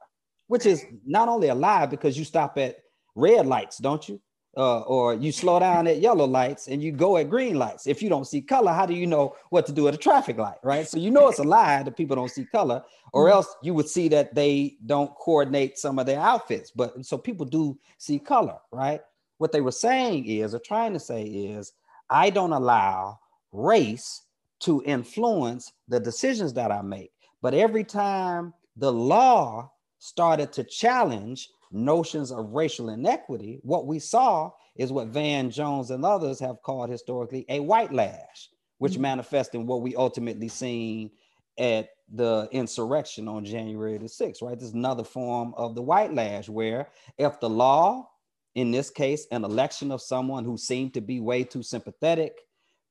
which 0.48 0.66
is 0.66 0.86
not 1.06 1.28
only 1.28 1.50
a 1.50 1.56
lie 1.56 1.86
because 1.86 2.18
you 2.18 2.26
stop 2.26 2.58
at 2.58 2.78
red 3.16 3.48
lights, 3.48 3.78
don't 3.78 4.08
you? 4.08 4.22
Uh, 4.58 4.80
or 4.82 5.14
you 5.14 5.34
slow 5.34 5.60
down 5.60 5.86
at 5.86 6.00
yellow 6.00 6.24
lights 6.24 6.70
and 6.70 6.82
you 6.82 6.90
go 6.90 7.18
at 7.18 7.30
green 7.30 7.56
lights. 7.56 7.88
If 7.88 8.02
you 8.02 8.08
don't 8.08 8.24
see 8.24 8.42
color, 8.42 8.72
how 8.72 8.86
do 8.86 8.94
you 8.94 9.06
know 9.06 9.36
what 9.50 9.66
to 9.66 9.74
do 9.74 9.90
at 9.90 9.94
a 9.94 9.98
traffic 9.98 10.38
light, 10.38 10.60
right? 10.64 10.88
So 10.88 10.98
you 10.98 11.12
know 11.12 11.28
it's 11.28 11.40
a 11.40 11.44
lie 11.44 11.84
that 11.84 11.98
people 11.98 12.16
don't 12.16 12.32
see 12.32 12.46
color, 12.46 12.82
or 13.12 13.26
mm-hmm. 13.26 13.34
else 13.34 13.54
you 13.62 13.74
would 13.74 13.90
see 13.90 14.08
that 14.10 14.34
they 14.34 14.78
don't 14.86 15.14
coordinate 15.16 15.78
some 15.78 16.00
of 16.00 16.06
their 16.06 16.22
outfits. 16.22 16.72
But 16.72 17.06
so 17.06 17.18
people 17.18 17.46
do 17.46 17.78
see 17.98 18.18
color, 18.18 18.56
right? 18.72 19.02
What 19.38 19.52
they 19.52 19.62
were 19.62 19.72
saying 19.72 20.26
is, 20.26 20.56
or 20.56 20.60
trying 20.60 20.94
to 20.94 21.00
say 21.00 21.24
is, 21.24 21.74
I 22.10 22.30
don't 22.30 22.54
allow 22.54 23.20
race 23.52 24.24
to 24.62 24.82
influence 24.86 25.74
the 25.88 26.00
decisions 26.00 26.54
that 26.54 26.72
I 26.72 26.82
make. 26.82 27.12
But 27.42 27.54
every 27.54 27.84
time 27.84 28.54
the 28.78 28.92
law 28.92 29.72
started 30.00 30.52
to 30.54 30.64
challenge 30.64 31.50
notions 31.72 32.32
of 32.32 32.54
racial 32.54 32.90
inequity, 32.90 33.60
what 33.64 33.86
we 33.86 34.00
saw 34.00 34.52
is 34.76 34.92
what 34.92 35.08
Van 35.08 35.50
Jones 35.50 35.92
and 35.92 36.06
others 36.06 36.40
have 36.40 36.62
called 36.62 36.90
historically 36.90 37.46
a 37.50 37.60
white 37.60 37.94
lash, 37.94 38.50
which 38.78 38.94
mm-hmm. 38.94 39.04
manifests 39.04 39.56
in 39.56 39.66
what 39.66 39.82
we 39.82 39.96
ultimately 39.96 40.48
seen 40.48 41.12
at 41.58 41.90
the 42.14 42.48
insurrection 42.52 43.28
on 43.28 43.46
January 43.46 43.98
the 43.98 44.06
6th, 44.06 44.42
right? 44.42 44.60
This 44.60 44.70
is 44.70 44.74
another 44.74 45.04
form 45.04 45.54
of 45.58 45.76
the 45.76 45.82
white 45.82 46.14
lash 46.14 46.50
where 46.50 46.90
if 47.18 47.40
the 47.40 47.50
law, 47.50 48.10
in 48.56 48.72
this 48.72 48.90
case, 48.90 49.28
an 49.32 49.44
election 49.44 49.92
of 49.92 50.02
someone 50.02 50.46
who 50.46 50.58
seemed 50.58 50.94
to 50.94 51.02
be 51.02 51.20
way 51.20 51.44
too 51.44 51.62
sympathetic 51.62 52.40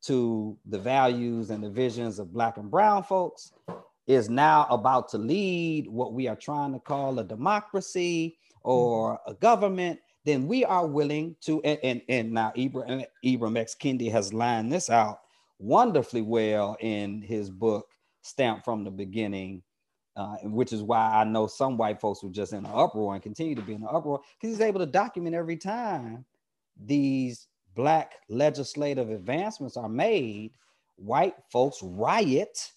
to 0.03 0.59
the 0.66 0.79
values 0.79 1.50
and 1.50 1.64
the 1.64 1.70
visions 1.70 2.18
of 2.18 2.33
black 2.33 2.59
and 2.59 2.70
brown 2.70 3.03
folks 3.03 3.53
is 4.07 4.29
now 4.29 4.66
about 4.68 5.09
to 5.09 5.18
lead 5.18 5.88
what 5.88 6.12
we 6.12 6.29
are 6.29 6.37
trying 6.37 6.72
to 6.74 6.79
call 6.79 7.18
a 7.18 7.24
democracy 7.24 8.37
or 8.62 9.14
mm-hmm. 9.14 9.33
a 9.33 9.35
government, 9.37 9.98
then 10.27 10.46
we 10.46 10.64
are 10.64 10.87
willing 10.87 11.35
to, 11.40 11.62
and, 11.62 11.79
and, 11.83 12.03
and 12.11 12.33
now 12.33 12.53
Ibram, 12.57 13.05
Ibram 13.24 13.59
X. 13.59 13.74
Kendi 13.74 14.11
has 14.11 14.35
lined 14.35 14.70
this 14.70 14.90
out 14.90 15.20
wonderfully 15.59 16.22
well 16.22 16.77
in 16.81 17.22
his 17.22 17.50
book, 17.50 17.87
Stamped 18.22 18.64
from 18.64 18.85
the 18.85 18.90
Beginning, 18.90 19.62
uh, 20.16 20.37
which 20.44 20.72
is 20.72 20.83
why 20.83 21.12
I 21.14 21.24
know 21.24 21.46
some 21.46 21.77
white 21.77 22.00
folks 22.00 22.22
were 22.22 22.31
just 22.31 22.53
in 22.53 22.64
an 22.64 22.70
uproar 22.72 23.14
and 23.14 23.22
continue 23.22 23.55
to 23.55 23.62
be 23.62 23.74
in 23.74 23.83
an 23.83 23.88
uproar 23.90 24.20
because 24.40 24.57
he's 24.57 24.61
able 24.61 24.81
to 24.81 24.87
document 24.87 25.35
every 25.35 25.57
time 25.57 26.24
these 26.85 27.48
black 27.74 28.14
legislative 28.29 29.11
advancements 29.11 29.77
are 29.77 29.88
made, 29.88 30.53
white 30.96 31.35
folks 31.50 31.83
riot 31.83 32.70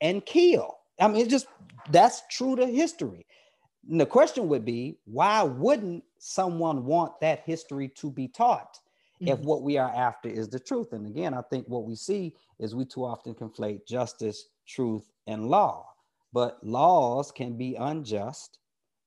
and 0.00 0.24
kill. 0.24 0.76
I 1.00 1.08
mean, 1.08 1.22
it's 1.22 1.30
just 1.30 1.46
that's 1.90 2.22
true 2.30 2.56
to 2.56 2.66
history. 2.66 3.26
And 3.90 4.00
the 4.00 4.06
question 4.06 4.48
would 4.48 4.64
be, 4.64 4.98
why 5.04 5.42
wouldn't 5.42 6.04
someone 6.18 6.84
want 6.84 7.20
that 7.20 7.40
history 7.44 7.88
to 7.96 8.10
be 8.10 8.28
taught 8.28 8.78
mm-hmm. 9.20 9.28
if 9.28 9.38
what 9.40 9.62
we 9.62 9.78
are 9.78 9.90
after 9.90 10.28
is 10.28 10.48
the 10.48 10.60
truth? 10.60 10.92
And 10.92 11.06
again, 11.06 11.34
I 11.34 11.42
think 11.42 11.66
what 11.68 11.84
we 11.84 11.94
see 11.94 12.34
is 12.58 12.74
we 12.74 12.84
too 12.84 13.04
often 13.04 13.34
conflate 13.34 13.86
justice, 13.86 14.48
truth, 14.66 15.10
and 15.26 15.48
law. 15.48 15.86
But 16.32 16.58
laws 16.62 17.32
can 17.32 17.56
be 17.56 17.74
unjust 17.74 18.58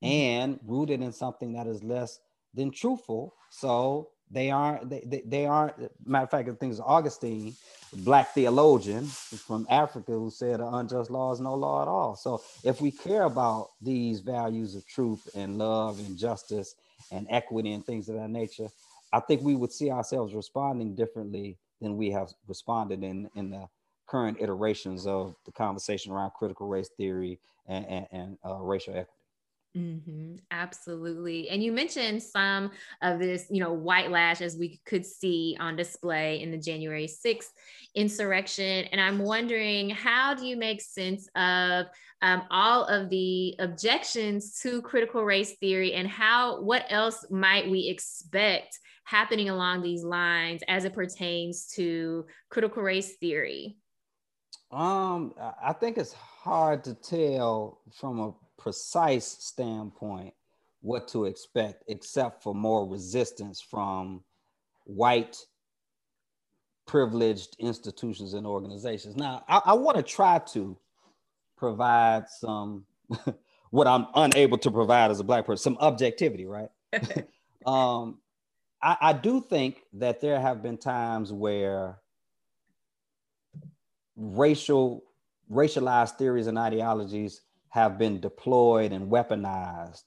mm-hmm. 0.03 0.11
and 0.11 0.59
rooted 0.65 1.01
in 1.01 1.11
something 1.11 1.53
that 1.53 1.67
is 1.67 1.83
less 1.83 2.19
than 2.53 2.71
truthful. 2.71 3.35
So 3.49 4.09
they 4.31 4.49
aren't. 4.49 4.89
They, 4.89 5.03
they, 5.05 5.21
they 5.25 5.45
aren't. 5.45 5.75
Matter 6.05 6.23
of 6.23 6.31
fact, 6.31 6.49
I 6.49 6.53
think 6.53 6.71
it's 6.71 6.81
Augustine, 6.81 7.53
black 7.93 8.33
theologian 8.33 9.05
from 9.05 9.67
Africa, 9.69 10.13
who 10.13 10.29
said, 10.29 10.61
"An 10.61 10.73
unjust 10.73 11.11
law 11.11 11.33
is 11.33 11.41
no 11.41 11.53
law 11.53 11.81
at 11.81 11.87
all." 11.87 12.15
So, 12.15 12.41
if 12.63 12.79
we 12.79 12.91
care 12.91 13.23
about 13.23 13.71
these 13.81 14.21
values 14.21 14.75
of 14.75 14.87
truth 14.87 15.27
and 15.35 15.57
love 15.57 15.99
and 15.99 16.17
justice 16.17 16.75
and 17.11 17.27
equity 17.29 17.73
and 17.73 17.85
things 17.85 18.07
of 18.07 18.15
that 18.15 18.29
nature, 18.29 18.69
I 19.11 19.19
think 19.19 19.41
we 19.41 19.55
would 19.55 19.73
see 19.73 19.91
ourselves 19.91 20.33
responding 20.33 20.95
differently 20.95 21.57
than 21.81 21.97
we 21.97 22.09
have 22.11 22.29
responded 22.47 23.03
in 23.03 23.29
in 23.35 23.49
the 23.49 23.67
current 24.11 24.37
iterations 24.41 25.07
of 25.07 25.35
the 25.45 25.51
conversation 25.53 26.11
around 26.11 26.31
critical 26.31 26.67
race 26.67 26.89
theory 26.97 27.39
and, 27.67 27.85
and, 27.85 28.07
and 28.11 28.37
uh, 28.45 28.55
racial 28.55 28.93
equity. 28.93 29.09
Mm-hmm, 29.77 30.35
absolutely. 30.51 31.47
And 31.47 31.63
you 31.63 31.71
mentioned 31.71 32.21
some 32.21 32.71
of 33.01 33.19
this, 33.19 33.47
you 33.49 33.61
know, 33.61 33.71
white 33.71 34.11
lash 34.11 34.41
as 34.41 34.57
we 34.57 34.81
could 34.85 35.05
see 35.05 35.55
on 35.61 35.77
display 35.77 36.41
in 36.41 36.51
the 36.51 36.57
January 36.57 37.07
6th 37.07 37.51
insurrection. 37.95 38.85
And 38.91 38.99
I'm 38.99 39.19
wondering, 39.19 39.89
how 39.91 40.33
do 40.33 40.45
you 40.45 40.57
make 40.57 40.81
sense 40.81 41.29
of 41.37 41.85
um, 42.21 42.43
all 42.51 42.83
of 42.83 43.09
the 43.09 43.55
objections 43.59 44.59
to 44.59 44.81
critical 44.81 45.23
race 45.23 45.53
theory 45.53 45.93
and 45.93 46.05
how, 46.05 46.59
what 46.59 46.85
else 46.89 47.25
might 47.29 47.71
we 47.71 47.87
expect 47.87 48.77
happening 49.05 49.49
along 49.49 49.81
these 49.81 50.03
lines 50.03 50.63
as 50.67 50.83
it 50.83 50.93
pertains 50.93 51.67
to 51.75 52.25
critical 52.49 52.83
race 52.83 53.15
theory? 53.15 53.77
Um, 54.71 55.33
I 55.61 55.73
think 55.73 55.97
it's 55.97 56.13
hard 56.13 56.83
to 56.85 56.93
tell 56.93 57.79
from 57.93 58.19
a 58.19 58.33
precise 58.57 59.27
standpoint 59.27 60.33
what 60.81 61.07
to 61.09 61.25
expect, 61.25 61.83
except 61.87 62.41
for 62.41 62.55
more 62.55 62.87
resistance 62.87 63.61
from 63.61 64.23
white 64.85 65.37
privileged 66.87 67.55
institutions 67.59 68.33
and 68.33 68.47
organizations. 68.47 69.15
Now, 69.15 69.43
I, 69.47 69.61
I 69.65 69.73
want 69.73 69.97
to 69.97 70.03
try 70.03 70.39
to 70.53 70.77
provide 71.57 72.27
some 72.29 72.85
what 73.71 73.87
I'm 73.87 74.07
unable 74.15 74.57
to 74.59 74.71
provide 74.71 75.11
as 75.11 75.19
a 75.19 75.23
black 75.23 75.45
person, 75.45 75.75
some 75.75 75.77
objectivity, 75.79 76.45
right? 76.45 76.69
um, 77.65 78.19
I, 78.81 78.97
I 79.01 79.13
do 79.13 79.41
think 79.41 79.83
that 79.93 80.21
there 80.21 80.39
have 80.39 80.63
been 80.63 80.77
times 80.77 81.31
where 81.31 81.99
racial 84.15 85.03
racialized 85.51 86.17
theories 86.17 86.47
and 86.47 86.57
ideologies 86.57 87.41
have 87.69 87.97
been 87.97 88.19
deployed 88.19 88.91
and 88.91 89.11
weaponized 89.11 90.03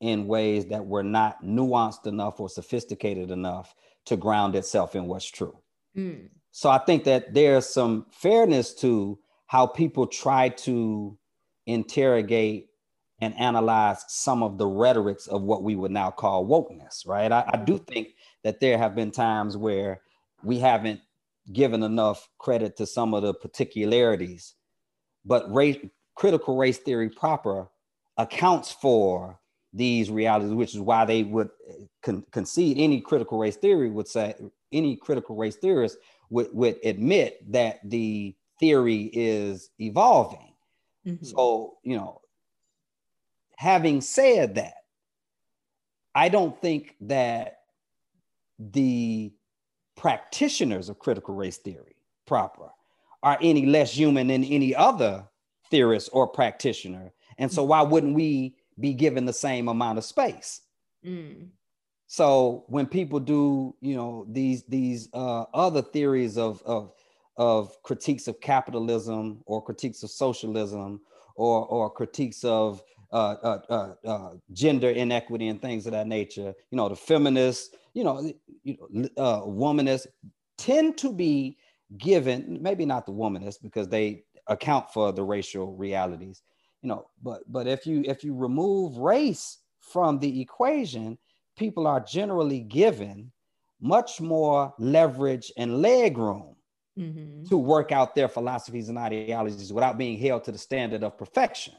in 0.00 0.26
ways 0.26 0.66
that 0.66 0.84
were 0.84 1.02
not 1.02 1.42
nuanced 1.42 2.06
enough 2.06 2.40
or 2.40 2.48
sophisticated 2.48 3.30
enough 3.30 3.74
to 4.04 4.16
ground 4.16 4.54
itself 4.54 4.96
in 4.96 5.06
what's 5.06 5.30
true. 5.30 5.56
Mm. 5.96 6.28
So 6.50 6.68
I 6.68 6.78
think 6.78 7.04
that 7.04 7.32
there's 7.32 7.66
some 7.68 8.06
fairness 8.10 8.74
to 8.76 9.18
how 9.46 9.66
people 9.66 10.06
try 10.06 10.48
to 10.48 11.16
interrogate 11.66 12.68
and 13.20 13.38
analyze 13.38 14.04
some 14.08 14.42
of 14.42 14.58
the 14.58 14.66
rhetorics 14.66 15.28
of 15.28 15.42
what 15.42 15.62
we 15.62 15.76
would 15.76 15.92
now 15.92 16.10
call 16.10 16.44
wokeness, 16.44 17.06
right? 17.06 17.30
I, 17.30 17.44
I 17.46 17.56
do 17.56 17.78
think 17.78 18.08
that 18.42 18.58
there 18.58 18.76
have 18.76 18.96
been 18.96 19.12
times 19.12 19.56
where 19.56 20.00
we 20.42 20.58
haven't 20.58 21.00
given 21.50 21.82
enough 21.82 22.28
credit 22.38 22.76
to 22.76 22.86
some 22.86 23.14
of 23.14 23.22
the 23.22 23.34
particularities, 23.34 24.54
but 25.24 25.52
race, 25.52 25.78
critical 26.14 26.56
race 26.56 26.78
theory 26.78 27.08
proper 27.08 27.68
accounts 28.16 28.72
for 28.72 29.38
these 29.72 30.10
realities, 30.10 30.52
which 30.52 30.74
is 30.74 30.80
why 30.80 31.04
they 31.04 31.22
would 31.22 31.48
con- 32.02 32.24
concede 32.30 32.78
any 32.78 33.00
critical 33.00 33.38
race 33.38 33.56
theory 33.56 33.90
would 33.90 34.06
say 34.06 34.34
any 34.70 34.96
critical 34.96 35.34
race 35.34 35.56
theorist 35.56 35.96
would, 36.30 36.48
would 36.52 36.78
admit 36.84 37.40
that 37.52 37.80
the 37.88 38.34
theory 38.60 39.10
is 39.12 39.70
evolving. 39.78 40.52
Mm-hmm. 41.06 41.24
So, 41.24 41.78
you 41.82 41.96
know, 41.96 42.20
having 43.56 44.00
said 44.00 44.56
that, 44.56 44.74
I 46.14 46.28
don't 46.28 46.60
think 46.60 46.94
that 47.02 47.60
the 48.58 49.32
practitioners 50.02 50.88
of 50.88 50.98
critical 50.98 51.32
race 51.32 51.58
theory 51.58 51.94
proper 52.26 52.68
are 53.22 53.38
any 53.40 53.64
less 53.64 53.96
human 53.96 54.26
than 54.26 54.42
any 54.42 54.74
other 54.74 55.24
theorist 55.70 56.10
or 56.12 56.26
practitioner. 56.26 57.12
And 57.38 57.50
so, 57.50 57.62
why 57.62 57.82
wouldn't 57.82 58.14
we 58.14 58.56
be 58.80 58.94
given 58.94 59.24
the 59.24 59.32
same 59.32 59.68
amount 59.68 59.98
of 59.98 60.04
space? 60.04 60.62
Mm. 61.06 61.50
So 62.08 62.64
when 62.66 62.86
people 62.86 63.20
do, 63.20 63.76
you 63.80 63.94
know, 63.94 64.26
these 64.28 64.64
these 64.64 65.08
uh, 65.14 65.44
other 65.54 65.82
theories 65.82 66.36
of 66.36 66.62
of 66.66 66.92
of 67.36 67.80
critiques 67.84 68.26
of 68.26 68.40
capitalism 68.40 69.40
or 69.46 69.62
critiques 69.62 70.02
of 70.02 70.10
socialism 70.10 71.00
or 71.36 71.64
or 71.66 71.88
critiques 71.88 72.42
of 72.44 72.82
uh, 73.12 73.36
uh, 73.42 73.58
uh, 73.70 74.08
uh 74.08 74.30
gender 74.52 74.90
inequity 74.90 75.48
and 75.48 75.62
things 75.62 75.86
of 75.86 75.92
that 75.92 76.06
nature, 76.06 76.52
you 76.70 76.76
know, 76.76 76.88
the 76.88 76.96
feminists, 76.96 77.74
you 77.94 78.04
know, 78.04 78.32
you 78.62 78.76
know, 78.90 79.08
uh, 79.16 79.42
womanists 79.42 80.06
tend 80.58 80.96
to 80.98 81.12
be 81.12 81.58
given 81.98 82.58
maybe 82.60 82.86
not 82.86 83.06
the 83.06 83.12
womanists 83.12 83.60
because 83.62 83.88
they 83.88 84.24
account 84.46 84.90
for 84.92 85.12
the 85.12 85.22
racial 85.22 85.74
realities, 85.76 86.42
you 86.82 86.88
know, 86.88 87.06
but 87.22 87.40
but 87.50 87.66
if 87.66 87.86
you 87.86 88.02
if 88.06 88.24
you 88.24 88.34
remove 88.34 88.96
race 88.98 89.58
from 89.80 90.18
the 90.18 90.40
equation, 90.40 91.18
people 91.56 91.86
are 91.86 92.00
generally 92.00 92.60
given 92.60 93.30
much 93.80 94.20
more 94.20 94.72
leverage 94.78 95.52
and 95.56 95.82
leg 95.82 96.16
room 96.16 96.54
mm-hmm. 96.98 97.44
to 97.44 97.56
work 97.56 97.92
out 97.92 98.14
their 98.14 98.28
philosophies 98.28 98.88
and 98.88 98.98
ideologies 98.98 99.72
without 99.72 99.98
being 99.98 100.18
held 100.18 100.44
to 100.44 100.52
the 100.52 100.58
standard 100.58 101.02
of 101.02 101.18
perfection. 101.18 101.74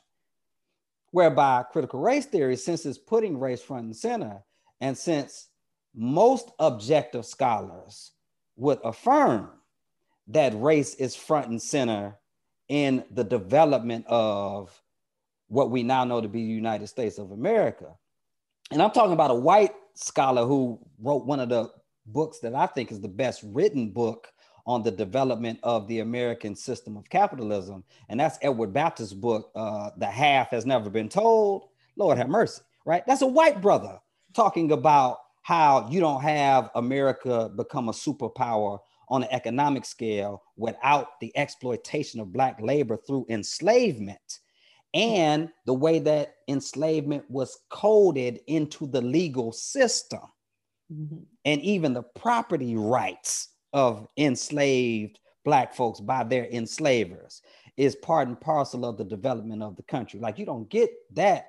Whereby 1.11 1.63
critical 1.71 1.99
race 1.99 2.25
theory, 2.25 2.55
since 2.55 2.85
it's 2.85 2.97
putting 2.97 3.39
race 3.39 3.61
front 3.61 3.85
and 3.85 3.95
center, 3.95 4.43
and 4.81 4.97
since 4.97 5.49
most 5.95 6.51
objective 6.59 7.25
scholars 7.25 8.11
would 8.55 8.79
affirm 8.83 9.49
that 10.27 10.53
race 10.59 10.95
is 10.95 11.15
front 11.15 11.47
and 11.47 11.61
center 11.61 12.17
in 12.69 13.03
the 13.11 13.23
development 13.23 14.05
of 14.07 14.81
what 15.47 15.69
we 15.69 15.83
now 15.83 16.03
know 16.03 16.21
to 16.21 16.27
be 16.27 16.43
the 16.45 16.51
United 16.51 16.87
States 16.87 17.17
of 17.17 17.31
America, 17.31 17.93
and 18.71 18.81
I'm 18.81 18.91
talking 18.91 19.13
about 19.13 19.31
a 19.31 19.35
white 19.35 19.73
scholar 19.93 20.45
who 20.45 20.79
wrote 20.99 21.25
one 21.25 21.39
of 21.39 21.49
the 21.49 21.69
books 22.07 22.39
that 22.39 22.55
I 22.55 22.65
think 22.65 22.91
is 22.91 22.99
the 22.99 23.07
best 23.07 23.43
written 23.45 23.89
book 23.89 24.33
on 24.65 24.81
the 24.81 24.91
development 24.91 25.59
of 25.61 25.87
the 25.87 25.99
American 25.99 26.55
system 26.55 26.97
of 26.97 27.09
capitalism. 27.09 27.83
And 28.09 28.19
that's 28.19 28.39
Edward 28.41 28.73
Baptist's 28.73 29.13
book, 29.13 29.51
uh, 29.55 29.91
The 29.97 30.07
Half 30.07 30.51
Has 30.51 30.65
Never 30.65 30.89
Been 30.89 31.09
Told. 31.09 31.67
Lord 31.97 32.17
have 32.17 32.29
mercy, 32.29 32.61
right? 32.85 33.05
That's 33.05 33.21
a 33.21 33.27
white 33.27 33.61
brother 33.61 33.99
talking 34.33 34.71
about 34.71 35.19
how 35.43 35.87
you 35.89 35.99
don't 35.99 36.21
have 36.21 36.71
America 36.75 37.51
become 37.55 37.89
a 37.89 37.93
superpower 37.93 38.79
on 39.09 39.23
an 39.23 39.29
economic 39.31 39.85
scale 39.85 40.41
without 40.57 41.19
the 41.19 41.31
exploitation 41.37 42.19
of 42.19 42.33
Black 42.33 42.59
labor 42.61 42.97
through 42.97 43.25
enslavement 43.29 44.39
and 44.93 45.49
the 45.65 45.73
way 45.73 45.99
that 45.99 46.35
enslavement 46.47 47.23
was 47.29 47.59
coded 47.69 48.39
into 48.47 48.87
the 48.87 49.01
legal 49.01 49.51
system 49.51 50.21
mm-hmm. 50.91 51.17
and 51.45 51.61
even 51.61 51.93
the 51.93 52.03
property 52.03 52.75
rights 52.75 53.49
of 53.73 54.07
enslaved 54.17 55.19
black 55.43 55.73
folks 55.73 55.99
by 55.99 56.23
their 56.23 56.45
enslavers 56.45 57.41
is 57.75 57.95
part 57.97 58.27
and 58.27 58.39
parcel 58.39 58.85
of 58.85 58.97
the 58.97 59.03
development 59.03 59.63
of 59.63 59.75
the 59.75 59.83
country 59.83 60.19
like 60.19 60.37
you 60.37 60.45
don't 60.45 60.69
get 60.69 60.91
that 61.11 61.47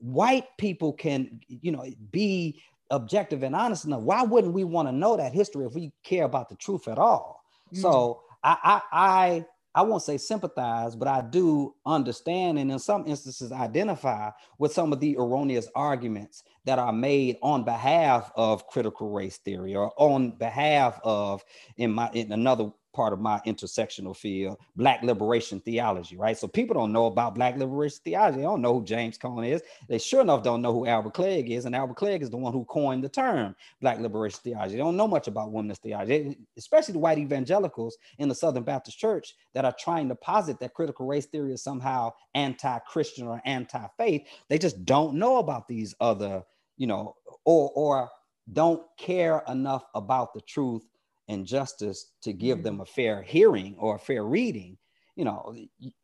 white 0.00 0.46
people 0.56 0.92
can 0.92 1.38
you 1.46 1.70
know 1.70 1.84
be 2.10 2.60
objective 2.90 3.42
and 3.42 3.54
honest 3.54 3.84
enough 3.84 4.02
why 4.02 4.22
wouldn't 4.22 4.54
we 4.54 4.64
want 4.64 4.88
to 4.88 4.92
know 4.92 5.16
that 5.16 5.32
history 5.32 5.66
if 5.66 5.74
we 5.74 5.92
care 6.02 6.24
about 6.24 6.48
the 6.48 6.56
truth 6.56 6.88
at 6.88 6.98
all 6.98 7.42
mm-hmm. 7.72 7.80
so 7.80 8.22
I, 8.42 8.56
I 8.64 8.82
i 8.92 9.46
I 9.78 9.82
won't 9.82 10.02
say 10.02 10.16
sympathize, 10.16 10.96
but 10.96 11.06
I 11.06 11.20
do 11.20 11.72
understand 11.86 12.58
and 12.58 12.72
in 12.72 12.80
some 12.80 13.06
instances 13.06 13.52
identify 13.52 14.30
with 14.58 14.72
some 14.72 14.92
of 14.92 14.98
the 14.98 15.16
erroneous 15.16 15.68
arguments 15.74 16.42
that 16.64 16.80
are 16.80 16.92
made 16.92 17.36
on 17.42 17.62
behalf 17.62 18.32
of 18.34 18.66
critical 18.66 19.10
race 19.10 19.36
theory 19.36 19.76
or 19.76 19.92
on 19.96 20.32
behalf 20.32 20.98
of 21.04 21.44
in 21.76 21.92
my 21.92 22.10
in 22.12 22.32
another 22.32 22.72
part 22.98 23.12
of 23.12 23.20
my 23.20 23.40
intersectional 23.46 24.16
field, 24.16 24.58
Black 24.74 25.04
liberation 25.04 25.60
theology, 25.60 26.16
right? 26.16 26.36
So 26.36 26.48
people 26.48 26.74
don't 26.74 26.92
know 26.92 27.06
about 27.06 27.36
Black 27.36 27.56
liberation 27.56 28.00
theology. 28.04 28.38
They 28.38 28.42
don't 28.42 28.60
know 28.60 28.80
who 28.80 28.84
James 28.84 29.16
Cone 29.16 29.44
is. 29.44 29.62
They 29.88 29.98
sure 29.98 30.20
enough 30.20 30.42
don't 30.42 30.62
know 30.62 30.72
who 30.72 30.84
Albert 30.84 31.14
Cleage 31.14 31.48
is. 31.48 31.64
And 31.64 31.76
Albert 31.76 31.94
Cleage 31.94 32.22
is 32.22 32.30
the 32.30 32.36
one 32.38 32.52
who 32.52 32.64
coined 32.64 33.04
the 33.04 33.08
term 33.08 33.54
Black 33.80 34.00
liberation 34.00 34.40
theology. 34.42 34.72
They 34.72 34.80
don't 34.80 34.96
know 34.96 35.06
much 35.06 35.28
about 35.28 35.52
women's 35.52 35.78
theology, 35.78 36.36
especially 36.56 36.94
the 36.94 36.98
white 36.98 37.18
evangelicals 37.18 37.96
in 38.18 38.28
the 38.28 38.34
Southern 38.34 38.64
Baptist 38.64 38.98
Church 38.98 39.36
that 39.54 39.64
are 39.64 39.76
trying 39.78 40.08
to 40.08 40.16
posit 40.16 40.58
that 40.58 40.74
critical 40.74 41.06
race 41.06 41.26
theory 41.26 41.52
is 41.52 41.62
somehow 41.62 42.10
anti-Christian 42.34 43.28
or 43.28 43.40
anti-faith. 43.44 44.22
They 44.48 44.58
just 44.58 44.84
don't 44.84 45.14
know 45.14 45.36
about 45.36 45.68
these 45.68 45.94
other, 46.00 46.42
you 46.76 46.88
know, 46.88 47.14
or 47.44 47.70
or 47.76 48.10
don't 48.52 48.82
care 48.98 49.44
enough 49.46 49.84
about 49.94 50.34
the 50.34 50.40
truth 50.40 50.82
and 51.28 51.46
justice 51.46 52.12
to 52.22 52.32
give 52.32 52.58
mm-hmm. 52.58 52.64
them 52.64 52.80
a 52.80 52.86
fair 52.86 53.22
hearing 53.22 53.74
or 53.78 53.96
a 53.96 53.98
fair 53.98 54.24
reading 54.24 54.76
you 55.16 55.24
know 55.24 55.54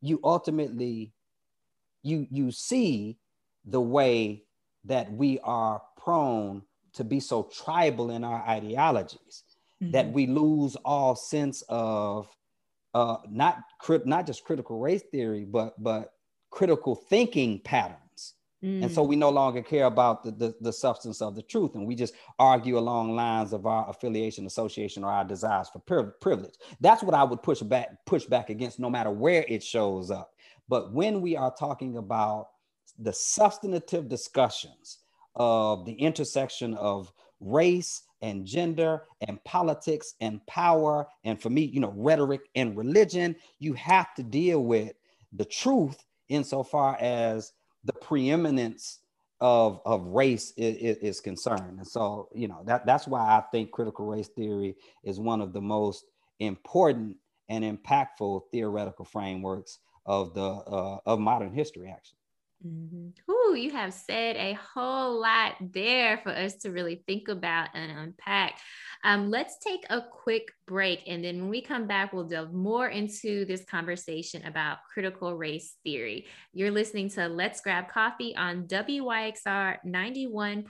you 0.00 0.20
ultimately 0.24 1.12
you 2.02 2.26
you 2.30 2.50
see 2.50 3.16
the 3.64 3.80
way 3.80 4.44
that 4.84 5.10
we 5.12 5.38
are 5.40 5.80
prone 5.96 6.62
to 6.92 7.04
be 7.04 7.18
so 7.18 7.44
tribal 7.44 8.10
in 8.10 8.22
our 8.24 8.46
ideologies 8.46 9.44
mm-hmm. 9.82 9.92
that 9.92 10.10
we 10.12 10.26
lose 10.26 10.76
all 10.84 11.16
sense 11.16 11.62
of 11.68 12.28
uh, 12.92 13.16
not 13.28 13.58
crit- 13.80 14.06
not 14.06 14.26
just 14.26 14.44
critical 14.44 14.78
race 14.78 15.02
theory 15.10 15.44
but 15.44 15.80
but 15.82 16.12
critical 16.50 16.94
thinking 16.94 17.58
and 18.64 18.90
so 18.90 19.04
mm. 19.04 19.08
we 19.08 19.16
no 19.16 19.28
longer 19.28 19.60
care 19.60 19.84
about 19.84 20.24
the, 20.24 20.30
the, 20.30 20.54
the, 20.62 20.72
substance 20.72 21.20
of 21.20 21.34
the 21.34 21.42
truth. 21.42 21.74
And 21.74 21.86
we 21.86 21.94
just 21.94 22.14
argue 22.38 22.78
along 22.78 23.14
lines 23.14 23.52
of 23.52 23.66
our 23.66 23.90
affiliation, 23.90 24.46
association, 24.46 25.04
or 25.04 25.10
our 25.10 25.24
desires 25.24 25.68
for 25.68 25.80
privilege. 25.80 26.54
That's 26.80 27.02
what 27.02 27.14
I 27.14 27.24
would 27.24 27.42
push 27.42 27.60
back, 27.60 28.06
push 28.06 28.24
back 28.24 28.48
against 28.48 28.80
no 28.80 28.88
matter 28.88 29.10
where 29.10 29.44
it 29.48 29.62
shows 29.62 30.10
up. 30.10 30.32
But 30.66 30.94
when 30.94 31.20
we 31.20 31.36
are 31.36 31.54
talking 31.54 31.98
about 31.98 32.48
the 32.98 33.12
substantive 33.12 34.08
discussions 34.08 35.00
of 35.36 35.84
the 35.84 35.92
intersection 35.92 36.72
of 36.74 37.12
race 37.40 38.04
and 38.22 38.46
gender 38.46 39.02
and 39.20 39.44
politics 39.44 40.14
and 40.22 40.44
power, 40.46 41.06
and 41.24 41.38
for 41.38 41.50
me, 41.50 41.64
you 41.64 41.80
know, 41.80 41.92
rhetoric 41.94 42.40
and 42.54 42.78
religion, 42.78 43.36
you 43.58 43.74
have 43.74 44.14
to 44.14 44.22
deal 44.22 44.64
with 44.64 44.94
the 45.34 45.44
truth 45.44 46.02
insofar 46.30 46.96
as 46.98 47.52
the 47.84 47.92
preeminence 47.92 49.00
of 49.40 49.80
of 49.84 50.06
race 50.06 50.52
is, 50.56 50.96
is, 50.98 51.20
concerned. 51.20 51.78
And 51.78 51.86
so, 51.86 52.28
you 52.34 52.48
know, 52.48 52.62
that 52.66 52.86
that's 52.86 53.06
why 53.06 53.20
I 53.20 53.42
think 53.52 53.72
critical 53.72 54.06
race 54.06 54.28
theory 54.28 54.76
is 55.02 55.20
one 55.20 55.40
of 55.40 55.52
the 55.52 55.60
most 55.60 56.06
important 56.38 57.16
and 57.48 57.64
impactful 57.64 58.42
theoretical 58.52 59.04
frameworks 59.04 59.80
of 60.06 60.34
the 60.34 60.42
uh, 60.42 60.98
of 61.04 61.18
modern 61.18 61.52
history, 61.52 61.90
actually. 61.90 62.18
Mm-hmm. 62.66 63.30
Ooh, 63.30 63.54
you 63.54 63.70
have 63.72 63.92
said 63.92 64.36
a 64.36 64.54
whole 64.54 65.20
lot 65.20 65.56
there 65.60 66.18
for 66.22 66.30
us 66.30 66.54
to 66.56 66.70
really 66.70 67.02
think 67.06 67.28
about 67.28 67.68
and 67.74 67.92
unpack. 67.98 68.58
Um, 69.02 69.30
let's 69.30 69.58
take 69.58 69.84
a 69.90 70.00
quick 70.00 70.50
break. 70.66 71.02
And 71.06 71.22
then 71.22 71.42
when 71.42 71.50
we 71.50 71.60
come 71.60 71.86
back, 71.86 72.12
we'll 72.12 72.24
delve 72.24 72.54
more 72.54 72.88
into 72.88 73.44
this 73.44 73.64
conversation 73.66 74.46
about 74.46 74.78
critical 74.92 75.36
race 75.36 75.74
theory. 75.84 76.24
You're 76.54 76.70
listening 76.70 77.10
to 77.10 77.28
Let's 77.28 77.60
Grab 77.60 77.88
Coffee 77.88 78.34
on 78.34 78.66
WYXR 78.66 79.76
91.7 79.86 80.64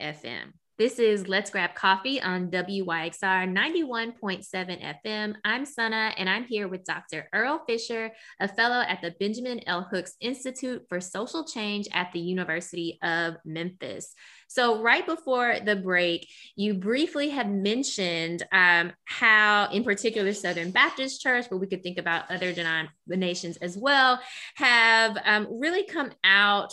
FM. 0.00 0.52
This 0.76 0.98
is 0.98 1.28
Let's 1.28 1.52
Grab 1.52 1.76
Coffee 1.76 2.20
on 2.20 2.50
WYXR 2.50 3.20
91.7 3.22 4.98
FM. 5.06 5.36
I'm 5.44 5.64
Sana, 5.64 6.12
and 6.18 6.28
I'm 6.28 6.42
here 6.42 6.66
with 6.66 6.84
Dr. 6.84 7.28
Earl 7.32 7.62
Fisher, 7.64 8.10
a 8.40 8.48
fellow 8.48 8.80
at 8.80 9.00
the 9.00 9.12
Benjamin 9.20 9.60
L. 9.68 9.86
Hooks 9.88 10.16
Institute 10.20 10.84
for 10.88 11.00
Social 11.00 11.44
Change 11.44 11.86
at 11.92 12.10
the 12.12 12.18
University 12.18 12.98
of 13.04 13.36
Memphis. 13.44 14.14
So, 14.48 14.82
right 14.82 15.06
before 15.06 15.58
the 15.64 15.76
break, 15.76 16.26
you 16.56 16.74
briefly 16.74 17.28
had 17.28 17.48
mentioned 17.48 18.42
um, 18.50 18.90
how, 19.04 19.68
in 19.70 19.84
particular, 19.84 20.32
Southern 20.32 20.72
Baptist 20.72 21.20
Church, 21.20 21.46
but 21.48 21.58
we 21.58 21.68
could 21.68 21.84
think 21.84 21.98
about 21.98 22.28
other 22.32 22.52
denominations 22.52 23.58
as 23.58 23.78
well, 23.78 24.18
have 24.56 25.16
um, 25.24 25.46
really 25.52 25.84
come 25.84 26.10
out 26.24 26.72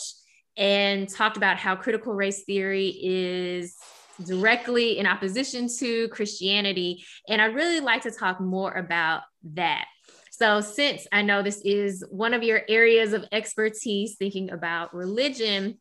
and 0.56 1.08
talked 1.08 1.36
about 1.36 1.56
how 1.56 1.76
critical 1.76 2.14
race 2.14 2.44
theory 2.44 2.98
is 3.02 3.76
directly 4.24 4.98
in 4.98 5.06
opposition 5.06 5.68
to 5.78 6.08
Christianity. 6.08 7.04
And 7.28 7.40
I 7.40 7.46
really 7.46 7.80
like 7.80 8.02
to 8.02 8.10
talk 8.10 8.40
more 8.40 8.72
about 8.72 9.22
that. 9.54 9.86
So, 10.30 10.60
since 10.60 11.06
I 11.12 11.22
know 11.22 11.42
this 11.42 11.60
is 11.64 12.04
one 12.10 12.34
of 12.34 12.42
your 12.42 12.62
areas 12.68 13.12
of 13.12 13.24
expertise, 13.32 14.16
thinking 14.16 14.50
about 14.50 14.94
religion, 14.94 15.78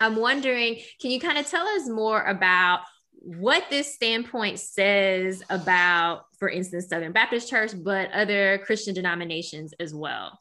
I'm 0.00 0.16
wondering 0.16 0.80
can 1.00 1.10
you 1.10 1.20
kind 1.20 1.38
of 1.38 1.48
tell 1.48 1.66
us 1.66 1.88
more 1.88 2.22
about 2.22 2.80
what 3.24 3.64
this 3.70 3.94
standpoint 3.94 4.58
says 4.58 5.42
about, 5.48 6.24
for 6.38 6.48
instance, 6.48 6.88
Southern 6.88 7.12
Baptist 7.12 7.48
Church, 7.48 7.70
but 7.84 8.10
other 8.10 8.58
Christian 8.64 8.94
denominations 8.94 9.72
as 9.78 9.94
well? 9.94 10.40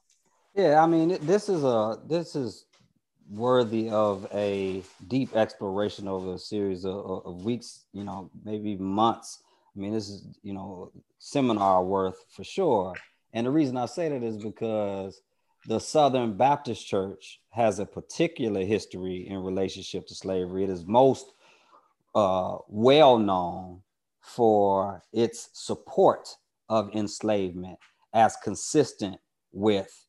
Yeah, 0.56 0.82
I 0.82 0.88
mean, 0.88 1.18
this 1.22 1.48
is 1.48 1.64
a 1.64 1.98
this 2.08 2.36
is 2.36 2.66
worthy 3.32 3.90
of 3.90 4.28
a 4.34 4.84
deep 5.08 5.36
exploration 5.36 6.08
over 6.08 6.34
a 6.34 6.40
series 6.40 6.86
of, 6.86 7.26
of 7.26 7.44
weeks, 7.46 7.86
you 7.94 8.04
know, 8.04 8.30
maybe 8.44 8.76
months. 8.76 9.40
I 9.76 9.80
mean, 9.80 9.94
this 9.94 10.10
is, 10.10 10.26
you 10.44 10.54
know, 10.54 10.92
seminar 11.18 11.84
worth 11.84 12.26
for 12.30 12.44
sure. 12.44 12.94
And 13.34 13.48
the 13.48 13.52
reason 13.52 13.78
I 13.78 13.86
say 13.86 14.10
that 14.10 14.22
is 14.22 14.38
because 14.38 15.22
the 15.66 15.80
Southern 15.80 16.34
Baptist 16.34 16.86
Church 16.86 17.40
has 17.52 17.80
a 17.80 17.86
particular 17.86 18.66
history 18.66 19.28
in 19.30 19.38
relationship 19.38 20.08
to 20.08 20.16
slavery. 20.16 20.64
It 20.64 20.70
is 20.70 20.86
most 20.86 21.32
uh, 22.14 22.58
well 22.68 23.18
known 23.18 23.82
for 24.20 25.04
its 25.14 25.50
support 25.54 26.36
of 26.68 26.94
enslavement 26.94 27.80
as 28.14 28.36
consistent 28.44 29.18
with 29.54 30.06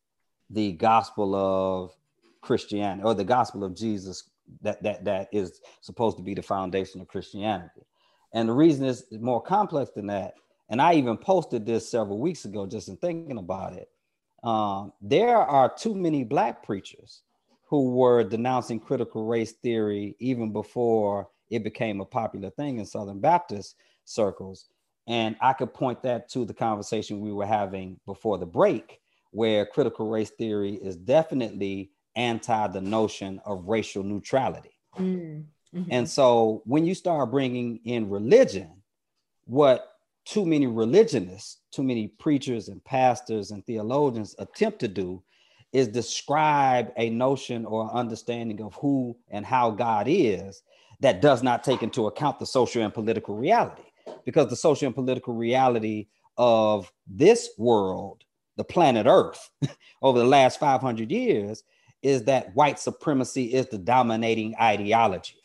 the 0.51 0.73
gospel 0.73 1.35
of 1.35 1.93
Christianity 2.43 3.03
or 3.05 3.15
the 3.15 3.25
gospel 3.25 3.65
of 3.65 3.75
Jesus 3.75 4.25
that 4.61 4.83
that 4.83 5.05
that 5.05 5.29
is 5.33 5.61
supposed 5.81 6.17
to 6.19 6.23
be 6.23 6.35
the 6.35 6.43
foundation 6.43 7.01
of 7.01 7.09
Christianity. 7.09 7.87
And 8.35 8.49
the 8.49 8.53
reason 8.53 8.85
is 8.85 9.05
more 9.13 9.41
complex 9.41 9.91
than 9.95 10.07
that. 10.09 10.35
And 10.69 10.81
I 10.81 10.95
even 10.95 11.17
posted 11.17 11.67
this 11.67 11.89
several 11.89 12.19
weeks 12.19 12.45
ago 12.45 12.67
just 12.67 12.89
in 12.89 12.97
thinking 12.97 13.39
about 13.39 13.75
it. 13.75 13.89
Um, 14.43 14.93
there 15.01 15.39
are 15.39 15.73
too 15.73 15.95
many 15.95 16.25
black 16.25 16.65
preachers 16.65 17.23
who 17.69 17.91
were 17.91 18.25
denouncing 18.25 18.81
critical 18.81 19.27
race 19.27 19.53
theory 19.53 20.17
even 20.19 20.53
before 20.53 21.29
it 21.51 21.63
became 21.63 22.01
a 22.01 22.05
popular 22.05 22.51
thing 22.51 22.79
in 22.79 22.87
Southern 22.87 23.21
Baptist 23.21 23.77
circles. 24.05 24.67
And 25.07 25.37
I 25.41 25.53
could 25.53 25.75
point 25.75 26.03
that 26.03 26.29
to 26.31 26.45
the 26.45 26.55
conversation 26.55 27.21
we 27.21 27.33
were 27.33 27.47
having 27.47 27.99
before 28.07 28.39
the 28.39 28.47
break, 28.47 29.01
where 29.31 29.67
critical 29.67 30.09
race 30.09 30.31
theory 30.31 30.75
is 30.75 30.97
definitely 30.97 31.91
anti 32.17 32.67
the 32.69 32.81
notion 32.81 33.41
of 33.45 33.67
racial 33.67 34.03
neutrality. 34.03 34.79
Mm-hmm. 34.99 35.83
And 35.91 36.09
so 36.09 36.63
when 36.67 36.85
you 36.85 36.95
start 36.95 37.31
bringing 37.31 37.81
in 37.85 38.11
religion, 38.11 38.71
what 39.45 39.97
too 40.25 40.45
many 40.45 40.67
religionists, 40.67 41.59
too 41.73 41.83
many 41.83 42.09
preachers 42.09 42.69
and 42.69 42.85
pastors 42.85 43.51
and 43.51 43.65
theologians 43.65 44.37
attempt 44.39 44.79
to 44.81 44.89
do 44.89 45.23
is 45.73 45.89
describe 45.89 46.93
a 46.97 47.09
notion 47.11 47.65
or 47.65 47.93
understanding 47.93 48.61
of 48.63 48.75
who 48.75 49.17
and 49.31 49.47
how 49.47 49.71
God 49.71 50.07
is 50.09 50.63
that 51.01 51.23
does 51.23 51.43
not 51.43 51.65
take 51.65 51.83
into 51.83 52.07
account 52.07 52.39
the 52.39 52.47
social 52.47 52.83
and 52.83 52.95
political 52.95 53.35
reality. 53.37 53.83
Because 54.25 54.49
the 54.49 54.57
social 54.57 54.87
and 54.87 54.95
political 54.95 55.35
reality 55.35 56.09
of 56.37 56.93
this 57.07 57.51
world, 57.57 58.25
the 58.57 58.65
planet 58.65 59.07
Earth, 59.07 59.51
over 60.03 60.19
the 60.19 60.25
last 60.25 60.61
500 60.61 61.11
years 61.11 61.65
is 62.03 62.25
that 62.25 62.55
white 62.55 62.79
supremacy 62.79 63.55
is 63.55 63.67
the 63.69 63.79
dominating 63.79 64.55
ideology. 64.61 65.37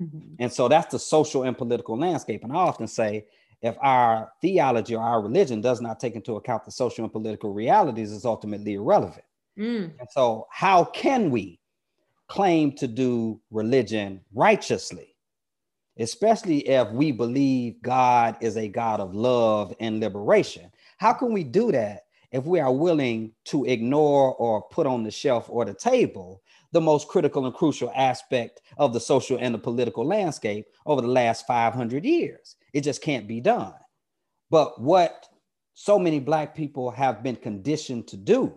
Mm-hmm. 0.00 0.34
And 0.38 0.52
so 0.52 0.68
that's 0.68 0.92
the 0.92 0.98
social 0.98 1.42
and 1.44 1.56
political 1.56 1.98
landscape. 1.98 2.42
And 2.44 2.52
I 2.52 2.56
often 2.56 2.86
say, 2.86 3.26
if 3.62 3.76
our 3.80 4.32
theology 4.40 4.94
or 4.94 5.02
our 5.02 5.22
religion 5.22 5.60
does 5.60 5.80
not 5.80 5.98
take 5.98 6.14
into 6.14 6.36
account 6.36 6.64
the 6.64 6.70
social 6.70 7.04
and 7.04 7.12
political 7.12 7.52
realities, 7.52 8.12
it's 8.12 8.24
ultimately 8.24 8.74
irrelevant. 8.74 9.24
Mm. 9.58 9.92
And 9.98 10.08
so, 10.10 10.46
how 10.50 10.84
can 10.84 11.30
we 11.30 11.58
claim 12.28 12.72
to 12.72 12.86
do 12.86 13.40
religion 13.50 14.20
righteously, 14.34 15.14
especially 15.98 16.68
if 16.68 16.90
we 16.90 17.12
believe 17.12 17.80
God 17.82 18.36
is 18.40 18.56
a 18.56 18.68
God 18.68 19.00
of 19.00 19.14
love 19.14 19.74
and 19.80 20.00
liberation? 20.00 20.70
How 20.98 21.14
can 21.14 21.32
we 21.32 21.42
do 21.42 21.72
that 21.72 22.05
if 22.36 22.44
we 22.44 22.60
are 22.60 22.72
willing 22.72 23.32
to 23.46 23.64
ignore 23.64 24.34
or 24.34 24.68
put 24.68 24.86
on 24.86 25.02
the 25.02 25.10
shelf 25.10 25.46
or 25.48 25.64
the 25.64 25.74
table 25.74 26.42
the 26.72 26.80
most 26.80 27.08
critical 27.08 27.46
and 27.46 27.54
crucial 27.54 27.90
aspect 27.96 28.60
of 28.76 28.92
the 28.92 29.00
social 29.00 29.38
and 29.40 29.54
the 29.54 29.58
political 29.58 30.04
landscape 30.04 30.66
over 30.84 31.00
the 31.00 31.08
last 31.08 31.46
500 31.46 32.04
years. 32.04 32.56
It 32.74 32.82
just 32.82 33.00
can't 33.00 33.26
be 33.26 33.40
done. 33.40 33.72
But 34.50 34.78
what 34.78 35.26
so 35.72 35.98
many 35.98 36.20
Black 36.20 36.54
people 36.54 36.90
have 36.90 37.22
been 37.22 37.36
conditioned 37.36 38.08
to 38.08 38.18
do 38.18 38.52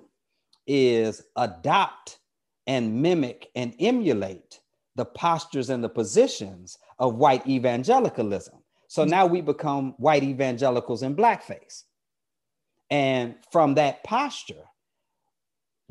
is 0.68 1.24
adopt 1.38 2.20
and 2.68 3.02
mimic 3.02 3.50
and 3.56 3.74
emulate 3.80 4.60
the 4.96 5.06
postures 5.06 5.70
and 5.70 5.82
the 5.82 5.90
positions 5.90 6.78
of 6.98 7.16
white 7.16 7.48
evangelicalism. 7.48 8.56
So 8.90 9.06
now 9.06 9.26
we 9.26 9.40
become 9.40 9.94
white 9.98 10.24
evangelicals 10.24 11.04
in 11.04 11.16
blackface. 11.16 11.84
And 12.90 13.36
from 13.52 13.76
that 13.76 14.04
posture, 14.04 14.64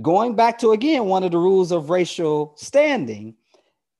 going 0.02 0.34
back 0.34 0.58
to 0.58 0.72
again 0.72 1.06
one 1.06 1.22
of 1.22 1.30
the 1.30 1.38
rules 1.38 1.72
of 1.72 1.90
racial 1.90 2.54
standing, 2.56 3.34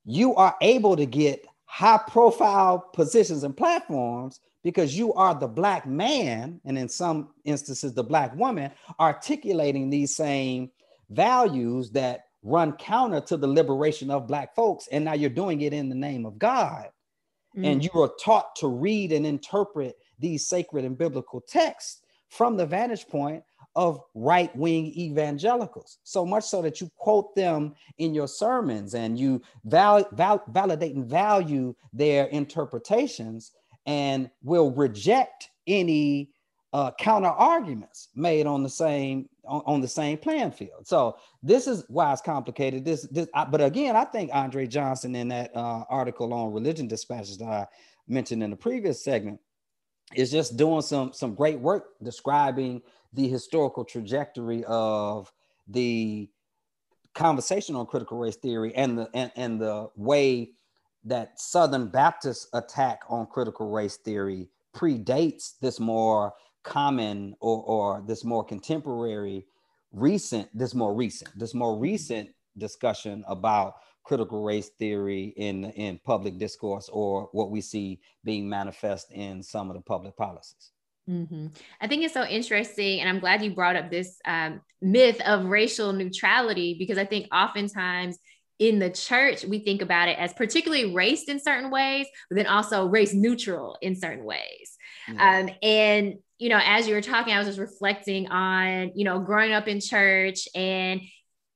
you 0.05 0.35
are 0.35 0.55
able 0.61 0.95
to 0.95 1.05
get 1.05 1.45
high 1.65 1.99
profile 2.07 2.79
positions 2.93 3.43
and 3.43 3.55
platforms 3.55 4.39
because 4.63 4.97
you 4.97 5.13
are 5.13 5.33
the 5.33 5.47
black 5.47 5.85
man, 5.85 6.59
and 6.65 6.77
in 6.77 6.89
some 6.89 7.29
instances, 7.45 7.93
the 7.93 8.03
black 8.03 8.35
woman, 8.35 8.71
articulating 8.99 9.89
these 9.89 10.15
same 10.15 10.69
values 11.09 11.91
that 11.91 12.25
run 12.43 12.73
counter 12.73 13.21
to 13.21 13.37
the 13.37 13.47
liberation 13.47 14.11
of 14.11 14.27
black 14.27 14.53
folks. 14.55 14.87
And 14.91 15.05
now 15.05 15.13
you're 15.13 15.29
doing 15.29 15.61
it 15.61 15.73
in 15.73 15.89
the 15.89 15.95
name 15.95 16.25
of 16.25 16.37
God. 16.37 16.89
Mm. 17.57 17.65
And 17.65 17.83
you 17.83 17.91
are 18.01 18.11
taught 18.21 18.55
to 18.57 18.67
read 18.67 19.11
and 19.11 19.25
interpret 19.25 19.97
these 20.19 20.47
sacred 20.47 20.85
and 20.85 20.97
biblical 20.97 21.41
texts 21.41 22.01
from 22.29 22.57
the 22.57 22.65
vantage 22.65 23.07
point 23.07 23.43
of 23.75 24.01
right 24.15 24.55
wing 24.55 24.87
evangelicals. 24.97 25.99
So 26.03 26.25
much 26.25 26.43
so 26.43 26.61
that 26.61 26.81
you 26.81 26.89
quote 26.97 27.35
them 27.35 27.75
in 27.97 28.13
your 28.13 28.27
sermons 28.27 28.95
and 28.95 29.17
you 29.17 29.41
val- 29.65 30.07
val- 30.13 30.43
validate 30.49 30.95
and 30.95 31.05
value 31.05 31.75
their 31.93 32.25
interpretations 32.27 33.51
and 33.85 34.29
will 34.43 34.71
reject 34.71 35.49
any 35.67 36.31
uh, 36.73 36.91
counter 36.99 37.29
arguments 37.29 38.09
made 38.15 38.45
on 38.45 38.63
the 38.63 38.69
same 38.69 39.27
on, 39.45 39.81
the 39.81 39.87
same 39.87 40.15
playing 40.15 40.51
field. 40.51 40.85
So 40.87 41.17
this 41.41 41.65
is 41.65 41.83
why 41.87 42.13
it's 42.13 42.21
complicated. 42.21 42.85
This, 42.85 43.07
this 43.09 43.27
I, 43.33 43.45
but 43.45 43.61
again, 43.61 43.95
I 43.95 44.05
think 44.05 44.29
Andre 44.31 44.67
Johnson 44.67 45.15
in 45.15 45.29
that 45.29 45.55
uh, 45.55 45.85
article 45.89 46.31
on 46.33 46.53
religion 46.53 46.87
dispatches 46.87 47.39
that 47.39 47.47
I 47.47 47.67
mentioned 48.07 48.43
in 48.43 48.51
the 48.51 48.55
previous 48.55 49.03
segment 49.03 49.39
is 50.15 50.31
just 50.31 50.57
doing 50.57 50.81
some 50.81 51.13
some 51.13 51.35
great 51.35 51.59
work 51.59 51.89
describing 52.01 52.81
the 53.13 53.27
historical 53.27 53.83
trajectory 53.83 54.63
of 54.65 55.31
the 55.67 56.29
conversation 57.13 57.75
on 57.75 57.85
critical 57.85 58.17
race 58.17 58.35
theory 58.35 58.73
and 58.75 58.97
the 58.97 59.09
and, 59.13 59.31
and 59.35 59.61
the 59.61 59.89
way 59.95 60.51
that 61.03 61.39
Southern 61.39 61.87
Baptist 61.87 62.47
attack 62.53 63.01
on 63.09 63.25
critical 63.25 63.69
race 63.69 63.97
theory 63.97 64.49
predates 64.75 65.53
this 65.61 65.79
more 65.79 66.33
common 66.63 67.35
or, 67.39 67.63
or 67.63 68.03
this 68.05 68.23
more 68.23 68.43
contemporary 68.43 69.45
recent 69.91 70.47
this 70.57 70.75
more 70.75 70.93
recent 70.93 71.37
this 71.37 71.53
more 71.53 71.77
recent 71.77 72.29
discussion 72.57 73.23
about 73.27 73.75
critical 74.09 74.43
race 74.43 74.69
theory 74.79 75.33
in 75.37 75.65
in 75.85 75.99
public 76.03 76.37
discourse 76.37 76.89
or 76.91 77.29
what 77.31 77.51
we 77.51 77.61
see 77.61 77.99
being 78.23 78.49
manifest 78.49 79.11
in 79.11 79.43
some 79.43 79.69
of 79.69 79.75
the 79.75 79.81
public 79.81 80.17
policies 80.17 80.71
Mm-hmm. 81.09 81.47
I 81.81 81.87
think 81.87 82.03
it's 82.03 82.13
so 82.13 82.23
interesting. 82.23 82.99
And 82.99 83.09
I'm 83.09 83.19
glad 83.19 83.43
you 83.43 83.55
brought 83.55 83.75
up 83.75 83.89
this 83.89 84.19
um, 84.25 84.61
myth 84.81 85.19
of 85.25 85.45
racial 85.45 85.91
neutrality 85.91 86.75
because 86.77 86.97
I 86.97 87.05
think 87.05 87.27
oftentimes 87.33 88.19
in 88.59 88.77
the 88.77 88.89
church, 88.89 89.45
we 89.45 89.59
think 89.59 89.81
about 89.81 90.09
it 90.09 90.19
as 90.19 90.33
particularly 90.33 90.93
race 90.93 91.23
in 91.23 91.39
certain 91.39 91.71
ways, 91.71 92.05
but 92.29 92.35
then 92.35 92.45
also 92.45 92.87
race 92.87 93.13
neutral 93.13 93.77
in 93.81 93.95
certain 93.95 94.25
ways. 94.25 94.77
Yeah. 95.07 95.39
Um, 95.39 95.49
and, 95.63 96.15
you 96.37 96.49
know, 96.49 96.59
as 96.63 96.87
you 96.87 96.93
were 96.93 97.01
talking, 97.01 97.33
I 97.33 97.39
was 97.39 97.47
just 97.47 97.59
reflecting 97.59 98.27
on, 98.27 98.91
you 98.95 99.05
know, 99.05 99.19
growing 99.19 99.53
up 99.53 99.67
in 99.67 99.79
church 99.79 100.47
and 100.53 101.01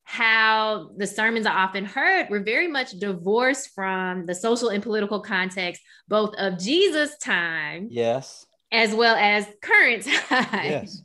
how 0.03 0.89
the 0.97 1.07
sermons 1.07 1.45
are 1.45 1.57
often 1.57 1.85
heard 1.85 2.29
were 2.29 2.41
very 2.41 2.67
much 2.67 2.91
divorced 2.91 3.69
from 3.73 4.25
the 4.25 4.35
social 4.35 4.69
and 4.69 4.83
political 4.83 5.21
context, 5.21 5.81
both 6.07 6.35
of 6.35 6.59
Jesus' 6.59 7.17
time. 7.17 7.87
Yes 7.89 8.45
as 8.73 8.93
well 8.93 9.15
as 9.15 9.47
current 9.61 10.03
time. 10.27 10.47
Yes. 10.51 11.01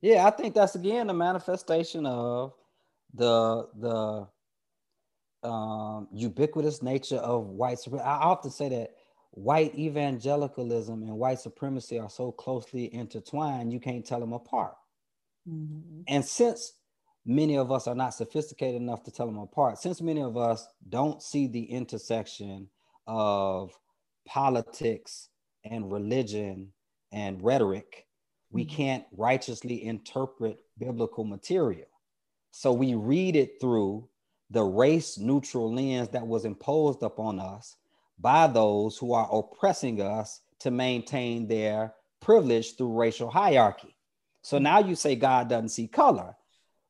Yeah, 0.00 0.26
I 0.26 0.30
think 0.30 0.54
that's 0.54 0.74
again 0.74 1.10
a 1.10 1.14
manifestation 1.14 2.06
of 2.06 2.54
the 3.12 3.68
the 3.78 5.48
um, 5.48 6.08
ubiquitous 6.12 6.82
nature 6.82 7.16
of 7.16 7.46
white 7.48 7.80
supremacy. 7.80 8.08
I 8.08 8.18
often 8.18 8.50
say 8.50 8.68
that 8.70 8.94
white 9.32 9.74
evangelicalism 9.74 11.02
and 11.02 11.16
white 11.16 11.40
supremacy 11.40 11.98
are 11.98 12.10
so 12.10 12.32
closely 12.32 12.92
intertwined, 12.94 13.72
you 13.72 13.80
can't 13.80 14.06
tell 14.06 14.20
them 14.20 14.32
apart. 14.32 14.74
Mm-hmm. 15.48 16.02
And 16.06 16.24
since 16.24 16.72
many 17.24 17.56
of 17.56 17.70
us 17.70 17.86
are 17.86 17.94
not 17.94 18.14
sophisticated 18.14 18.80
enough 18.80 19.02
to 19.04 19.10
tell 19.10 19.26
them 19.26 19.38
apart, 19.38 19.78
since 19.78 20.00
many 20.00 20.22
of 20.22 20.36
us 20.36 20.66
don't 20.88 21.22
see 21.22 21.46
the 21.46 21.64
intersection 21.64 22.68
of 23.06 23.76
politics 24.26 25.28
and 25.64 25.90
religion 25.90 26.72
and 27.12 27.42
rhetoric, 27.42 28.06
we 28.50 28.64
mm-hmm. 28.64 28.76
can't 28.76 29.04
righteously 29.16 29.84
interpret 29.84 30.58
biblical 30.78 31.24
material. 31.24 31.86
So 32.50 32.72
we 32.72 32.94
read 32.94 33.36
it 33.36 33.60
through 33.60 34.08
the 34.50 34.62
race 34.62 35.18
neutral 35.18 35.72
lens 35.74 36.08
that 36.10 36.26
was 36.26 36.44
imposed 36.44 37.02
upon 37.02 37.40
us 37.40 37.76
by 38.18 38.46
those 38.46 38.98
who 38.98 39.14
are 39.14 39.28
oppressing 39.32 40.00
us 40.00 40.40
to 40.60 40.70
maintain 40.70 41.48
their 41.48 41.94
privilege 42.20 42.76
through 42.76 42.92
racial 42.92 43.30
hierarchy. 43.30 43.96
So 44.42 44.58
now 44.58 44.80
you 44.80 44.94
say 44.94 45.16
God 45.16 45.48
doesn't 45.48 45.70
see 45.70 45.88
color, 45.88 46.36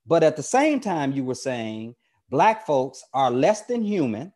but 0.07 0.23
at 0.23 0.37
the 0.37 0.43
same 0.43 0.81
time, 0.81 1.13
you 1.13 1.25
were 1.25 1.35
saying 1.35 1.95
Black 2.31 2.67
folks 2.67 3.05
are 3.13 3.31
less 3.31 3.63
than 3.67 3.83
human 3.83 4.33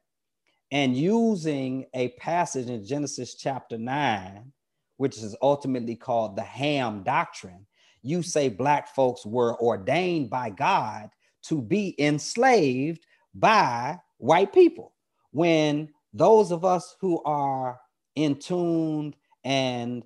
and 0.70 0.96
using 0.96 1.86
a 1.94 2.08
passage 2.10 2.68
in 2.68 2.84
Genesis 2.84 3.34
chapter 3.34 3.78
9 3.78 4.52
which 4.96 5.18
is 5.18 5.36
ultimately 5.42 5.94
called 5.94 6.36
the 6.36 6.42
Ham 6.42 7.02
Doctrine, 7.02 7.66
you 8.02 8.22
say 8.22 8.48
Black 8.48 8.94
folks 8.94 9.26
were 9.26 9.60
ordained 9.60 10.30
by 10.30 10.50
God 10.50 11.10
to 11.44 11.60
be 11.60 11.94
enslaved 11.98 13.04
by 13.34 13.98
white 14.18 14.52
people. 14.52 14.94
When 15.32 15.90
those 16.12 16.50
of 16.50 16.64
us 16.64 16.96
who 17.00 17.22
are 17.24 17.78
in 18.14 18.38
tuned 18.38 19.16
and 19.44 20.02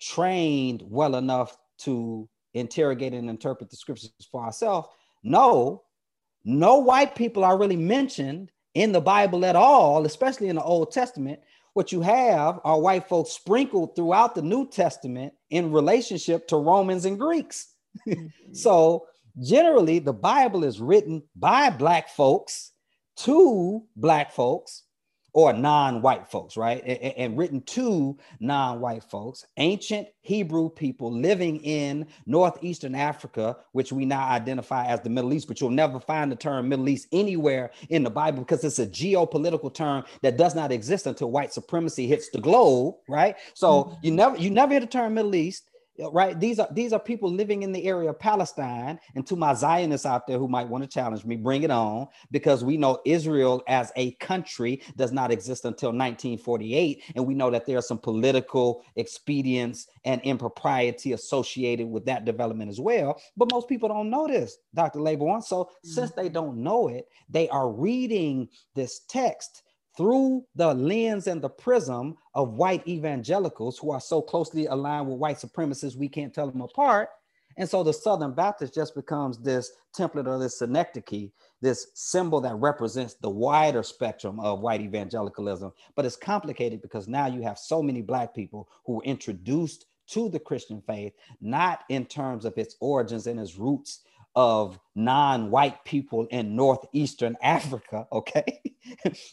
trained 0.00 0.82
well 0.84 1.14
enough 1.14 1.56
to 1.78 2.28
interrogate 2.54 3.14
and 3.14 3.30
interpret 3.30 3.70
the 3.70 3.76
scriptures 3.76 4.12
for 4.30 4.44
ourselves 4.44 4.88
know 5.22 5.82
no 6.44 6.78
white 6.78 7.14
people 7.14 7.44
are 7.44 7.58
really 7.58 7.76
mentioned 7.76 8.50
in 8.74 8.92
the 8.92 9.00
Bible 9.00 9.44
at 9.44 9.56
all, 9.56 10.06
especially 10.06 10.48
in 10.48 10.56
the 10.56 10.62
Old 10.62 10.92
Testament, 10.92 11.40
what 11.74 11.92
you 11.92 12.02
have 12.02 12.60
are 12.64 12.80
white 12.80 13.08
folks 13.08 13.30
sprinkled 13.30 13.94
throughout 13.94 14.34
the 14.34 14.42
New 14.42 14.68
Testament 14.68 15.32
in 15.50 15.72
relationship 15.72 16.48
to 16.48 16.56
Romans 16.56 17.04
and 17.04 17.18
Greeks. 17.18 17.68
Mm-hmm. 18.06 18.26
so 18.52 19.06
generally, 19.40 19.98
the 19.98 20.12
Bible 20.12 20.64
is 20.64 20.80
written 20.80 21.22
by 21.36 21.70
Black 21.70 22.08
folks 22.08 22.72
to 23.18 23.84
Black 23.96 24.32
folks 24.32 24.84
or 25.32 25.52
non-white 25.52 26.28
folks, 26.28 26.56
right? 26.56 26.82
And, 26.84 27.14
and, 27.16 27.38
written 27.38 27.62
to 27.62 28.18
non-white 28.40 29.04
folks, 29.04 29.46
ancient 29.56 30.08
Hebrew 30.20 30.68
people 30.68 31.10
living 31.10 31.60
in 31.64 32.06
northeastern 32.26 32.94
Africa, 32.94 33.56
which 33.72 33.92
we 33.92 34.04
now 34.04 34.28
identify 34.28 34.86
as 34.86 35.00
the 35.00 35.10
Middle 35.10 35.32
East, 35.32 35.48
but 35.48 35.60
you'll 35.60 35.70
never 35.70 35.98
find 36.00 36.30
the 36.30 36.36
term 36.36 36.68
Middle 36.68 36.88
East 36.88 37.08
anywhere 37.12 37.70
in 37.88 38.02
the 38.02 38.10
Bible 38.10 38.40
because 38.40 38.62
it's 38.62 38.78
a 38.78 38.86
geopolitical 38.86 39.72
term 39.72 40.04
that 40.20 40.36
does 40.36 40.54
not 40.54 40.70
exist 40.70 41.06
until 41.06 41.30
white 41.30 41.52
supremacy 41.52 42.06
hits 42.06 42.28
the 42.30 42.40
globe, 42.40 42.96
right? 43.08 43.36
So 43.54 43.84
mm-hmm. 43.84 43.94
you 44.02 44.10
never 44.12 44.36
you 44.36 44.50
never 44.50 44.72
hear 44.72 44.80
the 44.80 44.86
term 44.86 45.14
Middle 45.14 45.34
East 45.34 45.64
right? 46.12 46.38
These 46.38 46.58
are 46.58 46.68
these 46.72 46.92
are 46.92 46.98
people 46.98 47.30
living 47.30 47.62
in 47.62 47.72
the 47.72 47.84
area 47.84 48.10
of 48.10 48.18
Palestine. 48.18 48.98
And 49.14 49.26
to 49.26 49.36
my 49.36 49.54
Zionists 49.54 50.06
out 50.06 50.26
there 50.26 50.38
who 50.38 50.48
might 50.48 50.68
want 50.68 50.84
to 50.84 50.88
challenge 50.88 51.24
me, 51.24 51.36
bring 51.36 51.62
it 51.62 51.70
on, 51.70 52.08
because 52.30 52.64
we 52.64 52.76
know 52.76 53.00
Israel 53.04 53.62
as 53.68 53.92
a 53.96 54.12
country 54.12 54.82
does 54.96 55.12
not 55.12 55.30
exist 55.30 55.64
until 55.64 55.90
1948, 55.90 57.02
and 57.14 57.26
we 57.26 57.34
know 57.34 57.50
that 57.50 57.66
there 57.66 57.78
are 57.78 57.82
some 57.82 57.98
political 57.98 58.82
expedience 58.96 59.86
and 60.04 60.20
impropriety 60.22 61.12
associated 61.12 61.86
with 61.86 62.04
that 62.06 62.24
development 62.24 62.70
as 62.70 62.80
well. 62.80 63.20
But 63.36 63.52
most 63.52 63.68
people 63.68 63.88
don't 63.88 64.10
know 64.10 64.26
this, 64.26 64.56
Dr. 64.74 65.00
Laborn. 65.00 65.42
So 65.42 65.64
mm-hmm. 65.64 65.88
since 65.88 66.10
they 66.12 66.28
don't 66.28 66.56
know 66.58 66.88
it, 66.88 67.06
they 67.28 67.48
are 67.48 67.70
reading 67.70 68.48
this 68.74 69.00
text 69.08 69.62
through 69.96 70.44
the 70.54 70.74
lens 70.74 71.26
and 71.26 71.42
the 71.42 71.48
prism 71.48 72.16
of 72.34 72.54
white 72.54 72.86
evangelicals 72.88 73.78
who 73.78 73.90
are 73.90 74.00
so 74.00 74.22
closely 74.22 74.66
aligned 74.66 75.08
with 75.08 75.18
white 75.18 75.36
supremacists, 75.36 75.96
we 75.96 76.08
can't 76.08 76.34
tell 76.34 76.50
them 76.50 76.62
apart. 76.62 77.10
And 77.58 77.68
so 77.68 77.82
the 77.82 77.92
Southern 77.92 78.32
Baptist 78.32 78.74
just 78.74 78.94
becomes 78.94 79.38
this 79.38 79.72
template 79.94 80.26
or 80.26 80.38
this 80.38 80.58
synecdoche, 80.58 81.30
this 81.60 81.88
symbol 81.94 82.40
that 82.40 82.54
represents 82.54 83.14
the 83.14 83.28
wider 83.28 83.82
spectrum 83.82 84.40
of 84.40 84.60
white 84.60 84.80
evangelicalism. 84.80 85.72
But 85.94 86.06
it's 86.06 86.16
complicated 86.16 86.80
because 86.80 87.08
now 87.08 87.26
you 87.26 87.42
have 87.42 87.58
so 87.58 87.82
many 87.82 88.00
Black 88.00 88.34
people 88.34 88.68
who 88.86 88.94
were 88.94 89.04
introduced 89.04 89.86
to 90.08 90.28
the 90.28 90.40
Christian 90.40 90.82
faith, 90.86 91.12
not 91.40 91.84
in 91.88 92.06
terms 92.06 92.44
of 92.44 92.56
its 92.56 92.76
origins 92.80 93.26
and 93.26 93.38
its 93.38 93.56
roots 93.56 94.00
of 94.34 94.78
non-white 94.94 95.84
people 95.84 96.26
in 96.26 96.56
northeastern 96.56 97.36
Africa, 97.42 98.06
okay, 98.12 98.60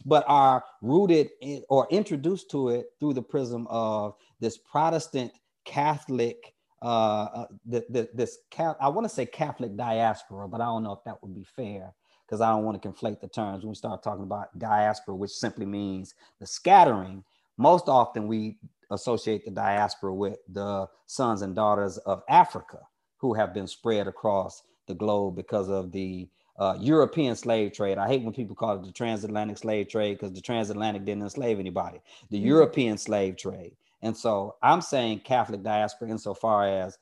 but 0.05 0.23
are 0.27 0.63
rooted 0.81 1.29
in, 1.41 1.63
or 1.69 1.87
introduced 1.89 2.51
to 2.51 2.69
it 2.69 2.87
through 2.99 3.13
the 3.13 3.21
prism 3.21 3.67
of 3.69 4.15
this 4.39 4.57
Protestant 4.57 5.31
Catholic, 5.65 6.53
uh, 6.81 7.25
uh 7.33 7.45
this 7.65 8.37
I 8.59 8.87
want 8.87 9.05
to 9.05 9.13
say 9.13 9.25
Catholic 9.25 9.75
diaspora, 9.75 10.47
but 10.47 10.61
I 10.61 10.65
don't 10.65 10.83
know 10.83 10.93
if 10.93 11.03
that 11.05 11.21
would 11.21 11.35
be 11.35 11.45
fair 11.55 11.93
because 12.25 12.41
I 12.41 12.49
don't 12.49 12.63
want 12.63 12.81
to 12.81 12.87
conflate 12.87 13.21
the 13.21 13.27
terms 13.27 13.63
when 13.63 13.69
we 13.69 13.75
start 13.75 14.03
talking 14.03 14.23
about 14.23 14.57
diaspora, 14.59 15.15
which 15.15 15.31
simply 15.31 15.65
means 15.65 16.13
the 16.39 16.45
scattering. 16.45 17.23
Most 17.57 17.89
often 17.89 18.27
we 18.27 18.59
associate 18.91 19.45
the 19.45 19.51
diaspora 19.51 20.13
with 20.13 20.37
the 20.47 20.87
sons 21.07 21.41
and 21.41 21.55
daughters 21.55 21.97
of 21.99 22.21
Africa 22.29 22.79
who 23.17 23.33
have 23.33 23.53
been 23.53 23.67
spread 23.67 24.07
across 24.07 24.61
the 24.89 24.95
globe 24.95 25.37
because 25.37 25.69
of 25.69 25.93
the 25.93 26.27
uh, 26.59 26.75
European 26.77 27.37
slave 27.37 27.71
trade. 27.71 27.97
I 27.97 28.07
hate 28.07 28.23
when 28.23 28.33
people 28.33 28.55
call 28.55 28.75
it 28.75 28.83
the 28.83 28.91
transatlantic 28.91 29.57
slave 29.57 29.87
trade 29.87 30.15
because 30.15 30.33
the 30.33 30.41
transatlantic 30.41 31.05
didn't 31.05 31.23
enslave 31.23 31.57
anybody. 31.57 32.01
The 32.29 32.37
mm-hmm. 32.37 32.47
European 32.47 32.97
slave 32.97 33.37
trade. 33.37 33.77
And 34.01 34.15
so 34.15 34.55
I'm 34.61 34.81
saying 34.81 35.21
Catholic 35.21 35.63
diaspora 35.63 36.09
insofar 36.09 36.67
as 36.67 36.97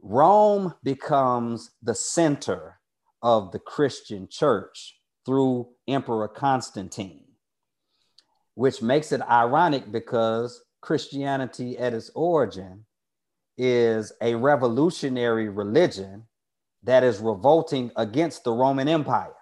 Rome 0.00 0.74
becomes 0.82 1.70
the 1.82 1.94
center 1.94 2.78
of 3.22 3.52
the 3.52 3.58
Christian 3.58 4.28
church 4.30 4.96
through 5.26 5.68
Emperor 5.88 6.28
Constantine, 6.28 7.24
which 8.54 8.80
makes 8.80 9.12
it 9.12 9.20
ironic 9.22 9.90
because 9.90 10.62
Christianity 10.80 11.76
at 11.76 11.92
its 11.92 12.10
origin 12.14 12.86
is 13.58 14.12
a 14.20 14.34
revolutionary 14.34 15.48
religion 15.48 16.24
that 16.82 17.04
is 17.04 17.18
revolting 17.18 17.90
against 17.96 18.44
the 18.44 18.52
Roman 18.52 18.88
Empire. 18.88 19.34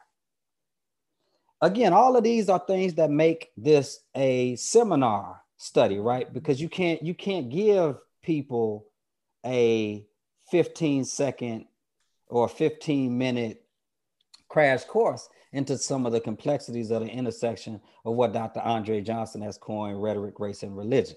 Again, 1.61 1.93
all 1.93 2.16
of 2.16 2.24
these 2.24 2.49
are 2.49 2.59
things 2.59 2.95
that 2.95 3.11
make 3.11 3.51
this 3.57 4.01
a 4.14 4.57
seminar 4.57 5.41
study, 5.57 5.99
right? 5.99 6.30
Because 6.32 6.61
you 6.61 6.68
can't 6.68 7.03
you 7.03 7.14
can't 7.14 7.49
give 7.49 7.97
people 8.22 8.87
a 9.47 10.05
15 10.51 11.05
second 11.05 11.66
or 12.28 12.49
15 12.49 13.16
minute 13.16 13.64
crash 14.49 14.85
course 14.85 15.28
into 15.53 15.78
some 15.78 16.05
of 16.05 16.12
the 16.12 16.20
complexities 16.20 16.91
of 16.91 17.03
the 17.03 17.09
intersection 17.09 17.80
of 18.05 18.14
what 18.14 18.32
Dr. 18.32 18.61
Andre 18.61 19.01
Johnson 19.01 19.41
has 19.43 19.57
coined 19.57 20.03
rhetoric, 20.03 20.41
race, 20.41 20.62
and 20.62 20.76
religion. 20.76 21.16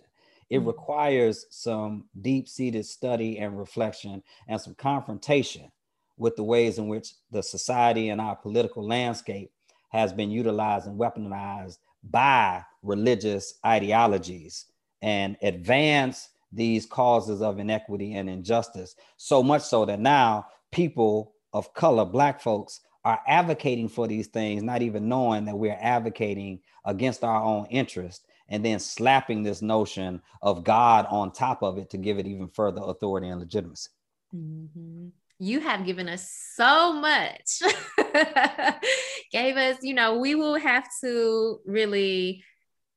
It 0.49 0.59
mm-hmm. 0.59 0.67
requires 0.67 1.45
some 1.49 2.05
deep 2.21 2.47
seated 2.47 2.85
study 2.85 3.39
and 3.39 3.57
reflection 3.57 4.23
and 4.47 4.61
some 4.61 4.75
confrontation 4.75 5.71
with 6.17 6.35
the 6.35 6.43
ways 6.43 6.77
in 6.77 6.87
which 6.87 7.13
the 7.31 7.43
society 7.43 8.09
and 8.09 8.19
our 8.19 8.35
political 8.35 8.85
landscape 8.85 9.51
has 9.89 10.11
been 10.11 10.29
utilized 10.29 10.87
and 10.87 10.99
weaponized 10.99 11.77
by 12.03 12.63
religious 12.83 13.55
ideologies 13.65 14.65
and 15.01 15.37
advance 15.41 16.29
these 16.51 16.85
causes 16.85 17.41
of 17.41 17.59
inequity 17.59 18.13
and 18.15 18.29
injustice. 18.29 18.95
So 19.17 19.43
much 19.43 19.61
so 19.61 19.85
that 19.85 19.99
now 19.99 20.47
people 20.71 21.33
of 21.53 21.73
color, 21.73 22.05
Black 22.05 22.41
folks, 22.41 22.81
are 23.05 23.19
advocating 23.27 23.87
for 23.87 24.07
these 24.07 24.27
things, 24.27 24.63
not 24.63 24.81
even 24.81 25.07
knowing 25.07 25.45
that 25.45 25.57
we're 25.57 25.77
advocating 25.79 26.59
against 26.85 27.23
our 27.23 27.41
own 27.41 27.65
interest 27.67 28.25
and 28.49 28.63
then 28.63 28.79
slapping 28.79 29.43
this 29.43 29.61
notion 29.61 30.21
of 30.41 30.63
God 30.63 31.05
on 31.09 31.31
top 31.31 31.63
of 31.63 31.77
it 31.77 31.89
to 31.91 31.97
give 31.97 32.17
it 32.19 32.27
even 32.27 32.47
further 32.47 32.81
authority 32.83 33.27
and 33.27 33.39
legitimacy. 33.39 33.89
Mm-hmm. 34.35 35.07
You 35.39 35.59
have 35.59 35.85
given 35.85 36.09
us 36.09 36.31
so 36.55 36.93
much. 36.93 37.61
Gave 39.31 39.55
us, 39.57 39.77
you 39.81 39.93
know, 39.93 40.17
we 40.17 40.35
will 40.35 40.55
have 40.55 40.87
to 41.03 41.59
really 41.65 42.43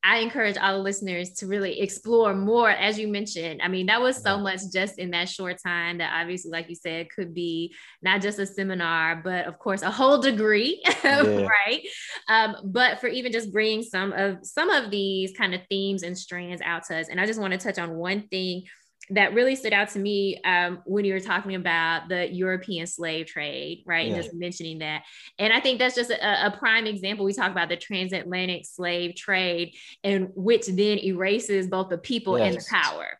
I 0.03 0.18
encourage 0.18 0.57
all 0.57 0.78
the 0.78 0.82
listeners 0.82 1.30
to 1.34 1.47
really 1.47 1.80
explore 1.80 2.34
more, 2.34 2.70
as 2.70 2.99
you 2.99 3.07
mentioned. 3.07 3.61
I 3.62 3.68
mean, 3.68 3.86
that 3.86 4.01
was 4.01 4.22
so 4.22 4.38
much 4.38 4.61
just 4.72 4.99
in 4.99 5.11
that 5.11 5.28
short 5.28 5.59
time 5.62 5.99
that 5.99 6.18
obviously, 6.18 6.51
like 6.51 6.70
you 6.70 6.74
said, 6.74 7.11
could 7.11 7.34
be 7.34 7.74
not 8.01 8.22
just 8.22 8.38
a 8.38 8.47
seminar, 8.47 9.20
but 9.22 9.45
of 9.45 9.59
course, 9.59 9.82
a 9.82 9.91
whole 9.91 10.18
degree, 10.18 10.82
yeah. 11.05 11.47
right? 11.47 11.82
Um, 12.28 12.57
but 12.64 13.01
for 13.01 13.09
even 13.09 13.30
just 13.30 13.53
bringing 13.53 13.82
some 13.82 14.12
of 14.12 14.38
some 14.43 14.70
of 14.70 14.91
these 14.91 15.32
kind 15.36 15.55
of 15.55 15.61
themes 15.68 16.03
and 16.03 16.16
strands 16.16 16.62
out 16.64 16.84
to 16.86 16.97
us, 16.97 17.09
and 17.09 17.20
I 17.20 17.26
just 17.26 17.41
want 17.41 17.53
to 17.53 17.59
touch 17.59 17.78
on 17.78 17.97
one 17.97 18.22
thing 18.28 18.64
that 19.11 19.34
really 19.34 19.56
stood 19.56 19.72
out 19.72 19.90
to 19.90 19.98
me 19.98 20.40
um, 20.44 20.82
when 20.84 21.04
you 21.04 21.12
were 21.12 21.20
talking 21.20 21.54
about 21.54 22.08
the 22.08 22.32
European 22.32 22.86
slave 22.86 23.26
trade, 23.26 23.82
right? 23.86 24.06
Yeah. 24.06 24.14
And 24.14 24.22
just 24.22 24.34
mentioning 24.34 24.78
that. 24.78 25.02
And 25.38 25.52
I 25.52 25.61
think 25.61 25.78
that's 25.78 25.94
just 25.94 26.11
a, 26.11 26.46
a, 26.46 26.50
prime 26.50 26.86
example. 26.86 27.24
We 27.24 27.32
talk 27.32 27.50
about 27.50 27.68
the 27.68 27.76
transatlantic 27.76 28.66
slave 28.66 29.16
trade, 29.16 29.74
and 30.04 30.28
which 30.34 30.66
then 30.66 30.98
erases 30.98 31.66
both 31.66 31.88
the 31.88 31.98
people 31.98 32.38
yes. 32.38 32.48
and 32.48 32.61
the 32.61 32.66
power. 32.70 33.18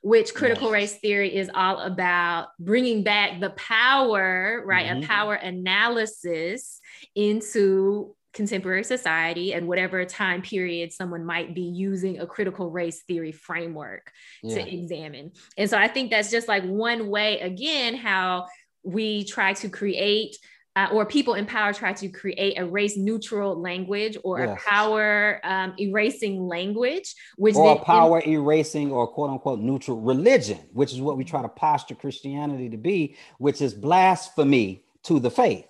Which 0.00 0.32
critical 0.32 0.68
yes. 0.68 0.72
race 0.72 0.96
theory 0.98 1.34
is 1.34 1.50
all 1.52 1.80
about 1.80 2.48
bringing 2.60 3.02
back 3.02 3.40
the 3.40 3.50
power, 3.50 4.62
right? 4.64 4.86
Mm-hmm. 4.86 5.02
A 5.02 5.06
power 5.06 5.34
analysis 5.34 6.80
into 7.16 8.14
contemporary 8.32 8.84
society 8.84 9.52
and 9.54 9.66
whatever 9.66 10.04
time 10.04 10.42
period 10.42 10.92
someone 10.92 11.24
might 11.24 11.54
be 11.54 11.62
using 11.62 12.20
a 12.20 12.26
critical 12.26 12.70
race 12.70 13.02
theory 13.02 13.32
framework 13.32 14.12
yeah. 14.42 14.56
to 14.56 14.74
examine. 14.74 15.32
And 15.56 15.68
so 15.68 15.78
I 15.78 15.88
think 15.88 16.10
that's 16.10 16.30
just 16.30 16.48
like 16.48 16.64
one 16.64 17.08
way, 17.08 17.40
again, 17.40 17.94
how 17.94 18.46
we 18.82 19.24
try 19.24 19.54
to 19.54 19.68
create. 19.68 20.36
Uh, 20.76 20.86
or 20.92 21.04
people 21.04 21.34
in 21.34 21.44
power 21.44 21.72
try 21.72 21.92
to 21.92 22.08
create 22.08 22.56
a 22.56 22.64
race 22.64 22.96
neutral 22.96 23.60
language 23.60 24.16
or 24.22 24.38
yes. 24.38 24.56
a 24.64 24.70
power 24.70 25.40
um, 25.42 25.74
erasing 25.80 26.46
language, 26.46 27.16
which 27.36 27.56
or 27.56 27.72
a 27.72 27.78
power 27.80 28.20
in- 28.20 28.34
erasing 28.34 28.92
or 28.92 29.08
quote 29.08 29.28
unquote 29.28 29.58
neutral 29.58 30.00
religion, 30.00 30.58
which 30.72 30.92
is 30.92 31.00
what 31.00 31.16
we 31.16 31.24
try 31.24 31.42
to 31.42 31.48
posture 31.48 31.96
Christianity 31.96 32.68
to 32.68 32.76
be, 32.76 33.16
which 33.38 33.60
is 33.60 33.74
blasphemy 33.74 34.84
to 35.02 35.18
the 35.18 35.32
faith. 35.32 35.66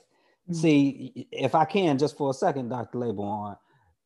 Mm-hmm. 0.50 0.60
See, 0.60 1.28
if 1.30 1.54
I 1.54 1.64
can, 1.64 1.98
just 1.98 2.16
for 2.16 2.30
a 2.30 2.34
second, 2.34 2.68
Dr. 2.68 2.98
Laborn, 2.98 3.56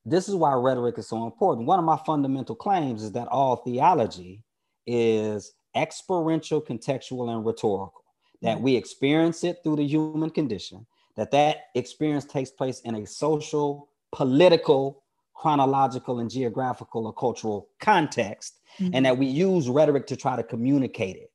this 0.04 0.28
is 0.28 0.34
why 0.34 0.52
rhetoric 0.54 0.98
is 0.98 1.08
so 1.08 1.24
important. 1.24 1.66
One 1.66 1.78
of 1.78 1.84
my 1.84 1.98
fundamental 2.04 2.56
claims 2.56 3.04
is 3.04 3.12
that 3.12 3.28
all 3.28 3.56
theology 3.56 4.42
is 4.86 5.52
experiential, 5.76 6.60
contextual, 6.60 7.30
and 7.30 7.46
rhetorical. 7.46 8.04
That 8.42 8.56
mm-hmm. 8.56 8.64
we 8.64 8.76
experience 8.76 9.44
it 9.44 9.58
through 9.62 9.76
the 9.76 9.86
human 9.86 10.30
condition. 10.30 10.84
That 11.16 11.30
that 11.30 11.66
experience 11.74 12.24
takes 12.24 12.50
place 12.50 12.80
in 12.80 12.96
a 12.96 13.06
social, 13.06 13.88
political, 14.10 15.04
chronological, 15.34 16.18
and 16.18 16.28
geographical 16.28 17.06
or 17.06 17.12
cultural 17.12 17.68
context, 17.78 18.58
mm-hmm. 18.80 18.94
and 18.94 19.06
that 19.06 19.16
we 19.16 19.26
use 19.26 19.68
rhetoric 19.68 20.06
to 20.08 20.16
try 20.16 20.34
to 20.34 20.42
communicate 20.42 21.16
it. 21.16 21.30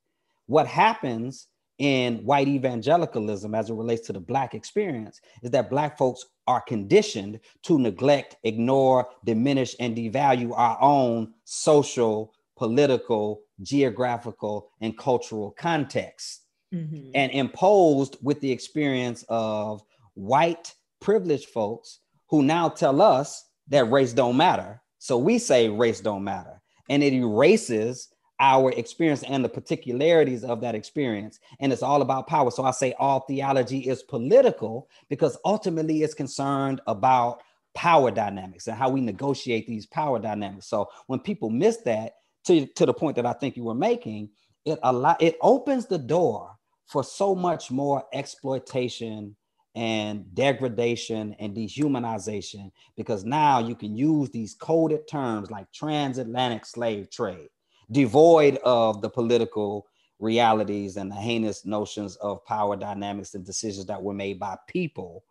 What 0.47 0.67
happens 0.67 1.47
in 1.79 2.17
white 2.25 2.47
evangelicalism 2.47 3.53
as 3.53 3.69
it 3.69 3.75
relates 3.75 4.07
to 4.07 4.13
the 4.13 4.19
black 4.19 4.53
experience 4.53 5.21
is 5.43 5.51
that 5.51 5.69
black 5.69 5.97
folks 5.97 6.25
are 6.47 6.61
conditioned 6.61 7.39
to 7.63 7.77
neglect, 7.77 8.37
ignore, 8.43 9.07
diminish, 9.25 9.75
and 9.79 9.95
devalue 9.95 10.51
our 10.55 10.77
own 10.81 11.33
social, 11.43 12.33
political, 12.55 13.41
geographical, 13.61 14.69
and 14.81 14.97
cultural 14.97 15.51
context. 15.51 16.43
Mm-hmm. 16.73 17.11
And 17.15 17.31
imposed 17.31 18.17
with 18.21 18.41
the 18.41 18.51
experience 18.51 19.23
of 19.29 19.81
white 20.15 20.73
privileged 20.99 21.47
folks 21.47 21.99
who 22.29 22.43
now 22.43 22.67
tell 22.67 23.01
us 23.01 23.45
that 23.69 23.89
race 23.89 24.11
don't 24.11 24.35
matter. 24.35 24.81
So 24.97 25.17
we 25.17 25.37
say 25.37 25.69
race 25.69 26.01
don't 26.01 26.25
matter. 26.25 26.61
And 26.89 27.03
it 27.03 27.13
erases 27.13 28.09
our 28.39 28.71
experience 28.71 29.23
and 29.23 29.43
the 29.43 29.49
particularities 29.49 30.43
of 30.43 30.61
that 30.61 30.75
experience. 30.75 31.39
And 31.59 31.73
it's 31.73 31.81
all 31.81 32.01
about 32.01 32.27
power. 32.27 32.51
So 32.51 32.63
I 32.63 32.71
say 32.71 32.93
all 32.99 33.21
theology 33.21 33.79
is 33.79 34.03
political 34.03 34.89
because 35.09 35.37
ultimately 35.43 36.03
it's 36.03 36.13
concerned 36.13 36.81
about 36.87 37.41
power 37.73 38.11
dynamics 38.11 38.67
and 38.67 38.77
how 38.77 38.89
we 38.89 39.01
negotiate 39.01 39.67
these 39.67 39.85
power 39.85 40.19
dynamics. 40.19 40.67
So 40.67 40.89
when 41.07 41.19
people 41.19 41.49
miss 41.49 41.77
that, 41.77 42.13
to, 42.45 42.65
to 42.65 42.85
the 42.85 42.93
point 42.93 43.15
that 43.17 43.25
I 43.25 43.33
think 43.33 43.57
you 43.57 43.63
were 43.63 43.75
making, 43.75 44.29
it 44.65 44.79
allow, 44.83 45.17
it 45.19 45.37
opens 45.41 45.85
the 45.85 45.97
door 45.97 46.51
for 46.85 47.03
so 47.03 47.35
much 47.35 47.69
more 47.71 48.03
exploitation 48.13 49.35
and 49.75 50.33
degradation 50.33 51.35
and 51.39 51.55
dehumanization 51.55 52.71
because 52.95 53.25
now 53.25 53.59
you 53.59 53.75
can 53.75 53.95
use 53.95 54.29
these 54.31 54.55
coded 54.55 55.07
terms 55.07 55.51
like 55.51 55.71
transatlantic 55.71 56.65
slave 56.65 57.11
trade 57.11 57.49
devoid 57.91 58.57
of 58.63 59.01
the 59.01 59.09
political 59.09 59.87
realities 60.19 60.97
and 60.97 61.11
the 61.11 61.15
heinous 61.15 61.65
notions 61.65 62.15
of 62.17 62.43
power 62.45 62.75
dynamics 62.75 63.33
and 63.33 63.45
decisions 63.45 63.85
that 63.85 64.01
were 64.01 64.13
made 64.13 64.39
by 64.39 64.57
people 64.67 65.23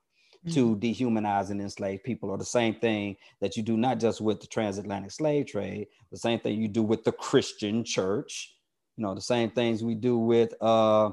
mm-hmm. 0.47 0.55
to 0.55 0.77
dehumanize 0.77 1.51
and 1.51 1.61
enslave 1.61 2.03
people 2.05 2.31
are 2.31 2.39
the 2.39 2.45
same 2.45 2.75
thing 2.77 3.17
that 3.41 3.57
you 3.57 3.63
do 3.63 3.77
not 3.77 3.99
just 3.99 4.21
with 4.21 4.41
the 4.41 4.47
transatlantic 4.47 5.11
slave 5.11 5.47
trade 5.47 5.89
the 6.13 6.19
same 6.19 6.39
thing 6.39 6.61
you 6.61 6.69
do 6.69 6.83
with 6.83 7.03
the 7.05 7.13
christian 7.13 7.83
church 7.83 8.55
you 8.97 9.03
know 9.03 9.15
the 9.15 9.21
same 9.21 9.51
things 9.51 9.83
we 9.83 9.95
do 9.95 10.17
with 10.17 10.55
uh 10.61 11.11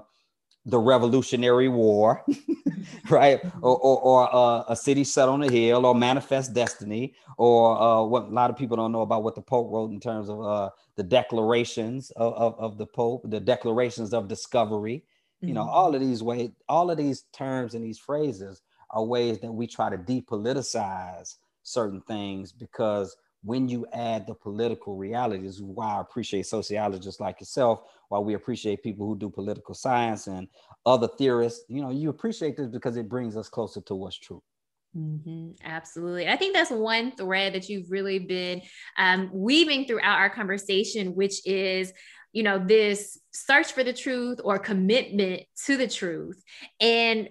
the 0.65 0.79
Revolutionary 0.79 1.67
War, 1.67 2.23
right? 3.09 3.41
Or, 3.61 3.77
or, 3.77 3.99
or 4.01 4.35
uh, 4.35 4.63
a 4.69 4.75
city 4.75 5.03
set 5.03 5.27
on 5.27 5.43
a 5.43 5.51
hill, 5.51 5.85
or 5.85 5.93
Manifest 5.93 6.53
Destiny, 6.53 7.13
or 7.37 7.81
uh, 7.81 8.03
what 8.03 8.23
a 8.23 8.29
lot 8.29 8.49
of 8.49 8.57
people 8.57 8.77
don't 8.77 8.91
know 8.91 9.01
about 9.01 9.23
what 9.23 9.35
the 9.35 9.41
Pope 9.41 9.71
wrote 9.71 9.91
in 9.91 9.99
terms 9.99 10.29
of 10.29 10.41
uh, 10.41 10.69
the 10.95 11.03
declarations 11.03 12.11
of, 12.11 12.33
of, 12.33 12.59
of, 12.59 12.77
the 12.77 12.85
Pope, 12.85 13.23
the 13.25 13.39
declarations 13.39 14.13
of 14.13 14.27
discovery. 14.27 15.03
Mm-hmm. 15.37 15.47
You 15.49 15.53
know, 15.53 15.61
mm-hmm. 15.61 15.69
all 15.69 15.95
of 15.95 16.01
these 16.01 16.23
ways, 16.23 16.51
all 16.69 16.89
of 16.89 16.97
these 16.97 17.23
terms 17.33 17.75
and 17.75 17.83
these 17.83 17.99
phrases 17.99 18.61
are 18.89 19.03
ways 19.03 19.39
that 19.39 19.51
we 19.51 19.67
try 19.67 19.89
to 19.89 19.97
depoliticize 19.97 21.37
certain 21.63 22.01
things 22.01 22.51
because 22.51 23.17
when 23.43 23.67
you 23.67 23.85
add 23.91 24.25
the 24.25 24.33
political 24.33 24.95
realities, 24.95 25.61
why 25.61 25.97
I 25.97 26.01
appreciate 26.01 26.45
sociologists 26.45 27.19
like 27.19 27.41
yourself, 27.41 27.81
why 28.07 28.19
we 28.19 28.35
appreciate 28.35 28.81
people 28.81 29.05
who 29.05 29.17
do 29.17 29.29
political 29.29 29.73
science 29.73 30.27
and 30.27 30.47
other 30.85 31.07
theorists, 31.07 31.65
you 31.67 31.81
know, 31.81 31.89
you 31.89 32.09
appreciate 32.09 32.55
this 32.55 32.67
because 32.67 32.95
it 32.95 33.09
brings 33.09 33.35
us 33.35 33.49
closer 33.49 33.81
to 33.81 33.95
what's 33.95 34.17
true. 34.17 34.41
Mm-hmm, 34.95 35.51
absolutely. 35.63 36.29
I 36.29 36.37
think 36.37 36.53
that's 36.55 36.71
one 36.71 37.11
thread 37.15 37.53
that 37.53 37.67
you've 37.67 37.89
really 37.91 38.19
been 38.19 38.61
um, 38.97 39.29
weaving 39.33 39.85
throughout 39.85 40.19
our 40.19 40.29
conversation, 40.29 41.15
which 41.15 41.45
is, 41.45 41.91
you 42.31 42.43
know, 42.43 42.59
this 42.59 43.19
search 43.33 43.73
for 43.73 43.83
the 43.83 43.93
truth 43.93 44.39
or 44.43 44.59
commitment 44.59 45.43
to 45.65 45.77
the 45.77 45.87
truth. 45.87 46.41
And 46.79 47.29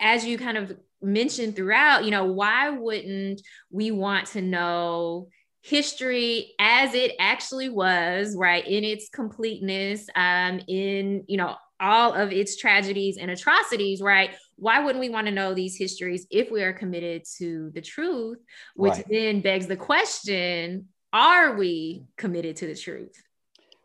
as 0.00 0.24
you 0.24 0.38
kind 0.38 0.56
of 0.56 0.76
mentioned 1.02 1.56
throughout, 1.56 2.04
you 2.04 2.10
know, 2.10 2.24
why 2.24 2.70
wouldn't 2.70 3.42
we 3.70 3.90
want 3.90 4.28
to 4.28 4.40
know 4.40 5.28
history 5.62 6.54
as 6.58 6.92
it 6.92 7.12
actually 7.18 7.68
was, 7.68 8.36
right, 8.36 8.66
in 8.66 8.84
its 8.84 9.08
completeness, 9.08 10.08
um, 10.16 10.60
in, 10.68 11.24
you 11.28 11.36
know, 11.36 11.54
all 11.80 12.12
of 12.14 12.32
its 12.32 12.56
tragedies 12.56 13.16
and 13.16 13.30
atrocities, 13.30 14.02
right? 14.02 14.30
Why 14.56 14.80
wouldn't 14.80 15.00
we 15.00 15.08
want 15.08 15.26
to 15.28 15.32
know 15.32 15.54
these 15.54 15.76
histories 15.76 16.26
if 16.30 16.50
we 16.50 16.62
are 16.62 16.72
committed 16.72 17.24
to 17.38 17.70
the 17.74 17.80
truth? 17.80 18.38
Which 18.74 18.92
right. 18.92 19.06
then 19.08 19.40
begs 19.40 19.66
the 19.66 19.76
question 19.76 20.88
are 21.12 21.56
we 21.56 22.06
committed 22.16 22.56
to 22.56 22.66
the 22.66 22.74
truth? 22.74 23.22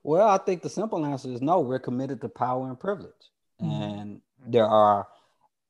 Well, 0.04 0.28
I 0.28 0.38
think 0.38 0.62
the 0.62 0.70
simple 0.70 1.06
answer 1.06 1.30
is 1.30 1.42
no, 1.42 1.60
we're 1.60 1.80
committed 1.80 2.22
to 2.22 2.30
power 2.30 2.70
and 2.70 2.80
privilege. 2.80 3.12
Mm-hmm. 3.62 3.72
And 3.72 4.22
there 4.48 4.68
are 4.68 5.08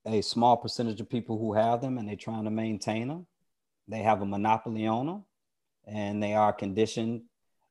a 0.05 0.21
small 0.21 0.55
percentage 0.55 1.01
of 1.01 1.09
people 1.09 1.37
who 1.39 1.53
have 1.53 1.81
them 1.81 1.97
and 1.97 2.07
they're 2.07 2.15
trying 2.15 2.43
to 2.43 2.51
maintain 2.51 3.07
them. 3.07 3.25
They 3.87 3.99
have 3.99 4.21
a 4.21 4.25
monopoly 4.25 4.85
on 4.85 5.07
them 5.07 5.23
and 5.87 6.21
they 6.21 6.33
are 6.33 6.53
conditioned 6.53 7.21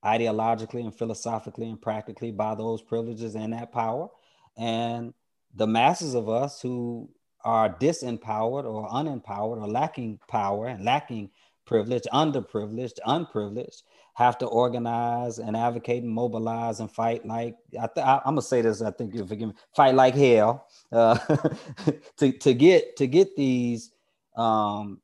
ideologically 0.04 0.80
and 0.80 0.96
philosophically 0.96 1.68
and 1.68 1.80
practically 1.80 2.30
by 2.30 2.54
those 2.54 2.82
privileges 2.82 3.34
and 3.34 3.52
that 3.52 3.72
power. 3.72 4.08
And 4.56 5.12
the 5.54 5.66
masses 5.66 6.14
of 6.14 6.28
us 6.28 6.60
who 6.60 7.10
are 7.44 7.68
disempowered 7.68 8.64
or 8.64 8.88
unempowered 8.88 9.60
or 9.60 9.68
lacking 9.68 10.18
power 10.28 10.68
and 10.68 10.84
lacking 10.84 11.30
privilege, 11.66 12.04
underprivileged, 12.12 12.98
unprivileged, 13.04 13.82
have 14.14 14.38
to 14.38 14.46
organize 14.46 15.38
and 15.38 15.56
advocate 15.56 16.02
and 16.02 16.12
mobilize 16.12 16.80
and 16.80 16.90
fight 16.90 17.26
like 17.26 17.54
I 17.78 17.84
am 17.84 18.20
gonna 18.24 18.42
say 18.42 18.62
this. 18.62 18.80
I 18.80 18.90
think 18.90 19.14
you 19.14 19.26
forgive 19.26 19.48
me. 19.48 19.54
Fight 19.74 19.94
like 19.94 20.14
hell 20.14 20.66
uh, 20.90 21.18
to 22.16 22.32
to 22.32 22.54
get 22.54 22.96
to 22.96 23.06
get 23.06 23.36
these 23.36 23.90
um, 24.36 25.00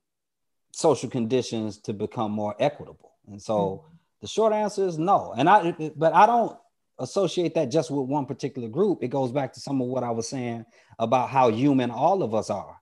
social 0.72 1.08
conditions 1.08 1.78
to 1.78 1.92
become 1.92 2.32
more 2.32 2.54
equitable. 2.58 3.12
And 3.28 3.40
so 3.40 3.54
mm-hmm. 3.54 3.96
the 4.20 4.26
short 4.26 4.52
answer 4.52 4.86
is 4.86 4.98
no. 4.98 5.34
And 5.36 5.48
I 5.48 5.92
but 5.96 6.14
I 6.14 6.26
don't 6.26 6.58
associate 6.98 7.54
that 7.54 7.70
just 7.70 7.90
with 7.90 8.08
one 8.08 8.26
particular 8.26 8.68
group. 8.68 9.02
It 9.02 9.08
goes 9.08 9.32
back 9.32 9.52
to 9.54 9.60
some 9.60 9.80
of 9.80 9.88
what 9.88 10.04
I 10.04 10.10
was 10.10 10.28
saying 10.28 10.64
about 10.98 11.30
how 11.30 11.50
human 11.50 11.90
all 11.90 12.22
of 12.22 12.34
us 12.34 12.50
are. 12.50 12.76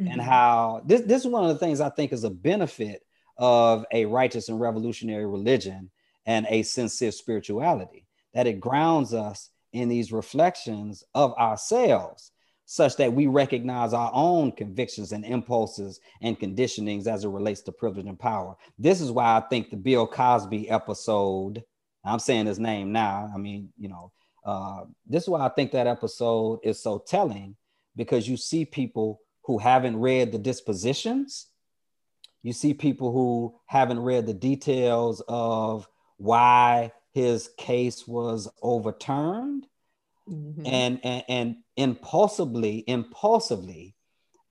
Mm-hmm. 0.00 0.12
And 0.12 0.20
how 0.20 0.82
this, 0.84 1.00
this 1.02 1.22
is 1.22 1.28
one 1.28 1.44
of 1.44 1.48
the 1.48 1.58
things 1.58 1.80
I 1.80 1.88
think 1.88 2.12
is 2.12 2.24
a 2.24 2.30
benefit 2.30 3.02
of 3.38 3.86
a 3.92 4.04
righteous 4.04 4.48
and 4.48 4.60
revolutionary 4.60 5.26
religion 5.26 5.90
and 6.26 6.46
a 6.50 6.62
sincere 6.64 7.12
spirituality, 7.12 8.04
that 8.34 8.46
it 8.46 8.60
grounds 8.60 9.14
us 9.14 9.50
in 9.72 9.88
these 9.88 10.12
reflections 10.12 11.04
of 11.14 11.32
ourselves, 11.34 12.32
such 12.66 12.96
that 12.96 13.12
we 13.12 13.26
recognize 13.26 13.94
our 13.94 14.10
own 14.12 14.52
convictions 14.52 15.12
and 15.12 15.24
impulses 15.24 16.00
and 16.20 16.38
conditionings 16.38 17.06
as 17.06 17.24
it 17.24 17.28
relates 17.28 17.62
to 17.62 17.72
privilege 17.72 18.06
and 18.06 18.18
power. 18.18 18.56
This 18.78 19.00
is 19.00 19.10
why 19.10 19.36
I 19.36 19.40
think 19.48 19.70
the 19.70 19.76
Bill 19.76 20.06
Cosby 20.06 20.68
episode, 20.68 21.64
I'm 22.04 22.18
saying 22.18 22.46
his 22.46 22.58
name 22.58 22.92
now, 22.92 23.30
I 23.34 23.38
mean, 23.38 23.70
you 23.78 23.88
know, 23.88 24.12
uh, 24.44 24.84
this 25.06 25.24
is 25.24 25.28
why 25.28 25.44
I 25.44 25.48
think 25.48 25.72
that 25.72 25.86
episode 25.86 26.60
is 26.62 26.82
so 26.82 26.98
telling 26.98 27.56
because 27.96 28.28
you 28.28 28.36
see 28.36 28.64
people 28.64 29.20
who 29.44 29.58
haven't 29.58 29.98
read 29.98 30.32
the 30.32 30.38
dispositions 30.38 31.46
you 32.46 32.52
see 32.52 32.74
people 32.74 33.10
who 33.10 33.58
haven't 33.66 33.98
read 33.98 34.24
the 34.24 34.32
details 34.32 35.20
of 35.26 35.88
why 36.16 36.92
his 37.12 37.50
case 37.58 38.06
was 38.06 38.48
overturned 38.62 39.66
mm-hmm. 40.28 40.66
and, 40.66 41.00
and 41.04 41.24
and 41.28 41.56
impulsively 41.76 42.84
impulsively 42.86 43.94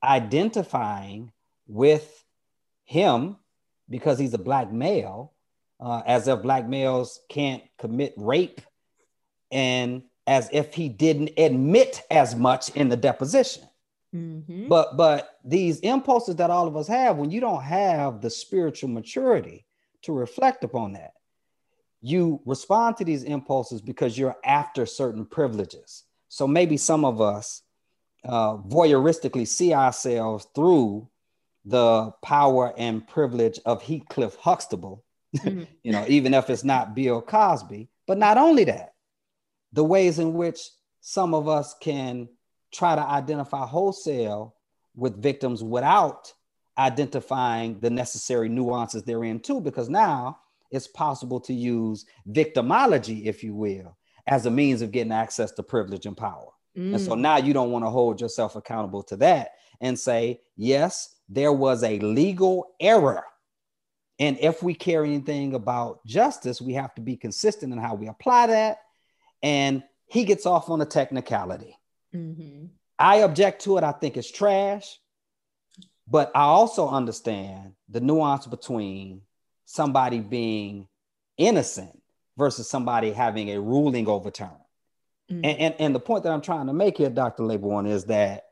identifying 0.04 1.32
with 1.68 2.24
him 2.84 3.38
because 3.90 4.20
he's 4.20 4.34
a 4.34 4.40
black 4.40 4.72
male 4.72 5.34
uh, 5.80 6.02
as 6.06 6.28
if 6.28 6.42
black 6.42 6.68
males 6.68 7.20
can't 7.30 7.64
commit 7.80 8.14
rape 8.18 8.62
and 9.52 10.04
as 10.28 10.50
if 10.52 10.74
he 10.74 10.90
didn't 10.90 11.32
admit 11.38 12.02
as 12.10 12.36
much 12.36 12.70
in 12.72 12.90
the 12.90 12.98
deposition 12.98 13.64
Mm-hmm. 14.16 14.68
But 14.68 14.96
but 14.96 15.40
these 15.44 15.80
impulses 15.82 16.38
that 16.38 16.50
all 16.50 16.68
of 16.68 16.78
us 16.78 16.88
have, 16.88 17.18
when 17.18 17.32
you 17.32 17.42
don't 17.42 17.64
have 17.64 18.22
the 18.22 18.30
spiritual 18.30 18.90
maturity 18.90 19.66
to 20.04 20.14
reflect 20.14 20.64
upon 20.64 20.94
that, 20.94 21.12
you 22.02 22.42
respond 22.46 22.98
to 22.98 23.06
these 23.06 23.24
impulses 23.24 23.82
because 23.82 24.18
you're 24.18 24.38
after 24.44 24.86
certain 24.86 25.26
privileges. 25.26 26.04
So 26.30 26.48
maybe 26.48 26.78
some 26.78 27.06
of 27.06 27.22
us 27.22 27.62
uh, 28.24 28.58
voyeuristically 28.58 29.48
see 29.48 29.74
ourselves 29.74 30.48
through 30.56 31.08
the 31.66 32.12
power 32.24 32.74
and 32.78 33.08
privilege 33.08 33.60
of 33.66 33.82
Heathcliff 33.82 34.36
Huxtable, 34.36 35.04
mm-hmm. 35.38 35.64
you 35.84 35.92
know, 35.92 36.06
even 36.08 36.34
if 36.34 36.50
it's 36.50 36.64
not 36.64 36.96
Bill 36.96 37.22
Cosby. 37.22 37.90
But 38.08 38.18
not 38.18 38.38
only 38.38 38.66
that, 38.66 38.94
the 39.74 39.84
ways 39.84 40.20
in 40.20 40.34
which 40.34 40.60
some 41.02 41.34
of 41.34 41.48
us 41.48 41.76
can 41.82 42.30
try 42.74 42.96
to 42.96 43.02
identify 43.02 43.66
wholesale 43.66 44.56
with 44.96 45.22
victims 45.22 45.64
without 45.64 46.32
identifying 46.78 47.80
the 47.80 47.90
necessary 47.90 48.50
nuances 48.50 49.04
therein 49.04 49.40
too, 49.40 49.62
because 49.62 49.90
now 49.90 50.40
it's 50.72 50.88
possible 50.88 51.40
to 51.42 51.54
use 51.54 52.06
victimology, 52.30 53.26
if 53.26 53.44
you 53.44 53.56
will, 53.56 53.98
as 54.28 54.46
a 54.46 54.52
means 54.52 54.82
of 54.82 54.92
getting 54.92 55.12
access 55.12 55.52
to 55.54 55.64
privilege 55.64 56.06
and 56.06 56.18
power. 56.18 56.50
Mm. 56.78 56.96
And 56.96 57.02
so 57.02 57.12
mm. 57.12 57.20
now 57.20 57.38
you 57.38 57.54
don't 57.54 57.72
want 57.72 57.86
to 57.86 57.90
hold 57.90 58.22
yourself 58.22 58.56
accountable 58.56 59.04
to 59.04 59.16
that 59.18 59.52
and 59.82 59.98
say, 59.98 60.42
yes, 60.56 61.16
there 61.30 61.54
was 61.54 61.84
a 61.84 62.00
legal 62.00 62.68
error. 62.80 63.24
And 64.20 64.38
if 64.40 64.64
we 64.64 64.74
care 64.74 65.04
anything 65.04 65.54
about 65.54 66.06
justice, 66.06 66.62
we 66.62 66.74
have 66.74 66.94
to 66.96 67.02
be 67.02 67.18
consistent 67.18 67.74
in 67.74 67.80
how 67.80 67.96
we 67.96 68.08
apply 68.08 68.48
that. 68.48 68.80
And 69.44 69.84
he 70.08 70.24
gets 70.24 70.46
off 70.46 70.70
on 70.70 70.82
a 70.82 70.86
technicality. 70.86 71.78
Mm-hmm. 72.16 72.68
I 72.98 73.18
object 73.18 73.64
to 73.64 73.78
it. 73.78 73.84
I 73.84 73.92
think 73.92 74.16
it's 74.16 74.32
trash. 74.32 75.00
But 76.08 76.32
I 76.36 76.44
also 76.44 76.88
understand 76.88 77.74
the 77.90 78.00
nuance 78.00 78.46
between 78.46 79.22
somebody 79.66 80.20
being 80.20 80.88
innocent 81.38 82.02
versus 82.38 82.70
somebody 82.70 83.12
having 83.12 83.50
a 83.50 83.60
ruling 83.60 84.08
overturned. 84.08 84.52
Mm-hmm. 85.32 85.46
And, 85.46 85.60
and, 85.60 85.76
and 85.80 85.96
the 85.96 86.00
point 86.00 86.24
that 86.24 86.32
I'm 86.32 86.42
trying 86.42 86.68
to 86.68 86.74
make 86.74 86.98
here, 86.98 87.10
Dr. 87.10 87.44
Laborn, 87.44 87.88
is 87.88 88.06
that 88.06 88.46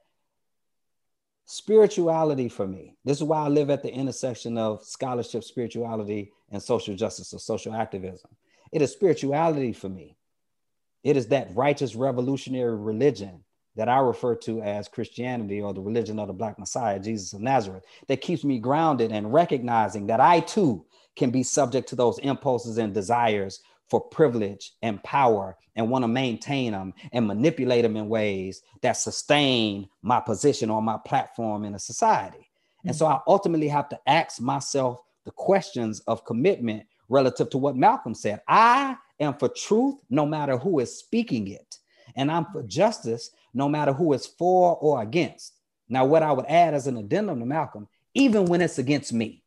spirituality 1.45 2.49
for 2.49 2.67
me, 2.67 2.95
this 3.05 3.17
is 3.17 3.23
why 3.23 3.45
I 3.45 3.47
live 3.49 3.69
at 3.69 3.83
the 3.83 3.93
intersection 3.93 4.57
of 4.57 4.83
scholarship, 4.83 5.43
spirituality, 5.43 6.31
and 6.51 6.61
social 6.61 6.95
justice 6.95 7.33
or 7.33 7.39
social 7.39 7.73
activism. 7.73 8.29
It 8.71 8.81
is 8.81 8.91
spirituality 8.91 9.73
for 9.73 9.89
me. 9.89 10.17
It 11.03 11.17
is 11.17 11.27
that 11.27 11.55
righteous 11.55 11.95
revolutionary 11.95 12.75
religion 12.75 13.43
that 13.75 13.89
I 13.89 13.99
refer 13.99 14.35
to 14.35 14.61
as 14.61 14.87
Christianity 14.87 15.61
or 15.61 15.73
the 15.73 15.81
religion 15.81 16.19
of 16.19 16.27
the 16.27 16.33
Black 16.33 16.59
Messiah, 16.59 16.99
Jesus 16.99 17.33
of 17.33 17.41
Nazareth, 17.41 17.83
that 18.07 18.21
keeps 18.21 18.43
me 18.43 18.59
grounded 18.59 19.11
and 19.11 19.33
recognizing 19.33 20.07
that 20.07 20.19
I 20.19 20.39
too 20.39 20.85
can 21.15 21.29
be 21.29 21.43
subject 21.43 21.89
to 21.89 21.95
those 21.95 22.19
impulses 22.19 22.77
and 22.77 22.93
desires 22.93 23.61
for 23.89 24.01
privilege 24.01 24.73
and 24.81 25.03
power 25.03 25.57
and 25.75 25.89
want 25.89 26.03
to 26.03 26.07
maintain 26.07 26.71
them 26.71 26.93
and 27.11 27.27
manipulate 27.27 27.83
them 27.83 27.97
in 27.97 28.09
ways 28.09 28.61
that 28.81 28.93
sustain 28.93 29.87
my 30.01 30.19
position 30.19 30.69
or 30.69 30.81
my 30.81 30.97
platform 31.05 31.63
in 31.63 31.75
a 31.75 31.79
society. 31.79 32.37
Mm-hmm. 32.37 32.89
And 32.89 32.97
so 32.97 33.05
I 33.05 33.19
ultimately 33.27 33.67
have 33.67 33.89
to 33.89 33.99
ask 34.07 34.41
myself 34.41 34.99
the 35.25 35.31
questions 35.31 35.99
of 36.01 36.25
commitment 36.25 36.85
relative 37.09 37.49
to 37.51 37.57
what 37.57 37.75
Malcolm 37.75 38.15
said. 38.15 38.41
I 38.47 38.97
am 39.19 39.35
for 39.35 39.49
truth 39.49 39.95
no 40.09 40.25
matter 40.25 40.57
who 40.57 40.79
is 40.79 40.97
speaking 40.97 41.47
it, 41.49 41.77
and 42.15 42.31
I'm 42.31 42.45
for 42.51 42.63
justice 42.63 43.31
no 43.53 43.69
matter 43.69 43.93
who 43.93 44.13
is 44.13 44.25
for 44.25 44.75
or 44.77 45.01
against. 45.01 45.53
Now, 45.87 46.05
what 46.05 46.23
I 46.23 46.31
would 46.31 46.45
add 46.47 46.73
as 46.73 46.87
an 46.87 46.97
addendum 46.97 47.39
to 47.39 47.45
Malcolm, 47.45 47.87
even 48.15 48.45
when 48.45 48.61
it's 48.61 48.79
against 48.79 49.13
me, 49.13 49.42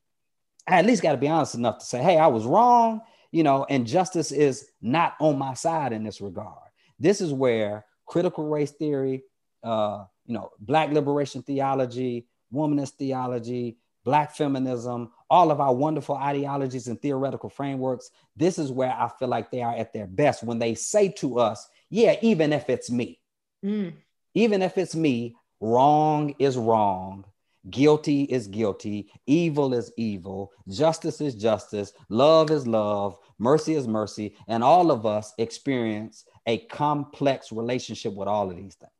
I 0.67 0.79
at 0.79 0.87
least 0.87 1.03
got 1.03 1.13
to 1.13 1.19
be 1.19 1.29
honest 1.29 1.55
enough 1.55 1.79
to 1.79 1.85
say, 1.85 2.03
hey, 2.03 2.19
I 2.19 2.27
was 2.27 2.45
wrong, 2.45 3.01
you 3.31 3.43
know, 3.43 3.67
and 3.69 3.87
justice 3.87 4.33
is 4.33 4.69
not 4.81 5.15
on 5.21 5.39
my 5.39 5.55
side 5.55 5.93
in 5.93 6.05
this 6.05 6.21
regard. 6.21 6.69
This 6.99 7.21
is 7.21 7.33
where 7.33 7.85
critical 8.07 8.49
race 8.49 8.73
theory, 8.73 9.23
uh, 9.63 10.05
you 10.27 10.35
know, 10.35 10.51
Black 10.59 10.91
liberation 10.91 11.43
theology, 11.43 12.27
womanist 12.53 12.95
theology, 12.95 13.79
Black 14.05 14.35
feminism, 14.35 15.11
all 15.29 15.51
of 15.51 15.61
our 15.61 15.75
wonderful 15.75 16.17
ideologies 16.17 16.87
and 16.89 17.01
theoretical 17.01 17.51
frameworks, 17.51 18.11
this 18.37 18.59
is 18.59 18.71
where 18.71 18.93
I 18.93 19.11
feel 19.19 19.29
like 19.29 19.51
they 19.51 19.63
are 19.63 19.75
at 19.75 19.93
their 19.93 20.07
best 20.07 20.45
when 20.45 20.59
they 20.59 20.75
say 20.75 21.09
to 21.19 21.39
us, 21.39 21.69
yeah, 21.91 22.17
even 22.23 22.53
if 22.53 22.71
it's 22.71 22.91
me, 22.91 23.21
Mm. 23.65 23.95
Even 24.35 24.63
if 24.63 24.79
it's 24.79 24.95
me, 24.95 25.35
wrong 25.61 26.35
is 26.39 26.57
wrong. 26.57 27.25
Guilty 27.71 28.23
is 28.25 28.47
guilty. 28.47 29.11
Evil 29.27 29.75
is 29.75 29.93
evil. 29.97 30.53
Justice 30.69 31.21
is 31.21 31.35
justice. 31.35 31.93
Love 32.09 32.51
is 32.51 32.67
love. 32.67 33.19
Mercy 33.39 33.75
is 33.75 33.89
mercy. 33.89 34.37
And 34.49 34.63
all 34.63 34.91
of 34.91 35.05
us 35.05 35.33
experience 35.39 36.25
a 36.47 36.59
complex 36.59 37.51
relationship 37.51 38.15
with 38.15 38.29
all 38.29 38.51
of 38.51 38.57
these 38.57 38.77
things. 38.77 38.93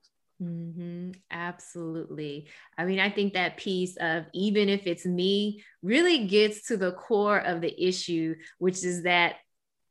Mm-hmm. 0.43 1.13
Absolutely. 1.31 2.49
I 2.77 2.85
mean, 2.85 3.01
I 3.01 3.09
think 3.09 3.35
that 3.35 3.57
piece 3.57 3.97
of 3.99 4.25
even 4.35 4.69
if 4.69 4.87
it's 4.87 5.07
me 5.07 5.63
really 5.83 6.27
gets 6.27 6.67
to 6.69 6.77
the 6.77 6.93
core 6.93 7.39
of 7.39 7.61
the 7.61 7.83
issue, 7.83 8.35
which 8.59 8.85
is 8.85 9.05
that 9.05 9.37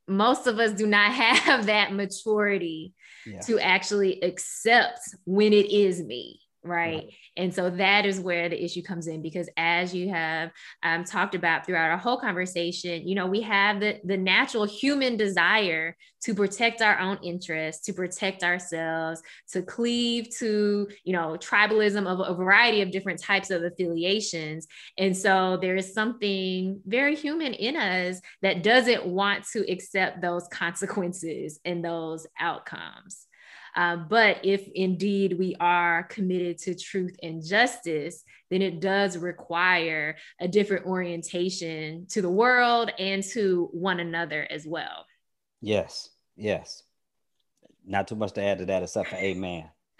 most 0.08 0.46
of 0.46 0.60
us 0.60 0.74
do 0.74 0.86
not 0.86 1.12
have 1.14 1.66
that 1.66 1.94
maturity 1.94 2.94
yeah. 3.26 3.40
to 3.42 3.60
actually 3.60 4.22
accept 4.22 5.00
when 5.26 5.54
it 5.54 5.72
is 5.72 6.04
me 6.04 6.40
right? 6.66 7.14
And 7.38 7.54
so 7.54 7.70
that 7.70 8.06
is 8.06 8.20
where 8.20 8.50
the 8.50 8.62
issue 8.62 8.82
comes 8.82 9.08
in 9.08 9.22
because 9.22 9.48
as 9.56 9.94
you 9.94 10.10
have 10.10 10.52
um, 10.84 11.04
talked 11.04 11.36
about 11.36 11.66
throughout 11.66 11.92
our 11.92 11.98
whole 11.98 12.20
conversation, 12.20 13.08
you 13.08 13.14
know, 13.14 13.28
we 13.28 13.42
have 13.42 13.80
the, 13.80 14.00
the 14.04 14.18
natural 14.18 14.66
human 14.66 15.16
desire 15.16 15.96
to 16.24 16.34
protect 16.34 16.82
our 16.82 16.98
own 17.00 17.20
interests, 17.22 17.86
to 17.86 17.94
protect 17.94 18.44
ourselves, 18.44 19.22
to 19.52 19.62
cleave 19.62 20.28
to, 20.40 20.88
you 21.04 21.14
know, 21.14 21.38
tribalism 21.40 22.08
of 22.08 22.20
a 22.20 22.34
variety 22.34 22.82
of 22.82 22.90
different 22.90 23.22
types 23.22 23.52
of 23.52 23.64
affiliations. 23.64 24.68
And 24.98 25.16
so 25.16 25.58
there 25.62 25.76
is 25.76 25.94
something 25.94 26.82
very 26.86 27.16
human 27.16 27.54
in 27.54 27.76
us 27.76 28.22
that 28.42 28.64
doesn't 28.64 29.06
want 29.06 29.46
to 29.54 29.72
accept 29.72 30.22
those 30.22 30.48
consequences 30.52 31.60
and 31.64 31.86
those 31.86 32.26
outcomes. 32.40 33.28
Uh, 33.76 33.98
but 33.98 34.38
if 34.44 34.68
indeed 34.74 35.38
we 35.38 35.56
are 35.60 36.04
committed 36.04 36.58
to 36.58 36.76
truth 36.76 37.16
and 37.22 37.46
justice, 37.46 38.24
then 38.50 38.62
it 38.62 38.80
does 38.80 39.18
require 39.18 40.16
a 40.40 40.48
different 40.48 40.86
orientation 40.86 42.06
to 42.10 42.22
the 42.22 42.30
world 42.30 42.92
and 42.98 43.24
to 43.24 43.70
one 43.74 44.00
another 44.00 44.48
as 44.50 44.66
well. 44.66 45.06
Yes, 45.62 46.10
yes. 46.36 46.84
Not 47.86 48.08
too 48.08 48.16
much 48.16 48.34
to 48.34 48.44
add 48.44 48.60
to 48.60 48.66
that 48.66 48.84
except 48.84 49.10
for 49.10 49.16
amen. 49.18 49.70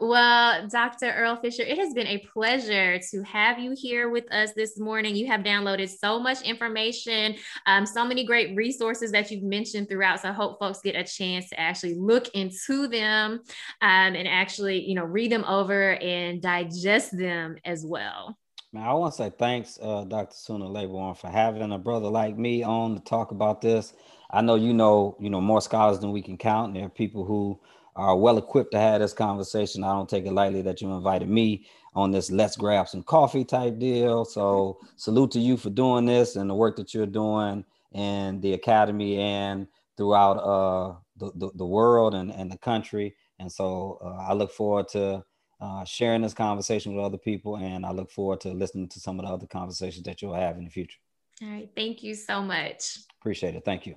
well, 0.00 0.66
Dr. 0.68 1.12
Earl 1.12 1.36
Fisher, 1.36 1.62
it 1.62 1.78
has 1.78 1.94
been 1.94 2.06
a 2.06 2.18
pleasure 2.32 2.98
to 3.10 3.22
have 3.22 3.58
you 3.58 3.74
here 3.76 4.08
with 4.08 4.30
us 4.32 4.52
this 4.54 4.78
morning. 4.78 5.16
You 5.16 5.26
have 5.26 5.40
downloaded 5.40 5.88
so 5.88 6.18
much 6.18 6.42
information, 6.42 7.36
um, 7.66 7.86
so 7.86 8.04
many 8.04 8.24
great 8.24 8.56
resources 8.56 9.12
that 9.12 9.30
you've 9.30 9.42
mentioned 9.42 9.88
throughout. 9.88 10.20
So 10.20 10.28
I 10.30 10.32
hope 10.32 10.58
folks 10.58 10.80
get 10.80 10.96
a 10.96 11.04
chance 11.04 11.48
to 11.50 11.60
actually 11.60 11.94
look 11.94 12.28
into 12.34 12.88
them 12.88 13.40
um, 13.82 14.14
and 14.14 14.28
actually, 14.28 14.80
you 14.86 14.94
know, 14.94 15.04
read 15.04 15.32
them 15.32 15.44
over 15.44 15.94
and 15.94 16.40
digest 16.40 17.16
them 17.16 17.56
as 17.64 17.84
well. 17.84 18.36
Man, 18.72 18.84
I 18.84 18.92
want 18.94 19.14
to 19.14 19.16
say 19.16 19.32
thanks, 19.38 19.78
uh, 19.80 20.04
Dr. 20.04 20.34
Sana 20.34 20.68
Laborn, 20.68 21.14
for 21.14 21.28
having 21.28 21.72
a 21.72 21.78
brother 21.78 22.08
like 22.08 22.36
me 22.36 22.62
on 22.62 22.94
to 22.94 23.00
talk 23.00 23.30
about 23.30 23.60
this. 23.60 23.94
I 24.30 24.42
know 24.42 24.56
you 24.56 24.74
know, 24.74 25.16
you 25.20 25.30
know, 25.30 25.40
more 25.40 25.60
scholars 25.60 26.00
than 26.00 26.12
we 26.12 26.20
can 26.20 26.36
count. 26.36 26.68
And 26.68 26.76
there 26.76 26.86
are 26.86 26.90
people 26.90 27.24
who 27.24 27.60
are 27.96 28.16
well 28.16 28.38
equipped 28.38 28.72
to 28.72 28.78
have 28.78 29.00
this 29.00 29.12
conversation. 29.12 29.82
I 29.82 29.92
don't 29.92 30.08
take 30.08 30.26
it 30.26 30.32
lightly 30.32 30.62
that 30.62 30.80
you 30.80 30.92
invited 30.92 31.28
me 31.28 31.66
on 31.94 32.10
this 32.10 32.30
let's 32.30 32.56
grab 32.56 32.88
some 32.88 33.02
coffee 33.02 33.44
type 33.44 33.78
deal. 33.78 34.24
So 34.24 34.78
salute 34.96 35.30
to 35.32 35.40
you 35.40 35.56
for 35.56 35.70
doing 35.70 36.04
this 36.04 36.36
and 36.36 36.48
the 36.48 36.54
work 36.54 36.76
that 36.76 36.92
you're 36.92 37.06
doing 37.06 37.64
in 37.92 38.40
the 38.42 38.52
academy 38.52 39.18
and 39.18 39.66
throughout 39.96 40.34
uh, 40.34 40.94
the, 41.16 41.32
the, 41.36 41.50
the, 41.54 41.64
world 41.64 42.14
and, 42.14 42.30
and 42.30 42.52
the 42.52 42.58
country. 42.58 43.16
And 43.38 43.50
so 43.50 43.98
uh, 44.04 44.28
I 44.28 44.34
look 44.34 44.52
forward 44.52 44.88
to 44.88 45.24
uh, 45.58 45.84
sharing 45.86 46.20
this 46.20 46.34
conversation 46.34 46.94
with 46.94 47.02
other 47.02 47.16
people 47.16 47.56
and 47.56 47.86
I 47.86 47.92
look 47.92 48.10
forward 48.10 48.40
to 48.42 48.50
listening 48.50 48.88
to 48.90 49.00
some 49.00 49.18
of 49.18 49.24
the 49.24 49.32
other 49.32 49.46
conversations 49.46 50.04
that 50.04 50.20
you'll 50.20 50.34
have 50.34 50.58
in 50.58 50.64
the 50.64 50.70
future. 50.70 50.98
All 51.42 51.48
right. 51.48 51.70
Thank 51.74 52.02
you 52.02 52.14
so 52.14 52.42
much. 52.42 52.98
Appreciate 53.20 53.54
it. 53.54 53.64
Thank 53.64 53.86
you. 53.86 53.96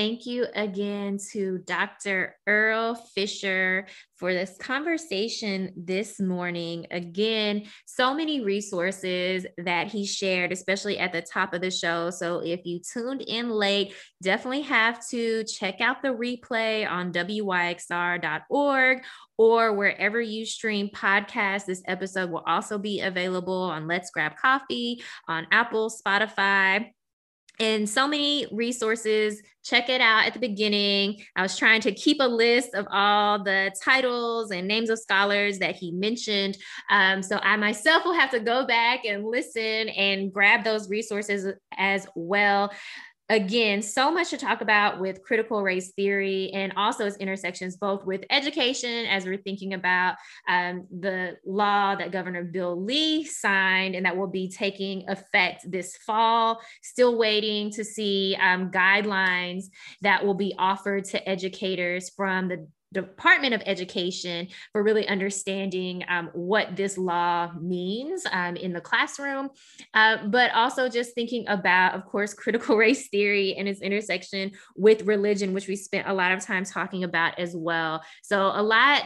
Thank 0.00 0.24
you 0.24 0.46
again 0.54 1.18
to 1.32 1.58
Dr. 1.58 2.34
Earl 2.46 2.94
Fisher 2.94 3.86
for 4.16 4.32
this 4.32 4.56
conversation 4.58 5.74
this 5.76 6.18
morning. 6.18 6.86
Again, 6.90 7.66
so 7.84 8.14
many 8.14 8.40
resources 8.40 9.44
that 9.58 9.88
he 9.88 10.06
shared, 10.06 10.52
especially 10.52 10.98
at 10.98 11.12
the 11.12 11.20
top 11.20 11.52
of 11.52 11.60
the 11.60 11.70
show. 11.70 12.08
So 12.08 12.38
if 12.38 12.64
you 12.64 12.80
tuned 12.80 13.20
in 13.20 13.50
late, 13.50 13.92
definitely 14.22 14.62
have 14.62 15.06
to 15.08 15.44
check 15.44 15.82
out 15.82 16.00
the 16.00 16.14
replay 16.14 16.90
on 16.90 17.12
wyxr.org 17.12 19.04
or 19.36 19.72
wherever 19.74 20.18
you 20.18 20.46
stream 20.46 20.88
podcasts. 20.88 21.66
This 21.66 21.82
episode 21.86 22.30
will 22.30 22.44
also 22.46 22.78
be 22.78 23.02
available 23.02 23.64
on 23.64 23.86
Let's 23.86 24.10
Grab 24.10 24.36
Coffee, 24.36 25.02
on 25.28 25.46
Apple, 25.52 25.90
Spotify 25.90 26.86
and 27.60 27.88
so 27.88 28.08
many 28.08 28.46
resources. 28.50 29.42
Check 29.62 29.90
it 29.90 30.00
out 30.00 30.24
at 30.24 30.32
the 30.32 30.40
beginning. 30.40 31.20
I 31.36 31.42
was 31.42 31.56
trying 31.58 31.82
to 31.82 31.92
keep 31.92 32.16
a 32.18 32.26
list 32.26 32.74
of 32.74 32.86
all 32.90 33.44
the 33.44 33.70
titles 33.84 34.50
and 34.50 34.66
names 34.66 34.88
of 34.88 34.98
scholars 34.98 35.58
that 35.58 35.76
he 35.76 35.90
mentioned. 35.90 36.56
Um, 36.90 37.22
so 37.22 37.38
I 37.42 37.56
myself 37.56 38.06
will 38.06 38.14
have 38.14 38.30
to 38.30 38.40
go 38.40 38.66
back 38.66 39.04
and 39.04 39.26
listen 39.26 39.90
and 39.90 40.32
grab 40.32 40.64
those 40.64 40.88
resources 40.88 41.46
as 41.76 42.06
well 42.14 42.72
again, 43.30 43.80
so 43.80 44.10
much 44.10 44.30
to 44.30 44.36
talk 44.36 44.60
about 44.60 45.00
with 45.00 45.22
critical 45.22 45.62
race 45.62 45.92
theory 45.92 46.50
and 46.52 46.72
also 46.76 47.06
its 47.06 47.16
intersections 47.18 47.76
both 47.76 48.04
with 48.04 48.24
education 48.28 49.06
as 49.06 49.24
we're 49.24 49.36
thinking 49.36 49.72
about 49.72 50.16
um, 50.48 50.86
the 50.98 51.36
law 51.46 51.94
that 51.94 52.10
Governor 52.10 52.42
Bill 52.42 52.84
Lee 52.84 53.24
signed 53.24 53.94
and 53.94 54.04
that 54.04 54.16
will 54.16 54.26
be 54.26 54.48
taking 54.50 55.08
effect 55.08 55.70
this 55.70 55.96
fall. 55.98 56.60
Still 56.82 57.16
waiting 57.16 57.70
to 57.70 57.84
see 57.84 58.36
um, 58.42 58.72
guidelines 58.72 59.66
that 60.02 60.26
will 60.26 60.34
be 60.34 60.52
offered 60.58 61.04
to 61.04 61.28
educators 61.28 62.10
from 62.10 62.48
the 62.48 62.66
Department 62.92 63.54
of 63.54 63.62
Education 63.66 64.48
for 64.72 64.82
really 64.82 65.06
understanding 65.06 66.04
um, 66.08 66.30
what 66.32 66.76
this 66.76 66.98
law 66.98 67.52
means 67.60 68.26
um, 68.32 68.56
in 68.56 68.72
the 68.72 68.80
classroom, 68.80 69.50
uh, 69.94 70.26
but 70.26 70.52
also 70.52 70.88
just 70.88 71.14
thinking 71.14 71.44
about, 71.48 71.94
of 71.94 72.04
course, 72.04 72.34
critical 72.34 72.76
race 72.78 73.08
theory 73.08 73.54
and 73.56 73.68
its 73.68 73.80
intersection 73.80 74.52
with 74.76 75.02
religion, 75.02 75.52
which 75.52 75.68
we 75.68 75.76
spent 75.76 76.08
a 76.08 76.14
lot 76.14 76.32
of 76.32 76.44
time 76.44 76.64
talking 76.64 77.04
about 77.04 77.38
as 77.38 77.54
well. 77.54 78.02
So, 78.22 78.50
a 78.54 78.62
lot 78.62 79.04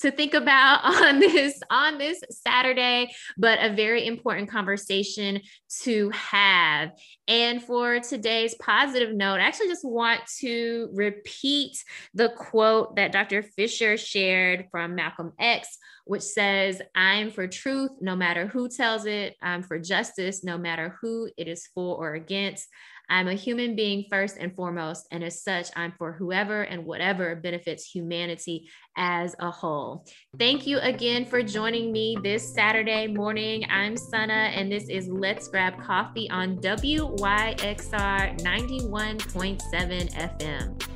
to 0.00 0.10
think 0.10 0.34
about 0.34 0.84
on 1.02 1.20
this 1.20 1.60
on 1.70 1.98
this 1.98 2.22
Saturday, 2.30 3.14
but 3.36 3.58
a 3.62 3.74
very 3.74 4.06
important 4.06 4.50
conversation 4.50 5.40
to 5.82 6.10
have. 6.10 6.90
And 7.28 7.62
for 7.62 8.00
today's 8.00 8.54
positive 8.54 9.14
note, 9.14 9.40
I 9.40 9.46
actually 9.46 9.68
just 9.68 9.84
want 9.84 10.20
to 10.38 10.88
repeat 10.92 11.76
the 12.14 12.30
quote 12.30 12.96
that 12.96 13.12
Dr. 13.12 13.42
Fisher 13.42 13.96
shared 13.96 14.66
from 14.70 14.94
Malcolm 14.94 15.32
X, 15.38 15.76
which 16.04 16.22
says, 16.22 16.80
I'm 16.94 17.30
for 17.30 17.48
truth 17.48 17.90
no 18.00 18.14
matter 18.14 18.46
who 18.46 18.68
tells 18.68 19.06
it, 19.06 19.34
I'm 19.42 19.62
for 19.62 19.78
justice 19.78 20.44
no 20.44 20.56
matter 20.56 20.96
who 21.00 21.28
it 21.36 21.48
is 21.48 21.68
for 21.74 21.96
or 21.96 22.14
against. 22.14 22.68
I'm 23.08 23.28
a 23.28 23.34
human 23.34 23.76
being 23.76 24.04
first 24.10 24.36
and 24.38 24.54
foremost, 24.54 25.06
and 25.10 25.22
as 25.22 25.42
such, 25.42 25.68
I'm 25.76 25.92
for 25.98 26.12
whoever 26.12 26.62
and 26.62 26.84
whatever 26.84 27.36
benefits 27.36 27.88
humanity 27.88 28.68
as 28.96 29.36
a 29.38 29.50
whole. 29.50 30.06
Thank 30.38 30.66
you 30.66 30.78
again 30.78 31.24
for 31.24 31.42
joining 31.42 31.92
me 31.92 32.18
this 32.22 32.52
Saturday 32.52 33.06
morning. 33.06 33.64
I'm 33.70 33.96
Sana, 33.96 34.50
and 34.54 34.70
this 34.70 34.88
is 34.88 35.08
Let's 35.08 35.48
Grab 35.48 35.80
Coffee 35.80 36.28
on 36.30 36.56
WYXR 36.58 38.40
91.7 38.40 40.12
FM. 40.12 40.95